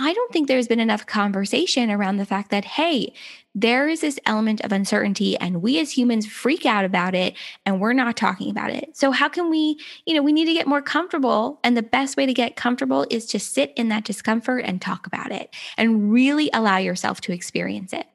I 0.00 0.12
don't 0.12 0.32
think 0.32 0.46
there's 0.46 0.68
been 0.68 0.78
enough 0.78 1.06
conversation 1.06 1.90
around 1.90 2.18
the 2.18 2.24
fact 2.24 2.52
that, 2.52 2.64
hey, 2.64 3.12
there 3.56 3.88
is 3.88 4.00
this 4.00 4.20
element 4.26 4.60
of 4.60 4.70
uncertainty 4.70 5.36
and 5.38 5.60
we 5.60 5.80
as 5.80 5.90
humans 5.90 6.24
freak 6.24 6.64
out 6.64 6.84
about 6.84 7.16
it 7.16 7.34
and 7.66 7.80
we're 7.80 7.92
not 7.92 8.16
talking 8.16 8.48
about 8.48 8.70
it. 8.70 8.96
So, 8.96 9.10
how 9.10 9.28
can 9.28 9.50
we, 9.50 9.76
you 10.06 10.14
know, 10.14 10.22
we 10.22 10.32
need 10.32 10.44
to 10.44 10.52
get 10.52 10.68
more 10.68 10.80
comfortable. 10.80 11.58
And 11.64 11.76
the 11.76 11.82
best 11.82 12.16
way 12.16 12.26
to 12.26 12.32
get 12.32 12.54
comfortable 12.54 13.06
is 13.10 13.26
to 13.26 13.40
sit 13.40 13.72
in 13.76 13.88
that 13.88 14.04
discomfort 14.04 14.64
and 14.64 14.80
talk 14.80 15.04
about 15.08 15.32
it 15.32 15.52
and 15.76 16.12
really 16.12 16.48
allow 16.52 16.76
yourself 16.76 17.20
to 17.22 17.32
experience 17.32 17.92
it. 17.92 18.06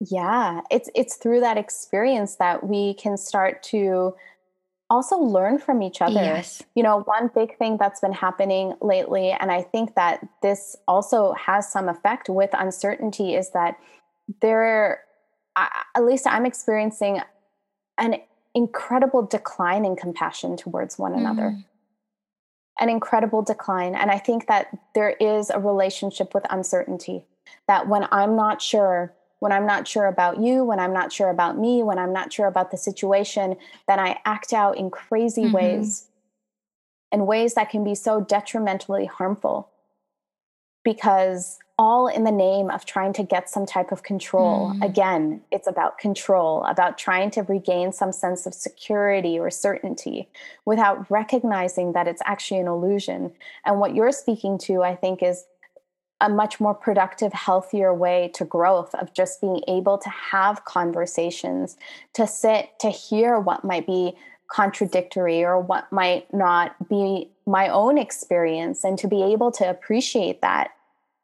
Yeah, 0.00 0.62
it's 0.70 0.88
it's 0.94 1.16
through 1.16 1.40
that 1.40 1.58
experience 1.58 2.36
that 2.36 2.66
we 2.66 2.94
can 2.94 3.18
start 3.18 3.62
to 3.64 4.14
also 4.90 5.16
learn 5.16 5.58
from 5.58 5.82
each 5.82 6.02
other. 6.02 6.20
Yes. 6.20 6.62
You 6.74 6.82
know, 6.82 7.00
one 7.02 7.30
big 7.34 7.56
thing 7.56 7.78
that's 7.78 8.00
been 8.00 8.12
happening 8.12 8.74
lately, 8.82 9.30
and 9.30 9.50
I 9.50 9.62
think 9.62 9.94
that 9.94 10.26
this 10.42 10.76
also 10.86 11.32
has 11.34 11.70
some 11.70 11.88
effect 11.88 12.28
with 12.28 12.50
uncertainty, 12.52 13.34
is 13.34 13.50
that 13.50 13.78
there, 14.42 15.04
at 15.56 16.04
least 16.04 16.26
I'm 16.26 16.44
experiencing 16.44 17.22
an 17.98 18.16
incredible 18.54 19.22
decline 19.22 19.84
in 19.84 19.94
compassion 19.96 20.56
towards 20.56 20.98
one 20.98 21.14
another. 21.14 21.50
Mm. 21.50 21.64
An 22.80 22.88
incredible 22.88 23.42
decline. 23.42 23.94
And 23.94 24.10
I 24.10 24.18
think 24.18 24.46
that 24.48 24.76
there 24.94 25.10
is 25.20 25.50
a 25.50 25.60
relationship 25.60 26.34
with 26.34 26.44
uncertainty, 26.50 27.26
that 27.68 27.88
when 27.88 28.08
I'm 28.10 28.36
not 28.36 28.62
sure, 28.62 29.12
when 29.40 29.52
I'm 29.52 29.66
not 29.66 29.88
sure 29.88 30.06
about 30.06 30.40
you, 30.40 30.64
when 30.64 30.78
I'm 30.78 30.92
not 30.92 31.12
sure 31.12 31.28
about 31.30 31.58
me, 31.58 31.82
when 31.82 31.98
I'm 31.98 32.12
not 32.12 32.32
sure 32.32 32.46
about 32.46 32.70
the 32.70 32.76
situation, 32.76 33.56
then 33.88 33.98
I 33.98 34.20
act 34.24 34.52
out 34.52 34.78
in 34.78 34.90
crazy 34.90 35.44
mm-hmm. 35.44 35.52
ways, 35.56 36.06
in 37.10 37.26
ways 37.26 37.54
that 37.54 37.70
can 37.70 37.82
be 37.82 37.94
so 37.94 38.20
detrimentally 38.20 39.06
harmful. 39.06 39.68
because 40.84 41.58
all 41.78 42.08
in 42.08 42.24
the 42.24 42.30
name 42.30 42.68
of 42.70 42.84
trying 42.84 43.10
to 43.14 43.22
get 43.22 43.48
some 43.48 43.64
type 43.64 43.90
of 43.90 44.02
control. 44.02 44.74
Mm. 44.74 44.84
Again, 44.84 45.40
it's 45.50 45.66
about 45.66 45.96
control, 45.96 46.62
about 46.64 46.98
trying 46.98 47.30
to 47.30 47.42
regain 47.44 47.90
some 47.90 48.12
sense 48.12 48.44
of 48.44 48.52
security 48.52 49.38
or 49.38 49.50
certainty 49.50 50.28
without 50.66 51.10
recognizing 51.10 51.94
that 51.94 52.06
it's 52.06 52.20
actually 52.26 52.60
an 52.60 52.66
illusion. 52.66 53.32
And 53.64 53.80
what 53.80 53.94
you're 53.94 54.12
speaking 54.12 54.58
to, 54.58 54.82
I 54.82 54.94
think, 54.94 55.22
is 55.22 55.46
a 56.20 56.28
much 56.28 56.60
more 56.60 56.74
productive, 56.74 57.32
healthier 57.32 57.94
way 57.94 58.30
to 58.34 58.44
growth 58.44 58.94
of 58.94 59.12
just 59.14 59.40
being 59.40 59.62
able 59.68 59.98
to 59.98 60.10
have 60.10 60.64
conversations, 60.64 61.76
to 62.14 62.26
sit, 62.26 62.70
to 62.80 62.90
hear 62.90 63.38
what 63.38 63.64
might 63.64 63.86
be 63.86 64.14
contradictory 64.48 65.44
or 65.44 65.58
what 65.58 65.90
might 65.92 66.32
not 66.34 66.74
be 66.88 67.28
my 67.46 67.68
own 67.68 67.96
experience, 67.96 68.84
and 68.84 68.98
to 68.98 69.08
be 69.08 69.22
able 69.22 69.50
to 69.52 69.68
appreciate 69.68 70.42
that. 70.42 70.70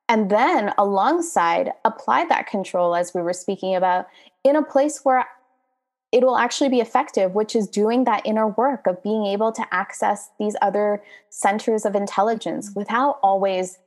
And 0.08 0.30
then 0.30 0.72
alongside, 0.78 1.72
apply 1.84 2.26
that 2.26 2.46
control, 2.46 2.94
as 2.94 3.12
we 3.12 3.22
were 3.22 3.32
speaking 3.32 3.74
about, 3.74 4.06
in 4.44 4.54
a 4.54 4.62
place 4.62 5.04
where 5.04 5.26
it 6.12 6.22
will 6.22 6.38
actually 6.38 6.70
be 6.70 6.80
effective, 6.80 7.34
which 7.34 7.56
is 7.56 7.66
doing 7.66 8.04
that 8.04 8.24
inner 8.24 8.46
work 8.46 8.86
of 8.86 9.02
being 9.02 9.26
able 9.26 9.50
to 9.52 9.66
access 9.72 10.30
these 10.38 10.54
other 10.62 11.02
centers 11.30 11.84
of 11.84 11.96
intelligence 11.96 12.70
without 12.74 13.18
always 13.22 13.78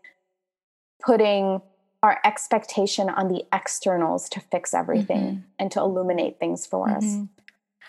putting 0.99 1.61
our 2.01 2.19
expectation 2.23 3.09
on 3.09 3.27
the 3.27 3.43
externals 3.51 4.29
to 4.29 4.39
fix 4.39 4.73
everything 4.73 5.21
mm-hmm. 5.23 5.39
and 5.57 5.71
to 5.71 5.79
illuminate 5.79 6.39
things 6.39 6.65
for 6.65 6.87
mm-hmm. 6.87 6.97
us. 6.97 7.27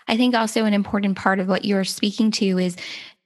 I 0.08 0.16
think 0.16 0.34
also 0.34 0.64
an 0.64 0.74
important 0.74 1.16
part 1.16 1.38
of 1.38 1.48
what 1.48 1.64
you're 1.64 1.84
speaking 1.84 2.32
to 2.32 2.58
is 2.58 2.76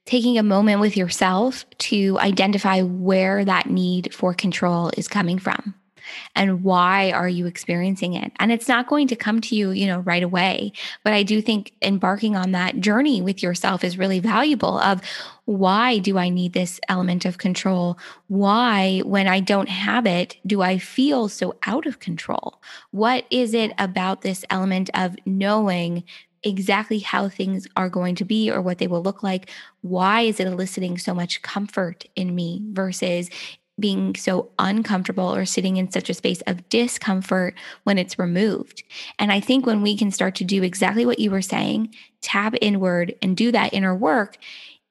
taking 0.05 0.37
a 0.37 0.43
moment 0.43 0.79
with 0.79 0.95
yourself 0.95 1.65
to 1.79 2.17
identify 2.19 2.81
where 2.81 3.43
that 3.43 3.69
need 3.69 4.13
for 4.13 4.33
control 4.33 4.91
is 4.95 5.07
coming 5.07 5.39
from 5.39 5.73
and 6.35 6.63
why 6.63 7.11
are 7.11 7.27
you 7.27 7.47
experiencing 7.47 8.13
it 8.13 8.31
and 8.37 8.51
it's 8.51 8.67
not 8.67 8.87
going 8.87 9.07
to 9.07 9.15
come 9.15 9.41
to 9.41 9.55
you 9.55 9.71
you 9.71 9.87
know 9.87 9.99
right 10.01 10.21
away 10.21 10.71
but 11.03 11.13
i 11.13 11.23
do 11.23 11.41
think 11.41 11.73
embarking 11.81 12.35
on 12.35 12.51
that 12.51 12.79
journey 12.79 13.21
with 13.21 13.41
yourself 13.41 13.83
is 13.83 13.97
really 13.97 14.19
valuable 14.19 14.77
of 14.79 15.01
why 15.45 15.99
do 15.99 16.17
i 16.17 16.29
need 16.29 16.53
this 16.53 16.79
element 16.89 17.25
of 17.25 17.37
control? 17.37 17.97
Why 18.27 19.01
when 19.05 19.27
i 19.27 19.39
don't 19.39 19.69
have 19.69 20.05
it 20.05 20.37
do 20.45 20.61
i 20.61 20.77
feel 20.77 21.29
so 21.29 21.55
out 21.65 21.85
of 21.85 21.99
control? 21.99 22.61
What 22.91 23.25
is 23.29 23.53
it 23.53 23.73
about 23.77 24.21
this 24.21 24.43
element 24.49 24.89
of 24.93 25.15
knowing 25.25 26.03
exactly 26.43 26.99
how 26.99 27.27
things 27.27 27.67
are 27.75 27.89
going 27.89 28.15
to 28.15 28.25
be 28.25 28.51
or 28.51 28.61
what 28.61 28.77
they 28.77 28.87
will 28.87 29.01
look 29.01 29.23
like? 29.23 29.49
Why 29.81 30.21
is 30.21 30.39
it 30.39 30.47
eliciting 30.47 30.97
so 30.97 31.13
much 31.13 31.41
comfort 31.41 32.05
in 32.15 32.35
me 32.35 32.61
versus 32.71 33.29
being 33.79 34.15
so 34.15 34.49
uncomfortable 34.57 35.35
or 35.35 35.45
sitting 35.45 35.77
in 35.77 35.91
such 35.91 36.09
a 36.09 36.13
space 36.13 36.41
of 36.47 36.67
discomfort 36.69 37.55
when 37.83 37.97
it's 37.97 38.17
removed. 38.17 38.83
And 39.19 39.31
I 39.31 39.39
think 39.39 39.65
when 39.65 39.81
we 39.81 39.97
can 39.97 40.11
start 40.11 40.35
to 40.35 40.45
do 40.45 40.63
exactly 40.63 41.05
what 41.05 41.19
you 41.19 41.29
were 41.29 41.41
saying, 41.41 41.93
tap 42.21 42.55
inward 42.61 43.15
and 43.21 43.35
do 43.35 43.51
that 43.51 43.73
inner 43.73 43.93
work, 43.93 44.37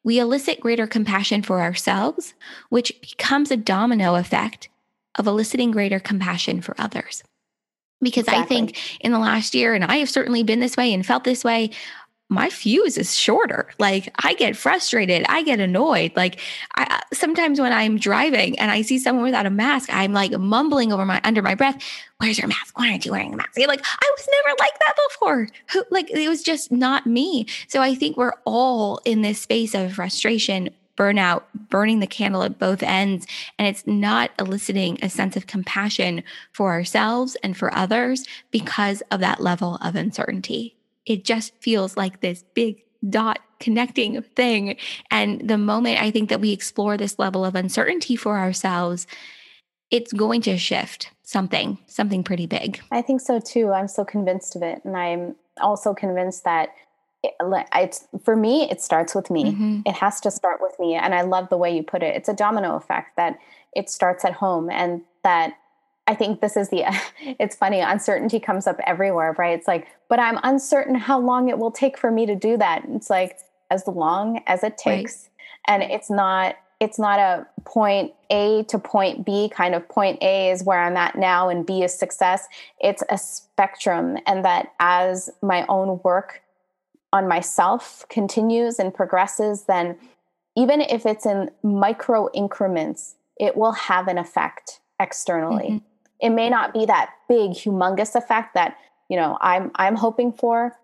we 0.05 0.19
elicit 0.19 0.61
greater 0.61 0.87
compassion 0.87 1.43
for 1.43 1.61
ourselves, 1.61 2.35
which 2.69 2.93
becomes 3.01 3.51
a 3.51 3.57
domino 3.57 4.15
effect 4.15 4.69
of 5.17 5.27
eliciting 5.27 5.71
greater 5.71 5.99
compassion 5.99 6.61
for 6.61 6.75
others. 6.79 7.23
Because 8.01 8.25
exactly. 8.25 8.45
I 8.45 8.47
think 8.47 8.99
in 9.01 9.13
the 9.13 9.19
last 9.19 9.55
year, 9.55 9.75
and 9.75 9.83
I 9.83 9.97
have 9.97 10.11
certainly 10.11 10.43
been 10.43 10.61
this 10.61 10.77
way 10.77 10.93
and 10.93 11.07
felt 11.07 11.25
this 11.25 11.43
way, 11.43 11.71
my 12.31 12.49
fuse 12.49 12.97
is 12.97 13.17
shorter. 13.17 13.71
Like 13.79 14.13
I 14.25 14.35
get 14.35 14.57
frustrated, 14.57 15.25
I 15.29 15.43
get 15.43 15.61
annoyed. 15.61 16.13
Like 16.17 16.41
I, 16.75 16.85
uh, 16.85 17.01
sometimes 17.13 17.61
when 17.61 17.73
I'm 17.73 17.99
driving 17.99 18.59
and 18.59 18.71
I 18.71 18.83
see 18.83 18.99
someone 18.99 19.25
without 19.25 19.47
a 19.47 19.51
mask, 19.51 19.91
I'm 19.93 20.13
like 20.13 20.33
mumbling 20.33 20.93
over 20.93 21.05
my 21.05 21.21
under 21.25 21.43
my 21.43 21.55
breath, 21.55 21.83
"Where's 22.19 22.39
your 22.39 22.49
mask? 22.49 22.79
Why 22.79 22.91
aren't 22.91 23.05
you 23.05 23.13
wearing 23.13 23.35
a 23.35 23.37
mask?" 23.37 23.53
You're 23.57 23.69
like 23.69 23.85
I 23.85 24.11
was 24.17 24.29
never 24.33 24.57
like 24.59 24.79
that 24.81 24.97
before. 25.09 25.49
Who, 25.73 25.85
like 25.91 26.11
it 26.11 26.29
was 26.29 26.43
just 26.43 26.73
not 26.73 27.07
me. 27.07 27.47
So 27.69 27.83
I 27.83 27.95
think 27.95 28.17
we're 28.17 28.35
all 28.45 29.01
in 29.05 29.23
this 29.23 29.41
space 29.41 29.75
of 29.75 29.93
frustration 29.95 30.71
burnout, 30.97 31.43
burning 31.71 31.99
the 31.99 32.07
candle 32.07 32.45
at 32.45 32.59
both 32.59 32.83
ends. 32.83 33.27
And 33.59 33.67
it's 33.67 33.87
not 33.87 34.31
eliciting 34.39 34.99
a 35.03 35.11
sense 35.11 35.37
of 35.37 35.49
compassion 35.49 36.23
for 36.53 36.71
ourselves 36.71 37.37
and 37.43 37.57
for 37.57 37.75
others 37.75 38.25
because 38.51 39.03
of 39.11 39.21
that 39.21 39.41
level 39.41 39.77
of 39.83 39.97
uncertainty 39.97 40.74
it 41.07 41.25
just 41.25 41.55
feels 41.61 41.97
like 41.97 42.21
this 42.21 42.45
big 42.55 42.83
dot 43.09 43.39
connecting 43.61 44.23
thing. 44.23 44.77
And 45.11 45.49
the 45.49 45.59
moment 45.59 46.03
I 46.03 46.11
think 46.11 46.29
that 46.29 46.41
we 46.41 46.53
explore 46.53 46.97
this 46.97 47.19
level 47.19 47.45
of 47.45 47.55
uncertainty 47.55 48.17
for 48.17 48.39
ourselves, 48.39 49.07
it's 49.91 50.13
going 50.13 50.43
to 50.43 50.57
shift 50.59 51.11
something, 51.23 51.79
something 51.87 52.25
pretty 52.25 52.47
big. 52.47 52.81
I 52.91 53.03
think 53.03 53.21
so 53.21 53.41
too. 53.41 53.73
I'm 53.73 53.89
so 53.89 54.05
convinced 54.05 54.57
of 54.57 54.63
it. 54.63 54.83
And 54.85 54.97
I'm 54.97 55.37
also 55.61 55.95
convinced 55.95 56.45
that 56.45 56.71
it, 57.23 57.35
it's 57.75 58.07
for 58.23 58.37
me, 58.37 58.69
it 58.71 58.83
starts 58.83 59.15
with 59.15 59.31
me. 59.31 59.53
Mm-hmm. 59.53 59.81
It 59.87 59.95
has 59.95 60.21
to 60.23 60.31
start 60.31 60.61
with 60.61 60.79
me. 60.79 60.95
And 60.95 61.15
I 61.15 61.23
love 61.23 61.49
the 61.49 61.57
way 61.57 61.75
you 61.75 61.83
put 61.83 62.03
it. 62.03 62.17
It's 62.17 62.29
a 62.29 62.35
domino 62.35 62.77
effect 62.77 63.17
that 63.17 63.39
it 63.75 63.89
starts 63.89 64.25
at 64.25 64.35
home 64.35 64.71
and 64.71 65.03
that 65.23 65.55
I 66.07 66.15
think 66.15 66.41
this 66.41 66.57
is 66.57 66.69
the, 66.69 66.85
it's 67.21 67.57
funny, 67.57 67.81
uncertainty 67.81 68.41
comes 68.41 68.67
up 68.67 68.79
everywhere, 68.87 69.35
right? 69.39 69.59
It's 69.59 69.69
like, 69.69 69.89
but 70.09 70.19
I'm 70.19 70.39
uncertain 70.43 70.95
how 70.95 71.19
long 71.19 71.49
it 71.49 71.59
will 71.59 71.71
take 71.71 71.97
for 71.97 72.11
me 72.11 72.27
to 72.27 72.35
do 72.35 72.57
that. 72.59 72.85
It's 72.89 73.11
like, 73.11 73.39
as 73.71 73.87
long 73.87 74.43
as 74.47 74.63
it 74.63 74.79
takes. 74.79 75.29
Right. 75.69 75.83
And 75.83 75.83
it's 75.91 76.11
not, 76.11 76.57
it's 76.81 76.99
not 76.99 77.19
a 77.19 77.47
point 77.65 78.13
A 78.31 78.65
to 78.65 78.79
point 78.79 79.25
B 79.25 79.49
kind 79.49 79.75
of 79.75 79.89
point 79.89 80.23
A 80.23 80.51
is 80.51 80.63
where 80.63 80.81
I'm 80.81 80.97
at 80.97 81.17
now 81.17 81.49
and 81.49 81.65
B 81.65 81.83
is 81.83 81.99
success. 81.99 82.47
It's 82.81 83.03
a 83.11 83.17
spectrum. 83.17 84.19
And 84.27 84.45
that 84.45 84.73
as 84.81 85.31
my 85.43 85.65
own 85.69 86.01
work 86.05 86.43
on 87.13 87.27
myself 87.29 88.05
continues 88.11 88.79
and 88.79 88.93
progresses, 88.93 89.65
then 89.65 89.97
even 90.57 90.81
if 90.81 91.07
it's 91.07 91.27
in 91.27 91.51
micro 91.63 92.29
increments, 92.33 93.17
it 93.39 93.57
will 93.57 93.73
have 93.73 94.09
an 94.09 94.19
effect 94.19 94.81
externally. 95.01 95.65
Mm-hmm 95.65 95.94
it 96.21 96.31
may 96.31 96.49
not 96.49 96.73
be 96.73 96.87
that 96.87 97.11
big 97.29 97.53
humongous 97.53 98.15
effect 98.15 98.55
that 98.55 98.77
you 99.09 99.17
know 99.17 99.39
i'm 99.41 99.71
i'm 99.77 99.97
hoping 99.97 100.33
for 100.33 100.77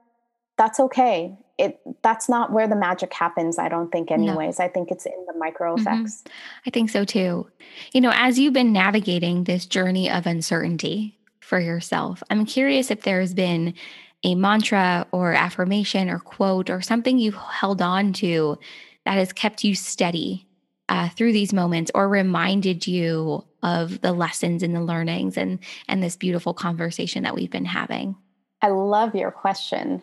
that's 0.56 0.80
okay 0.80 1.36
it 1.58 1.80
that's 2.02 2.28
not 2.28 2.52
where 2.52 2.66
the 2.66 2.76
magic 2.76 3.12
happens 3.12 3.58
i 3.58 3.68
don't 3.68 3.90
think 3.90 4.10
anyways 4.10 4.58
no. 4.58 4.64
i 4.64 4.68
think 4.68 4.90
it's 4.90 5.06
in 5.06 5.26
the 5.26 5.38
micro 5.38 5.74
mm-hmm. 5.74 5.86
effects 5.86 6.22
mm-hmm. 6.22 6.32
i 6.66 6.70
think 6.70 6.90
so 6.90 7.04
too 7.04 7.48
you 7.92 8.00
know 8.00 8.12
as 8.14 8.38
you've 8.38 8.52
been 8.52 8.72
navigating 8.72 9.44
this 9.44 9.66
journey 9.66 10.10
of 10.10 10.26
uncertainty 10.26 11.18
for 11.40 11.60
yourself 11.60 12.22
i'm 12.30 12.44
curious 12.44 12.90
if 12.90 13.02
there's 13.02 13.34
been 13.34 13.74
a 14.22 14.34
mantra 14.34 15.06
or 15.12 15.32
affirmation 15.32 16.10
or 16.10 16.18
quote 16.18 16.68
or 16.68 16.82
something 16.82 17.18
you've 17.18 17.34
held 17.34 17.80
on 17.80 18.12
to 18.12 18.58
that 19.06 19.16
has 19.16 19.32
kept 19.32 19.64
you 19.64 19.74
steady 19.74 20.46
uh, 20.90 21.08
through 21.10 21.32
these 21.32 21.52
moments 21.52 21.90
or 21.94 22.08
reminded 22.08 22.86
you 22.86 23.44
of 23.62 24.00
the 24.00 24.12
lessons 24.12 24.62
and 24.62 24.74
the 24.74 24.82
learnings 24.82 25.36
and 25.36 25.60
and 25.88 26.02
this 26.02 26.16
beautiful 26.16 26.52
conversation 26.52 27.22
that 27.22 27.34
we've 27.34 27.50
been 27.50 27.64
having. 27.64 28.16
I 28.60 28.68
love 28.68 29.14
your 29.14 29.30
question. 29.30 30.02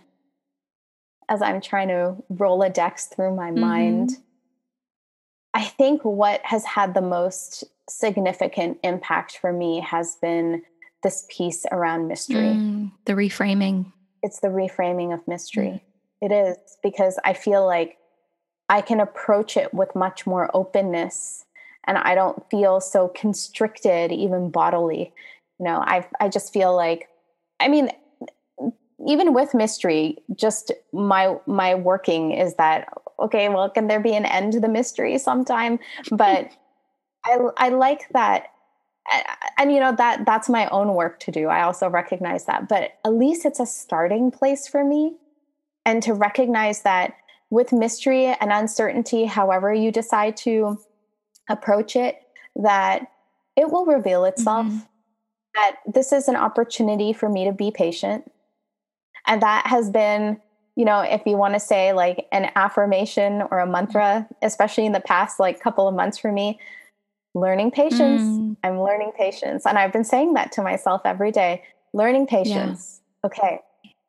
As 1.30 1.42
i'm 1.42 1.60
trying 1.60 1.90
to 1.90 2.16
Rolodex 2.32 3.14
through 3.14 3.36
my 3.36 3.52
mm-hmm. 3.52 3.60
mind 3.60 4.12
i 5.54 5.66
think 5.66 6.06
what 6.06 6.40
has 6.46 6.64
had 6.64 6.94
the 6.94 7.02
most 7.02 7.66
significant 7.90 8.78
impact 8.82 9.38
for 9.42 9.52
me 9.52 9.82
has 9.82 10.16
been 10.22 10.62
this 11.04 11.28
piece 11.30 11.66
around 11.72 12.08
mystery. 12.08 12.38
Mm, 12.38 12.92
the 13.06 13.14
reframing. 13.14 13.92
It's 14.24 14.40
the 14.40 14.48
reframing 14.48 15.14
of 15.14 15.28
mystery. 15.28 15.84
Mm. 16.22 16.32
it 16.32 16.32
is 16.32 16.58
because 16.82 17.20
i 17.26 17.34
feel 17.34 17.66
like 17.66 17.98
i 18.70 18.82
can 18.82 19.00
approach 19.00 19.58
it 19.58 19.74
with 19.74 19.96
much 19.96 20.26
more 20.26 20.50
openness 20.54 21.46
and 21.88 21.98
I 21.98 22.14
don't 22.14 22.48
feel 22.52 22.82
so 22.82 23.08
constricted 23.08 24.12
even 24.12 24.52
bodily. 24.52 25.14
You 25.58 25.66
know, 25.66 25.78
I 25.78 26.06
I 26.20 26.30
just 26.30 26.54
feel 26.54 26.76
like 26.76 27.08
I 27.60 27.70
mean 27.70 27.90
even 29.08 29.34
with 29.34 29.54
mystery, 29.54 30.18
just 30.36 30.72
my 30.92 31.36
my 31.48 31.74
working 31.76 32.34
is 32.34 32.56
that 32.56 32.90
okay, 33.20 33.50
well 33.50 33.70
can 33.70 33.88
there 33.88 34.02
be 34.02 34.14
an 34.14 34.26
end 34.26 34.54
to 34.54 34.60
the 34.60 34.68
mystery 34.68 35.18
sometime? 35.18 35.80
But 36.12 36.52
I 37.26 37.40
I 37.58 37.70
like 37.70 38.10
that 38.12 38.48
and 39.58 39.72
you 39.72 39.80
know 39.80 39.96
that 39.96 40.26
that's 40.26 40.50
my 40.50 40.68
own 40.68 40.94
work 40.94 41.22
to 41.22 41.32
do. 41.32 41.48
I 41.48 41.64
also 41.64 41.90
recognize 41.90 42.44
that, 42.46 42.68
but 42.68 42.92
at 43.06 43.14
least 43.14 43.46
it's 43.46 43.62
a 43.62 43.66
starting 43.66 44.32
place 44.32 44.68
for 44.68 44.84
me 44.84 45.16
and 45.86 46.04
to 46.04 46.14
recognize 46.14 46.82
that 46.82 47.14
with 47.50 47.72
mystery 47.72 48.26
and 48.26 48.52
uncertainty, 48.52 49.26
however 49.26 49.74
you 49.74 49.92
decide 49.92 50.38
to 50.38 50.78
approach 51.50 51.96
it 51.96 52.22
that 52.56 53.08
it 53.56 53.70
will 53.70 53.86
reveal 53.86 54.26
itself 54.26 54.66
mm-hmm. 54.66 54.80
that 55.56 55.78
this 55.86 56.12
is 56.12 56.28
an 56.28 56.36
opportunity 56.36 57.14
for 57.14 57.30
me 57.30 57.46
to 57.46 57.54
be 57.54 57.72
patient 57.72 58.30
and 59.28 59.42
that 59.42 59.66
has 59.66 59.90
been 59.90 60.42
you 60.76 60.84
know 60.84 61.00
if 61.00 61.22
you 61.26 61.38
want 61.38 61.54
to 61.54 61.60
say 61.60 61.94
like 61.94 62.28
an 62.34 62.52
affirmation 62.56 63.44
or 63.50 63.60
a 63.60 63.68
mantra 63.68 64.28
especially 64.42 64.86
in 64.86 64.92
the 64.92 65.00
past 65.00 65.40
like 65.40 65.62
couple 65.62 65.88
of 65.88 65.96
months 65.96 66.18
for 66.18 66.34
me 66.34 66.60
learning 67.38 67.72
patience. 67.72 68.22
Mm. 68.22 68.58
I'm 68.64 68.82
learning 68.82 69.12
patience. 69.18 69.66
And 69.66 69.78
I've 69.78 69.94
been 69.94 70.04
saying 70.04 70.34
that 70.34 70.52
to 70.54 70.62
myself 70.62 71.02
every 71.06 71.32
day, 71.32 71.64
learning 71.94 72.28
patience. 72.28 73.02
Yeah. 73.24 73.28
Okay. 73.28 73.60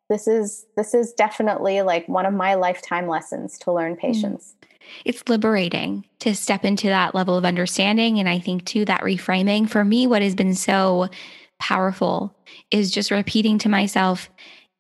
This 0.08 0.26
is 0.26 0.66
this 0.76 0.94
is 0.94 1.12
definitely 1.12 1.82
like 1.82 2.08
one 2.08 2.26
of 2.26 2.34
my 2.34 2.54
lifetime 2.54 3.08
lessons 3.08 3.58
to 3.58 3.72
learn 3.72 3.96
mm. 3.96 4.00
patience. 4.00 4.54
Mm. 4.62 4.68
It's 5.04 5.28
liberating 5.28 6.06
to 6.20 6.34
step 6.34 6.64
into 6.64 6.86
that 6.88 7.14
level 7.14 7.36
of 7.36 7.44
understanding 7.44 8.18
and 8.18 8.28
I 8.28 8.38
think 8.38 8.64
too 8.64 8.86
that 8.86 9.02
reframing 9.02 9.68
for 9.68 9.84
me 9.84 10.06
what 10.06 10.22
has 10.22 10.34
been 10.34 10.54
so 10.54 11.08
powerful 11.58 12.34
is 12.70 12.90
just 12.90 13.10
repeating 13.10 13.58
to 13.58 13.68
myself 13.68 14.30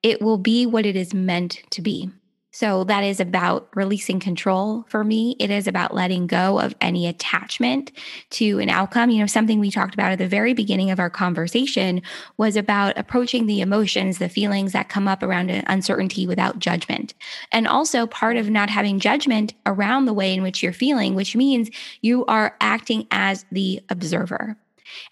it 0.02 0.22
will 0.22 0.38
be 0.38 0.64
what 0.64 0.86
it 0.86 0.96
is 0.96 1.12
meant 1.12 1.62
to 1.70 1.82
be. 1.82 2.10
So 2.58 2.82
that 2.82 3.04
is 3.04 3.20
about 3.20 3.68
releasing 3.76 4.18
control 4.18 4.84
for 4.88 5.04
me. 5.04 5.36
It 5.38 5.48
is 5.48 5.68
about 5.68 5.94
letting 5.94 6.26
go 6.26 6.58
of 6.58 6.74
any 6.80 7.06
attachment 7.06 7.92
to 8.30 8.58
an 8.58 8.68
outcome. 8.68 9.10
You 9.10 9.20
know, 9.20 9.26
something 9.26 9.60
we 9.60 9.70
talked 9.70 9.94
about 9.94 10.10
at 10.10 10.18
the 10.18 10.26
very 10.26 10.54
beginning 10.54 10.90
of 10.90 10.98
our 10.98 11.08
conversation 11.08 12.02
was 12.36 12.56
about 12.56 12.98
approaching 12.98 13.46
the 13.46 13.60
emotions, 13.60 14.18
the 14.18 14.28
feelings 14.28 14.72
that 14.72 14.88
come 14.88 15.06
up 15.06 15.22
around 15.22 15.50
uncertainty 15.68 16.26
without 16.26 16.58
judgment. 16.58 17.14
And 17.52 17.68
also 17.68 18.08
part 18.08 18.36
of 18.36 18.50
not 18.50 18.70
having 18.70 18.98
judgment 18.98 19.54
around 19.64 20.06
the 20.06 20.12
way 20.12 20.34
in 20.34 20.42
which 20.42 20.60
you're 20.60 20.72
feeling, 20.72 21.14
which 21.14 21.36
means 21.36 21.70
you 22.00 22.26
are 22.26 22.56
acting 22.60 23.06
as 23.12 23.46
the 23.52 23.80
observer. 23.88 24.56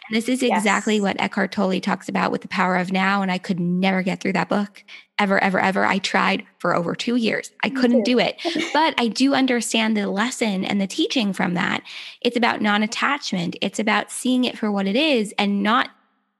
And 0.09 0.17
this 0.17 0.29
is 0.29 0.43
exactly 0.43 0.95
yes. 0.97 1.03
what 1.03 1.21
Eckhart 1.21 1.53
Tolle 1.53 1.81
talks 1.81 2.09
about 2.09 2.33
with 2.33 2.43
the 2.43 2.49
power 2.49 2.77
of 2.77 2.93
now. 2.93 3.23
And 3.23 3.31
I 3.31 3.39
could 3.39 3.61
never 3.61 4.03
get 4.03 4.21
through 4.21 4.35
that 4.35 4.49
book 4.49 4.85
ever, 5.19 5.43
ever, 5.43 5.59
ever. 5.59 5.85
I 5.85 5.99
tried 5.99 6.45
for 6.59 6.75
over 6.75 6.95
two 6.95 7.17
years. 7.17 7.51
I 7.63 7.71
couldn't 7.71 8.05
do 8.05 8.19
it. 8.19 8.37
But 8.73 8.95
I 8.99 9.09
do 9.09 9.35
understand 9.35 9.97
the 9.97 10.09
lesson 10.09 10.65
and 10.65 10.81
the 10.81 10.87
teaching 10.87 11.33
from 11.33 11.55
that. 11.55 11.83
It's 12.21 12.37
about 12.37 12.61
non 12.61 12.83
attachment, 12.83 13.57
it's 13.63 13.79
about 13.79 14.11
seeing 14.11 14.45
it 14.45 14.59
for 14.59 14.71
what 14.71 14.87
it 14.87 14.97
is 14.97 15.33
and 15.39 15.63
not 15.63 15.91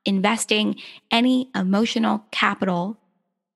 investing 0.05 0.77
any 1.11 1.51
emotional 1.55 2.25
capital 2.31 2.99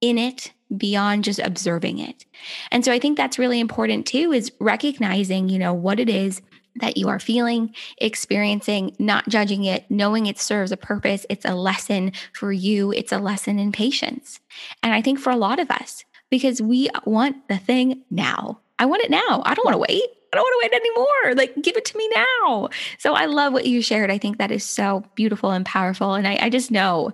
in 0.01 0.19
it 0.19 0.53
beyond 0.77 1.25
just 1.25 1.41
observing 1.41 1.99
it. 1.99 2.25
And 2.71 2.85
so 2.85 2.93
I 2.93 2.99
think 2.99 3.17
that's 3.17 3.39
really 3.39 3.61
important 3.61 4.07
too 4.07 4.33
is 4.33 4.53
recognizing, 4.61 5.49
you 5.49 5.59
know, 5.59 5.75
what 5.75 6.01
it 6.01 6.09
is 6.09 6.43
that 6.77 6.97
you 6.97 7.09
are 7.09 7.19
feeling, 7.19 7.75
experiencing, 7.99 8.95
not 8.99 9.29
judging 9.29 9.65
it, 9.65 9.85
knowing 9.91 10.27
it 10.27 10.39
serves 10.39 10.73
a 10.73 10.77
purpose. 10.77 11.27
It's 11.29 11.45
a 11.45 11.55
lesson 11.55 12.13
for 12.33 12.53
you, 12.53 12.93
it's 12.93 13.13
a 13.13 13.19
lesson 13.19 13.59
in 13.59 13.73
patience. 13.73 14.41
And 14.83 14.95
I 14.95 15.03
think 15.03 15.19
for 15.19 15.31
a 15.31 15.37
lot 15.37 15.59
of 15.59 15.71
us, 15.71 16.05
because 16.31 16.63
we 16.63 16.89
want 17.05 17.49
the 17.49 17.59
thing 17.59 18.03
now. 18.11 18.61
I 18.79 18.87
want 18.87 19.03
it 19.03 19.11
now. 19.11 19.43
I 19.45 19.55
don't 19.55 19.65
want 19.65 19.75
to 19.75 19.79
wait. 19.79 20.05
I 20.33 20.37
don't 20.37 20.45
want 20.45 20.63
to 20.63 20.69
wait 20.69 20.81
anymore. 20.81 21.35
Like, 21.35 21.63
give 21.63 21.77
it 21.77 21.85
to 21.87 21.99
me 21.99 22.09
now. 22.15 22.69
So 22.99 23.15
I 23.15 23.27
love 23.27 23.53
what 23.53 23.67
you 23.67 23.83
shared. 23.83 24.11
I 24.11 24.19
think 24.19 24.39
that 24.39 24.53
is 24.53 24.65
so 24.65 25.05
beautiful 25.17 25.51
and 25.51 25.67
powerful. 25.67 26.15
And 26.15 26.27
I, 26.27 26.39
I 26.41 26.51
just 26.51 26.71
know 26.71 27.13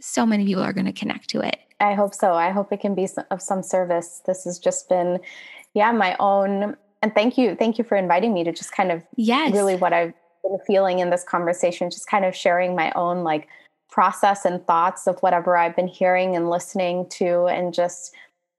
so 0.00 0.24
many 0.24 0.46
people 0.46 0.62
are 0.62 0.72
going 0.72 0.86
to 0.86 0.92
connect 0.92 1.28
to 1.30 1.40
it. 1.40 1.58
I 1.80 1.94
hope 1.94 2.14
so. 2.14 2.32
I 2.32 2.50
hope 2.50 2.72
it 2.72 2.80
can 2.80 2.94
be 2.94 3.08
of 3.30 3.42
some 3.42 3.62
service. 3.62 4.22
This 4.26 4.44
has 4.44 4.58
just 4.58 4.88
been, 4.88 5.20
yeah, 5.74 5.92
my 5.92 6.16
own 6.18 6.76
and 7.02 7.14
thank 7.14 7.38
you 7.38 7.54
thank 7.54 7.78
you 7.78 7.84
for 7.84 7.96
inviting 7.96 8.32
me 8.32 8.44
to 8.44 8.52
just 8.52 8.72
kind 8.72 8.90
of 8.92 9.02
yes 9.16 9.52
really 9.52 9.76
what 9.76 9.92
i've 9.92 10.12
been 10.42 10.58
feeling 10.66 10.98
in 10.98 11.10
this 11.10 11.24
conversation 11.24 11.90
just 11.90 12.08
kind 12.08 12.24
of 12.24 12.34
sharing 12.34 12.74
my 12.74 12.90
own 12.92 13.22
like 13.24 13.48
process 13.90 14.44
and 14.44 14.64
thoughts 14.66 15.06
of 15.06 15.18
whatever 15.20 15.56
i've 15.56 15.76
been 15.76 15.88
hearing 15.88 16.36
and 16.36 16.50
listening 16.50 17.08
to 17.08 17.46
and 17.46 17.74
just 17.74 18.14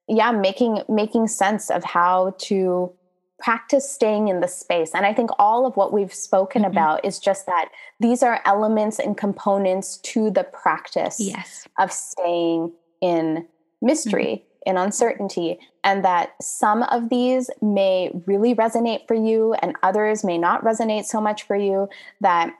yeah 0.07 0.31
making 0.31 0.81
making 0.89 1.27
sense 1.27 1.69
of 1.69 1.83
how 1.83 2.35
to 2.37 2.91
practice 3.39 3.89
staying 3.89 4.27
in 4.27 4.39
the 4.39 4.47
space 4.47 4.91
and 4.93 5.05
i 5.05 5.13
think 5.13 5.31
all 5.39 5.65
of 5.65 5.75
what 5.75 5.91
we've 5.91 6.13
spoken 6.13 6.61
mm-hmm. 6.61 6.71
about 6.71 7.03
is 7.03 7.17
just 7.17 7.47
that 7.47 7.69
these 7.99 8.21
are 8.21 8.39
elements 8.45 8.99
and 8.99 9.17
components 9.17 9.97
to 9.97 10.29
the 10.29 10.43
practice 10.43 11.19
yes. 11.19 11.67
of 11.79 11.91
staying 11.91 12.71
in 13.01 13.47
mystery 13.81 14.25
mm-hmm 14.25 14.50
in 14.65 14.77
uncertainty, 14.77 15.59
and 15.83 16.05
that 16.05 16.35
some 16.41 16.83
of 16.83 17.09
these 17.09 17.49
may 17.61 18.11
really 18.25 18.53
resonate 18.53 19.07
for 19.07 19.15
you 19.15 19.53
and 19.55 19.75
others 19.81 20.23
may 20.23 20.37
not 20.37 20.63
resonate 20.63 21.05
so 21.05 21.19
much 21.19 21.43
for 21.43 21.55
you, 21.55 21.89
that 22.19 22.53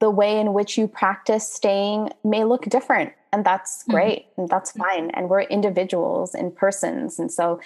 the 0.00 0.10
way 0.10 0.38
in 0.38 0.52
which 0.52 0.76
you 0.76 0.86
practice 0.86 1.50
staying 1.50 2.10
may 2.24 2.44
look 2.44 2.64
different. 2.64 3.12
And 3.32 3.44
that's 3.44 3.82
mm-hmm. 3.82 3.92
great 3.92 4.18
mm-hmm. 4.18 4.42
and 4.42 4.50
that's 4.50 4.72
fine. 4.72 5.10
And 5.10 5.28
we're 5.28 5.42
individuals 5.42 6.34
and 6.34 6.54
persons. 6.54 7.18
And 7.18 7.30
so 7.32 7.60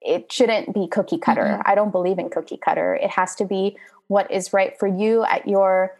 it 0.00 0.30
shouldn't 0.30 0.74
be 0.74 0.86
cookie 0.86 1.18
cutter. 1.18 1.42
Mm-hmm. 1.42 1.62
I 1.64 1.74
don't 1.74 1.90
believe 1.90 2.18
in 2.18 2.28
cookie 2.28 2.58
cutter. 2.58 2.94
It 2.94 3.10
has 3.10 3.34
to 3.36 3.44
be 3.44 3.76
what 4.08 4.30
is 4.30 4.52
right 4.52 4.78
for 4.78 4.86
you 4.86 5.24
at 5.24 5.48
your 5.48 5.96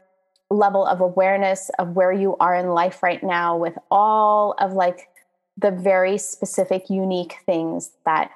level 0.50 0.86
of 0.86 1.00
awareness 1.00 1.70
of 1.78 1.96
where 1.96 2.12
you 2.12 2.36
are 2.36 2.54
in 2.54 2.68
life 2.68 3.02
right 3.02 3.22
now 3.22 3.56
with 3.56 3.76
all 3.90 4.54
of 4.58 4.74
like 4.74 5.08
the 5.56 5.70
very 5.70 6.18
specific, 6.18 6.90
unique 6.90 7.36
things 7.46 7.92
that 8.04 8.30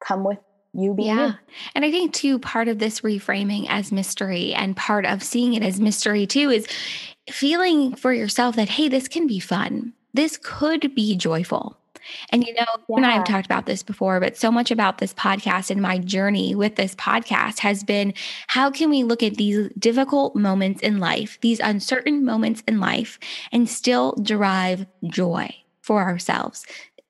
come 0.00 0.24
with 0.24 0.38
you 0.72 0.94
being 0.94 1.08
yeah. 1.08 1.26
You. 1.28 1.34
And 1.74 1.84
I 1.84 1.90
think 1.90 2.12
too, 2.12 2.38
part 2.38 2.68
of 2.68 2.78
this 2.78 3.00
reframing 3.00 3.66
as 3.68 3.90
mystery 3.90 4.54
and 4.54 4.76
part 4.76 5.04
of 5.04 5.22
seeing 5.22 5.54
it 5.54 5.62
as 5.62 5.80
mystery 5.80 6.26
too 6.26 6.50
is 6.50 6.66
feeling 7.28 7.94
for 7.94 8.12
yourself 8.12 8.56
that, 8.56 8.68
hey, 8.68 8.88
this 8.88 9.08
can 9.08 9.26
be 9.26 9.40
fun. 9.40 9.92
This 10.14 10.38
could 10.42 10.94
be 10.94 11.16
joyful. 11.16 11.76
And 12.30 12.44
you 12.44 12.54
know, 12.54 12.66
yeah. 12.88 12.96
and 12.96 13.06
I 13.06 13.12
have 13.12 13.24
talked 13.24 13.46
about 13.46 13.66
this 13.66 13.82
before, 13.82 14.20
but 14.20 14.36
so 14.36 14.50
much 14.50 14.70
about 14.70 14.98
this 14.98 15.14
podcast 15.14 15.70
and 15.70 15.82
my 15.82 15.98
journey 15.98 16.54
with 16.54 16.76
this 16.76 16.94
podcast 16.94 17.58
has 17.60 17.84
been 17.84 18.14
how 18.48 18.70
can 18.70 18.90
we 18.90 19.04
look 19.04 19.22
at 19.22 19.36
these 19.36 19.68
difficult 19.78 20.34
moments 20.34 20.80
in 20.80 20.98
life, 20.98 21.38
these 21.40 21.60
uncertain 21.60 22.24
moments 22.24 22.62
in 22.66 22.80
life, 22.80 23.18
and 23.52 23.68
still 23.68 24.12
derive 24.22 24.86
joy? 25.04 25.54
For 25.82 26.00
ourselves 26.02 26.64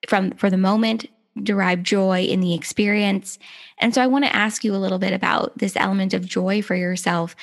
from 0.07 0.31
for 0.31 0.49
the 0.49 0.57
moment 0.57 1.07
derive 1.43 1.81
joy 1.81 2.23
in 2.23 2.41
the 2.41 2.53
experience. 2.53 3.39
And 3.77 3.93
so 3.95 4.01
i 4.01 4.07
want 4.07 4.25
to 4.25 4.35
ask 4.35 4.63
you 4.63 4.75
a 4.75 4.77
little 4.77 4.99
bit 4.99 5.13
about 5.13 5.57
this 5.57 5.75
element 5.75 6.13
of 6.13 6.25
joy 6.25 6.61
for 6.61 6.75
yourself. 6.75 7.35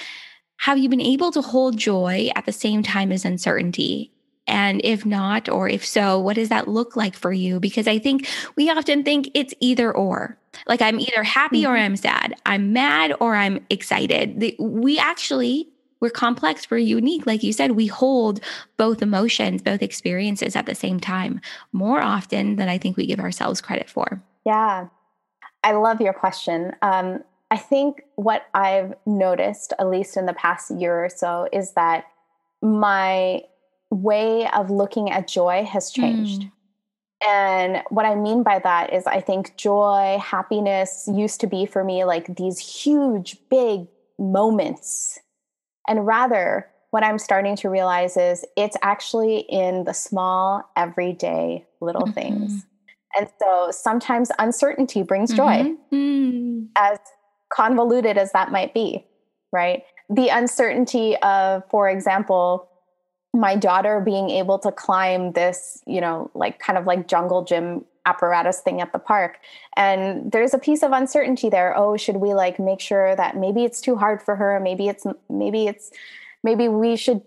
Have 0.59 0.79
you 0.79 0.89
been 0.89 1.01
able 1.01 1.31
to 1.33 1.41
hold 1.41 1.77
joy 1.77 2.31
at 2.35 2.45
the 2.45 2.53
same 2.53 2.83
time 2.83 3.13
as 3.13 3.25
uncertainty? 3.25 4.13
And 4.47 4.81
if 4.83 5.05
not 5.05 5.49
or 5.49 5.69
if 5.69 5.85
so 5.85 6.19
what 6.19 6.37
does 6.37 6.49
that 6.49 6.69
look 6.69 6.97
like 6.97 7.15
for 7.15 7.33
you? 7.33 7.61
Because 7.61 7.89
i 7.89 7.99
think 7.99 8.29
we 8.57 8.71
often 8.71 9.03
think 9.05 9.31
it's 9.35 9.55
either 9.61 9.95
or. 9.95 10.37
Like 10.67 10.83
i'm 10.83 11.01
either 11.01 11.23
happy 11.23 11.65
or 11.65 11.71
mm-hmm. 11.71 11.85
i'm 11.85 11.97
sad 11.97 12.35
i'm 12.45 12.73
mad 12.73 13.15
or 13.21 13.37
i'm 13.37 13.65
excited. 13.71 14.55
We 14.59 14.99
actually 14.99 15.69
we're 16.01 16.11
complex, 16.11 16.71
we're 16.71 16.79
unique. 16.79 17.27
Like 17.27 17.43
you 17.43 17.53
said, 17.53 17.73
we 17.73 17.87
hold 17.87 18.41
both 18.77 19.03
emotions, 19.03 19.63
both 19.63 19.83
experiences 19.83 20.55
at 20.57 20.67
the 20.67 20.75
same 20.75 21.01
time 21.01 21.41
more 21.73 22.01
often 22.01 22.57
than 22.57 22.69
I 22.69 22.79
think 22.79 22.97
we 22.97 23.07
give 23.07 23.21
ourselves 23.21 23.61
credit 23.61 23.89
for. 23.91 24.23
Yeah. 24.47 24.89
I 25.65 25.73
love 25.73 26.01
your 26.01 26.13
question. 26.13 26.73
Um, 26.83 27.25
I 27.51 27.57
think 27.57 28.03
what 28.17 28.47
I've 28.55 28.95
noticed, 29.07 29.73
at 29.79 29.89
least 29.89 30.17
in 30.17 30.27
the 30.27 30.35
past 30.35 30.71
year 30.71 31.05
or 31.05 31.09
so, 31.09 31.49
is 31.53 31.73
that 31.73 32.05
my 32.63 33.43
way 33.91 34.49
of 34.51 34.71
looking 34.71 35.11
at 35.11 35.27
joy 35.27 35.65
has 35.65 35.91
changed. 35.91 36.43
Mm. 36.43 36.53
And 37.27 37.83
what 37.89 38.07
I 38.07 38.15
mean 38.15 38.43
by 38.43 38.61
that 38.61 38.93
is, 38.93 39.07
I 39.07 39.21
think 39.21 39.57
joy, 39.57 40.19
happiness 40.23 41.09
used 41.13 41.41
to 41.41 41.47
be 41.47 41.67
for 41.67 41.83
me 41.83 42.05
like 42.05 42.37
these 42.37 42.59
huge, 42.59 43.37
big 43.51 43.89
moments 44.19 45.19
and 45.89 46.07
rather, 46.07 46.69
what 46.91 47.03
I'm 47.03 47.19
starting 47.19 47.57
to 47.57 47.69
realize 47.69 48.17
is 48.17 48.45
it's 48.57 48.77
actually 48.83 49.41
in 49.41 49.85
the 49.85 49.93
small, 49.93 50.69
everyday 50.77 51.67
little 51.81 52.03
mm-hmm. 52.03 52.13
things. 52.13 52.67
And 53.17 53.29
so 53.39 53.71
sometimes 53.71 54.31
uncertainty 54.39 55.03
brings 55.03 55.33
joy, 55.33 55.75
mm-hmm. 55.93 56.67
as 56.77 56.99
convoluted 57.51 58.17
as 58.19 58.33
that 58.33 58.53
might 58.53 58.75
be, 58.75 59.07
right? 59.53 59.83
The 60.11 60.29
uncertainty 60.29 61.17
of, 61.19 61.63
for 61.71 61.89
example, 61.89 62.69
my 63.35 63.57
daughter 63.57 64.01
being 64.01 64.31
able 64.31 64.59
to 64.61 64.73
climb 64.73 65.33
this, 65.33 65.83
you 65.87 66.01
know, 66.01 66.31
like 66.35 66.59
kind 66.59 66.79
of 66.79 66.87
like 66.87 67.09
jungle 67.09 67.45
gym 67.45 67.85
apparatus 68.07 68.61
thing 68.61 68.81
at 68.81 68.93
the 68.93 68.99
park. 68.99 69.39
And 69.77 70.31
there's 70.33 70.55
a 70.55 70.59
piece 70.59 70.83
of 70.83 70.93
uncertainty 70.93 71.49
there. 71.49 71.77
Oh, 71.77 71.97
should 71.97 72.17
we 72.17 72.35
like 72.35 72.59
make 72.59 72.81
sure 72.81 73.15
that 73.17 73.37
maybe 73.37 73.65
it's 73.65 73.81
too 73.81 73.97
hard 73.97 74.23
for 74.23 74.37
her? 74.37 74.59
Maybe 74.61 74.89
it's, 74.89 75.07
maybe 75.29 75.67
it's, 75.67 75.91
maybe 76.43 76.69
we 76.69 76.97
should 76.97 77.23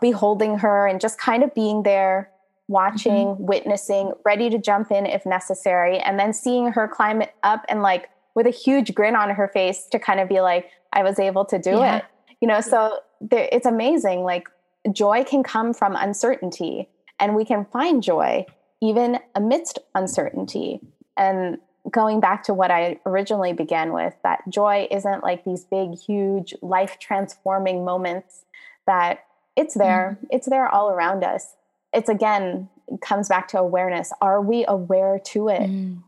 be 0.00 0.10
holding 0.10 0.58
her 0.58 0.86
and 0.86 1.00
just 1.00 1.18
kind 1.18 1.42
of 1.42 1.54
being 1.54 1.82
there, 1.82 2.30
watching, 2.68 3.28
mm-hmm. 3.28 3.46
witnessing, 3.46 4.12
ready 4.24 4.50
to 4.50 4.58
jump 4.58 4.90
in 4.90 5.06
if 5.06 5.24
necessary. 5.26 5.98
And 5.98 6.18
then 6.18 6.32
seeing 6.32 6.72
her 6.72 6.88
climb 6.88 7.22
it 7.22 7.34
up 7.42 7.64
and 7.68 7.82
like 7.82 8.08
with 8.34 8.46
a 8.46 8.50
huge 8.50 8.94
grin 8.94 9.16
on 9.16 9.30
her 9.30 9.48
face 9.48 9.86
to 9.92 9.98
kind 9.98 10.20
of 10.20 10.28
be 10.28 10.40
like, 10.40 10.70
I 10.92 11.02
was 11.02 11.18
able 11.18 11.44
to 11.46 11.58
do 11.58 11.70
yeah. 11.70 11.98
it. 11.98 12.04
You 12.40 12.48
know, 12.48 12.60
so 12.60 12.98
there, 13.20 13.48
it's 13.52 13.66
amazing. 13.66 14.22
Like 14.22 14.48
joy 14.92 15.24
can 15.24 15.42
come 15.42 15.72
from 15.72 15.96
uncertainty 15.96 16.88
and 17.18 17.34
we 17.34 17.44
can 17.44 17.64
find 17.66 18.02
joy 18.02 18.44
even 18.86 19.18
amidst 19.34 19.78
uncertainty. 19.94 20.80
And 21.16 21.58
going 21.90 22.20
back 22.20 22.42
to 22.44 22.54
what 22.54 22.70
I 22.70 22.98
originally 23.06 23.52
began 23.52 23.92
with, 23.92 24.14
that 24.22 24.42
joy 24.48 24.88
isn't 24.90 25.22
like 25.22 25.44
these 25.44 25.64
big, 25.64 25.94
huge, 25.94 26.54
life 26.62 26.98
transforming 26.98 27.84
moments 27.84 28.44
that 28.86 29.24
it's 29.56 29.74
there, 29.74 30.16
mm-hmm. 30.16 30.26
it's 30.30 30.48
there 30.48 30.68
all 30.68 30.90
around 30.90 31.24
us. 31.24 31.54
It's 31.92 32.08
again, 32.08 32.68
it 32.88 33.00
comes 33.00 33.28
back 33.28 33.48
to 33.48 33.58
awareness. 33.58 34.12
Are 34.20 34.40
we 34.40 34.64
aware 34.66 35.18
to 35.26 35.48
it? 35.48 35.62
Mm. 35.62 36.02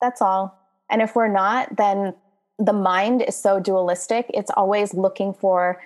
That's 0.00 0.22
all. 0.22 0.58
And 0.90 1.02
if 1.02 1.14
we're 1.14 1.28
not, 1.28 1.76
then 1.76 2.14
the 2.58 2.72
mind 2.72 3.22
is 3.22 3.36
so 3.36 3.60
dualistic. 3.60 4.30
It's 4.32 4.50
always 4.56 4.94
looking 4.94 5.34
for 5.34 5.80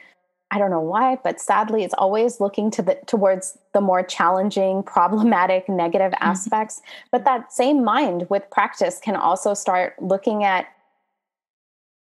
I 0.51 0.59
don't 0.59 0.71
know 0.71 0.81
why, 0.81 1.19
but 1.23 1.41
sadly, 1.41 1.85
it's 1.85 1.95
always 1.99 2.41
looking 2.41 2.71
to 2.73 2.83
the 2.83 2.99
towards 3.07 3.59
the 3.75 3.81
more 3.81 4.03
challenging, 4.03 4.83
problematic, 4.97 5.69
negative 5.69 6.13
mm-hmm. 6.13 6.31
aspects. 6.31 6.81
But 7.13 7.25
that 7.25 7.53
same 7.53 7.85
mind 7.85 8.29
with 8.31 8.49
practice 8.51 8.99
can 9.03 9.17
also 9.17 9.55
start 9.55 9.95
looking 10.01 10.45
at 10.45 10.67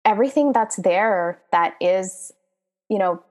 everything 0.04 0.52
that's 0.52 0.76
there 0.76 1.40
that 1.50 1.74
is, 1.80 2.32
you 2.90 2.98
know, 2.98 3.22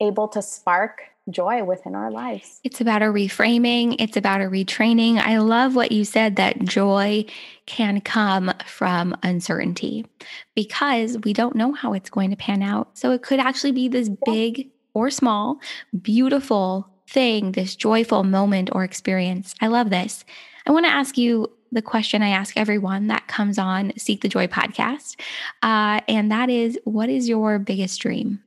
able 0.00 0.28
to 0.28 0.40
spark 0.40 1.02
joy 1.30 1.64
within 1.64 1.94
our 1.94 2.10
lives. 2.10 2.60
It's 2.64 2.80
about 2.80 3.02
a 3.02 3.06
reframing, 3.06 3.96
it's 3.98 4.16
about 4.16 4.40
a 4.40 4.44
retraining. 4.44 5.18
I 5.18 5.38
love 5.38 5.74
what 5.74 5.92
you 5.92 6.04
said 6.04 6.36
that 6.36 6.58
joy 6.60 7.24
can 7.66 8.00
come 8.00 8.52
from 8.66 9.16
uncertainty 9.22 10.06
because 10.54 11.18
we 11.24 11.32
don't 11.32 11.56
know 11.56 11.72
how 11.72 11.92
it's 11.92 12.10
going 12.10 12.30
to 12.30 12.36
pan 12.36 12.62
out. 12.62 12.96
So 12.98 13.12
it 13.12 13.22
could 13.22 13.40
actually 13.40 13.72
be 13.72 13.88
this 13.88 14.10
big 14.26 14.70
or 14.92 15.10
small, 15.10 15.58
beautiful 16.02 16.88
thing, 17.08 17.52
this 17.52 17.74
joyful 17.74 18.24
moment 18.24 18.70
or 18.72 18.84
experience. 18.84 19.54
I 19.60 19.68
love 19.68 19.90
this. 19.90 20.24
I 20.66 20.72
want 20.72 20.86
to 20.86 20.92
ask 20.92 21.18
you 21.18 21.50
the 21.72 21.82
question 21.82 22.22
I 22.22 22.28
ask 22.28 22.56
everyone 22.56 23.08
that 23.08 23.26
comes 23.26 23.58
on 23.58 23.92
Seek 23.98 24.22
the 24.22 24.28
Joy 24.28 24.46
podcast. 24.46 25.20
Uh, 25.62 26.00
and 26.08 26.30
that 26.30 26.48
is 26.48 26.78
what 26.84 27.08
is 27.08 27.28
your 27.28 27.58
biggest 27.58 28.00
dream? 28.00 28.40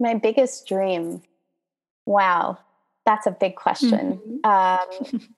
My 0.00 0.14
biggest 0.14 0.66
dream. 0.66 1.22
Wow, 2.10 2.58
that's 3.06 3.28
a 3.28 3.30
big 3.30 3.54
question. 3.54 4.20
Mm-hmm. 4.44 5.14
Um, 5.14 5.28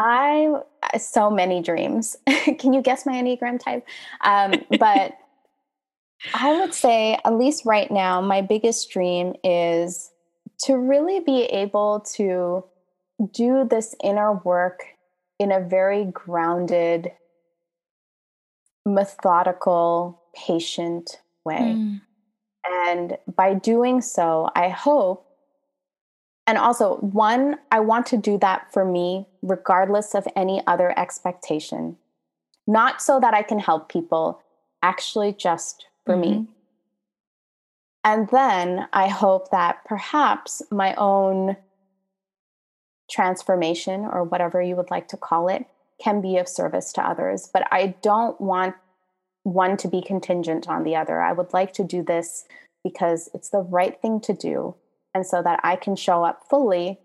I 0.00 0.52
so 0.98 1.30
many 1.30 1.62
dreams. 1.62 2.16
Can 2.58 2.72
you 2.72 2.82
guess 2.82 3.06
my 3.06 3.12
enneagram 3.12 3.60
type? 3.60 3.86
Um, 4.22 4.54
but 4.80 5.12
I 6.34 6.58
would 6.58 6.74
say, 6.74 7.16
at 7.24 7.34
least 7.34 7.64
right 7.64 7.88
now, 7.88 8.20
my 8.20 8.40
biggest 8.42 8.90
dream 8.90 9.34
is 9.44 10.10
to 10.62 10.76
really 10.76 11.20
be 11.20 11.44
able 11.44 12.00
to 12.16 12.64
do 13.32 13.64
this 13.70 13.94
inner 14.02 14.32
work 14.32 14.82
in 15.38 15.52
a 15.52 15.60
very 15.60 16.06
grounded, 16.06 17.12
methodical, 18.84 20.20
patient 20.34 21.20
way. 21.44 21.76
Mm. 21.76 22.00
And 22.66 23.18
by 23.36 23.54
doing 23.54 24.00
so, 24.00 24.50
I 24.56 24.68
hope 24.68 25.27
and 26.48 26.56
also, 26.56 26.96
one, 26.96 27.58
I 27.70 27.80
want 27.80 28.06
to 28.06 28.16
do 28.16 28.38
that 28.38 28.72
for 28.72 28.82
me, 28.82 29.26
regardless 29.42 30.14
of 30.14 30.26
any 30.34 30.62
other 30.66 30.98
expectation. 30.98 31.98
Not 32.66 33.02
so 33.02 33.20
that 33.20 33.34
I 33.34 33.42
can 33.42 33.58
help 33.58 33.90
people, 33.90 34.40
actually, 34.82 35.34
just 35.34 35.84
for 36.06 36.14
mm-hmm. 36.14 36.44
me. 36.44 36.46
And 38.02 38.30
then 38.30 38.88
I 38.94 39.08
hope 39.08 39.50
that 39.50 39.84
perhaps 39.84 40.62
my 40.70 40.94
own 40.94 41.58
transformation, 43.10 44.08
or 44.10 44.24
whatever 44.24 44.62
you 44.62 44.74
would 44.74 44.90
like 44.90 45.08
to 45.08 45.18
call 45.18 45.48
it, 45.48 45.66
can 46.02 46.22
be 46.22 46.38
of 46.38 46.48
service 46.48 46.94
to 46.94 47.06
others. 47.06 47.50
But 47.52 47.68
I 47.70 47.94
don't 48.00 48.40
want 48.40 48.74
one 49.42 49.76
to 49.76 49.88
be 49.88 50.00
contingent 50.00 50.66
on 50.66 50.84
the 50.84 50.96
other. 50.96 51.20
I 51.20 51.32
would 51.32 51.52
like 51.52 51.74
to 51.74 51.84
do 51.84 52.02
this 52.02 52.46
because 52.82 53.28
it's 53.34 53.50
the 53.50 53.60
right 53.60 54.00
thing 54.00 54.18
to 54.22 54.32
do 54.32 54.76
and 55.14 55.26
so 55.26 55.42
that 55.42 55.60
I 55.62 55.76
can 55.76 55.96
show 55.96 56.24
up 56.24 56.44
fully 56.48 56.98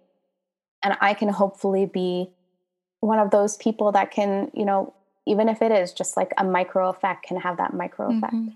and 0.83 0.97
I 1.01 1.13
can 1.13 1.29
hopefully 1.29 1.85
be 1.85 2.29
one 2.99 3.19
of 3.19 3.31
those 3.31 3.57
people 3.57 3.91
that 3.93 4.11
can, 4.11 4.51
you 4.53 4.65
know, 4.65 4.93
even 5.25 5.49
if 5.49 5.61
it 5.61 5.71
is 5.71 5.93
just 5.93 6.17
like 6.17 6.33
a 6.37 6.43
micro 6.43 6.89
effect, 6.89 7.25
can 7.25 7.37
have 7.39 7.57
that 7.57 7.73
micro 7.73 8.15
effect. 8.15 8.33
Mm-hmm. 8.33 8.49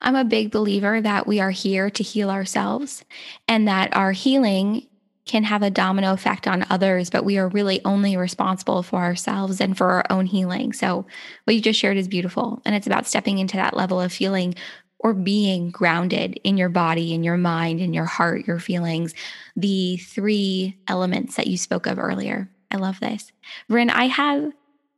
I'm 0.00 0.16
a 0.16 0.24
big 0.24 0.50
believer 0.50 1.00
that 1.00 1.26
we 1.26 1.40
are 1.40 1.50
here 1.50 1.90
to 1.90 2.02
heal 2.02 2.30
ourselves 2.30 3.04
and 3.46 3.68
that 3.68 3.94
our 3.94 4.12
healing 4.12 4.86
can 5.24 5.44
have 5.44 5.62
a 5.62 5.70
domino 5.70 6.12
effect 6.12 6.48
on 6.48 6.66
others, 6.68 7.08
but 7.08 7.24
we 7.24 7.38
are 7.38 7.48
really 7.48 7.80
only 7.84 8.16
responsible 8.16 8.82
for 8.82 9.00
ourselves 9.00 9.60
and 9.60 9.76
for 9.76 9.88
our 9.88 10.04
own 10.10 10.26
healing. 10.26 10.72
So, 10.72 11.06
what 11.44 11.54
you 11.54 11.60
just 11.60 11.78
shared 11.78 11.96
is 11.96 12.08
beautiful. 12.08 12.60
And 12.64 12.74
it's 12.74 12.88
about 12.88 13.06
stepping 13.06 13.38
into 13.38 13.56
that 13.56 13.76
level 13.76 14.00
of 14.00 14.12
feeling 14.12 14.56
or 15.02 15.12
being 15.12 15.70
grounded 15.70 16.40
in 16.44 16.56
your 16.56 16.68
body, 16.68 17.12
in 17.12 17.22
your 17.24 17.36
mind, 17.36 17.80
in 17.80 17.92
your 17.92 18.04
heart, 18.04 18.46
your 18.46 18.58
feelings, 18.58 19.14
the 19.56 19.96
three 19.98 20.78
elements 20.88 21.36
that 21.36 21.48
you 21.48 21.56
spoke 21.56 21.86
of 21.86 21.98
earlier. 21.98 22.48
I 22.70 22.76
love 22.76 23.00
this. 23.00 23.32
Vrin, 23.68 23.90
I 23.90 24.06
have 24.06 24.52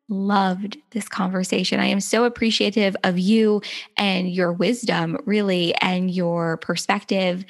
loved 0.09 0.77
this 0.91 1.09
conversation. 1.09 1.81
I 1.81 1.87
am 1.87 2.01
so 2.01 2.25
appreciative 2.25 2.95
of 3.05 3.19
you 3.19 3.63
and 3.97 4.31
your 4.31 4.53
wisdom, 4.53 5.19
really, 5.25 5.75
and 5.77 6.11
your 6.11 6.59
perspective 6.59 7.45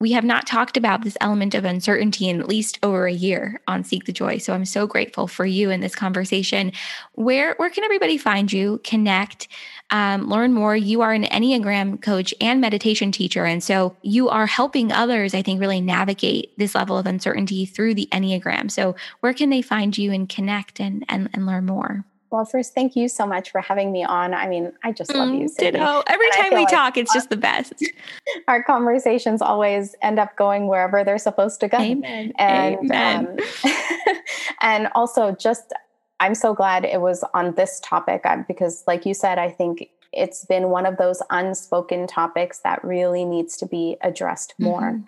we 0.00 0.12
have 0.12 0.24
not 0.24 0.46
talked 0.46 0.78
about 0.78 1.04
this 1.04 1.16
element 1.20 1.54
of 1.54 1.66
uncertainty 1.66 2.28
in 2.28 2.40
at 2.40 2.48
least 2.48 2.78
over 2.82 3.06
a 3.06 3.12
year 3.12 3.60
on 3.68 3.84
Seek 3.84 4.04
the 4.04 4.12
Joy. 4.12 4.38
So 4.38 4.54
I'm 4.54 4.64
so 4.64 4.86
grateful 4.86 5.28
for 5.28 5.44
you 5.44 5.68
in 5.70 5.80
this 5.80 5.94
conversation. 5.94 6.72
Where 7.14 7.54
where 7.56 7.68
can 7.68 7.84
everybody 7.84 8.16
find 8.16 8.50
you, 8.50 8.80
connect, 8.82 9.46
um, 9.90 10.28
learn 10.28 10.54
more? 10.54 10.74
You 10.74 11.02
are 11.02 11.12
an 11.12 11.24
Enneagram 11.24 12.00
coach 12.00 12.34
and 12.40 12.60
meditation 12.62 13.12
teacher, 13.12 13.44
and 13.44 13.62
so 13.62 13.94
you 14.00 14.30
are 14.30 14.46
helping 14.46 14.90
others. 14.90 15.34
I 15.34 15.42
think 15.42 15.60
really 15.60 15.82
navigate 15.82 16.56
this 16.56 16.74
level 16.74 16.96
of 16.96 17.06
uncertainty 17.06 17.66
through 17.66 17.94
the 17.94 18.08
Enneagram. 18.10 18.70
So 18.70 18.96
where 19.20 19.34
can 19.34 19.50
they 19.50 19.62
find 19.62 19.96
you 19.96 20.12
and 20.12 20.28
connect 20.28 20.80
and 20.80 21.04
and, 21.10 21.28
and 21.34 21.44
learn 21.44 21.66
more? 21.66 22.06
Well, 22.30 22.44
first, 22.44 22.74
thank 22.74 22.94
you 22.94 23.08
so 23.08 23.26
much 23.26 23.50
for 23.50 23.60
having 23.60 23.90
me 23.90 24.04
on. 24.04 24.34
I 24.34 24.46
mean, 24.46 24.72
I 24.84 24.92
just 24.92 25.12
love 25.14 25.30
mm, 25.30 25.40
you. 25.40 25.48
Sydney. 25.48 25.80
Ditto. 25.80 26.02
Every 26.06 26.26
and 26.26 26.34
time 26.34 26.50
we 26.54 26.60
like 26.60 26.68
talk, 26.68 26.96
it's 26.96 27.12
just 27.12 27.28
the 27.28 27.36
best. 27.36 27.74
Our 28.48 28.62
conversations 28.62 29.42
always 29.42 29.96
end 30.00 30.20
up 30.20 30.36
going 30.36 30.68
wherever 30.68 31.02
they're 31.02 31.18
supposed 31.18 31.58
to 31.60 31.68
go. 31.68 31.78
Amen. 31.78 32.32
And 32.38 32.76
Amen. 32.78 33.38
Um, 33.64 33.70
and 34.60 34.88
also, 34.94 35.32
just 35.32 35.72
I'm 36.20 36.34
so 36.34 36.54
glad 36.54 36.84
it 36.84 37.00
was 37.00 37.24
on 37.34 37.54
this 37.54 37.80
topic 37.80 38.22
uh, 38.24 38.44
because, 38.46 38.84
like 38.86 39.04
you 39.04 39.14
said, 39.14 39.38
I 39.38 39.50
think 39.50 39.90
it's 40.12 40.44
been 40.44 40.68
one 40.68 40.86
of 40.86 40.98
those 40.98 41.22
unspoken 41.30 42.06
topics 42.06 42.60
that 42.60 42.82
really 42.84 43.24
needs 43.24 43.56
to 43.56 43.66
be 43.66 43.96
addressed 44.02 44.54
more. 44.58 44.92
Mm-hmm. 44.92 45.04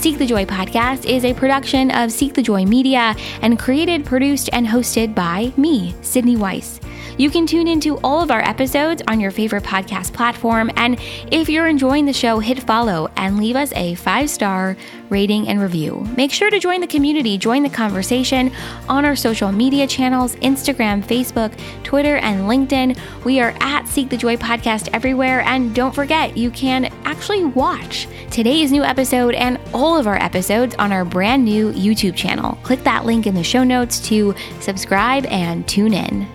Seek 0.07 0.19
the 0.19 0.25
Joy 0.25 0.45
podcast 0.45 1.03
is 1.03 1.25
a 1.25 1.33
production 1.33 1.91
of 1.91 2.13
Seek 2.13 2.33
the 2.33 2.41
Joy 2.41 2.63
Media 2.63 3.13
and 3.41 3.59
created, 3.59 4.05
produced, 4.05 4.49
and 4.53 4.65
hosted 4.65 5.13
by 5.13 5.51
me, 5.57 5.93
Sydney 6.01 6.37
Weiss. 6.37 6.79
You 7.17 7.31
can 7.31 7.47
tune 7.47 7.67
into 7.67 7.97
all 8.03 8.21
of 8.21 8.29
our 8.29 8.41
episodes 8.41 9.01
on 9.07 9.19
your 9.19 9.31
favorite 9.31 9.63
podcast 9.63 10.13
platform. 10.13 10.69
And 10.75 10.99
if 11.31 11.49
you're 11.49 11.65
enjoying 11.65 12.05
the 12.05 12.13
show, 12.13 12.37
hit 12.37 12.61
follow 12.61 13.09
and 13.17 13.37
leave 13.37 13.55
us 13.55 13.73
a 13.73 13.95
five 13.95 14.29
star 14.29 14.77
rating 15.09 15.47
and 15.47 15.59
review. 15.59 16.07
Make 16.15 16.31
sure 16.31 16.51
to 16.51 16.59
join 16.59 16.79
the 16.79 16.87
community, 16.87 17.37
join 17.39 17.63
the 17.63 17.69
conversation 17.69 18.51
on 18.87 19.03
our 19.03 19.15
social 19.15 19.51
media 19.51 19.87
channels 19.87 20.35
Instagram, 20.37 21.03
Facebook, 21.03 21.57
Twitter, 21.83 22.17
and 22.17 22.41
LinkedIn. 22.41 22.99
We 23.25 23.39
are 23.39 23.55
at 23.61 23.87
Seek 23.87 24.09
the 24.09 24.17
Joy 24.17 24.35
Podcast 24.35 24.89
everywhere. 24.93 25.41
And 25.41 25.73
don't 25.73 25.95
forget, 25.95 26.37
you 26.37 26.51
can 26.51 26.85
actually 27.05 27.45
watch 27.45 28.07
today's 28.29 28.71
new 28.71 28.83
episode 28.83 29.33
and 29.33 29.59
all 29.73 29.97
of 29.97 30.05
our 30.05 30.17
episodes 30.17 30.75
on 30.75 30.91
our 30.91 31.03
brand 31.03 31.43
new 31.43 31.71
YouTube 31.71 32.15
channel. 32.15 32.59
Click 32.61 32.83
that 32.83 33.05
link 33.05 33.25
in 33.25 33.33
the 33.33 33.43
show 33.43 33.63
notes 33.63 33.99
to 34.01 34.35
subscribe 34.59 35.25
and 35.25 35.67
tune 35.67 35.95
in. 35.95 36.27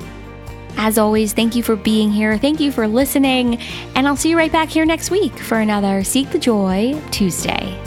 As 0.76 0.98
always, 0.98 1.32
thank 1.32 1.54
you 1.54 1.62
for 1.62 1.76
being 1.76 2.10
here. 2.10 2.38
Thank 2.38 2.60
you 2.60 2.72
for 2.72 2.88
listening. 2.88 3.58
And 3.94 4.06
I'll 4.06 4.16
see 4.16 4.30
you 4.30 4.36
right 4.36 4.52
back 4.52 4.68
here 4.68 4.84
next 4.84 5.10
week 5.10 5.38
for 5.38 5.58
another 5.58 6.02
Seek 6.02 6.30
the 6.30 6.38
Joy 6.38 7.00
Tuesday. 7.10 7.78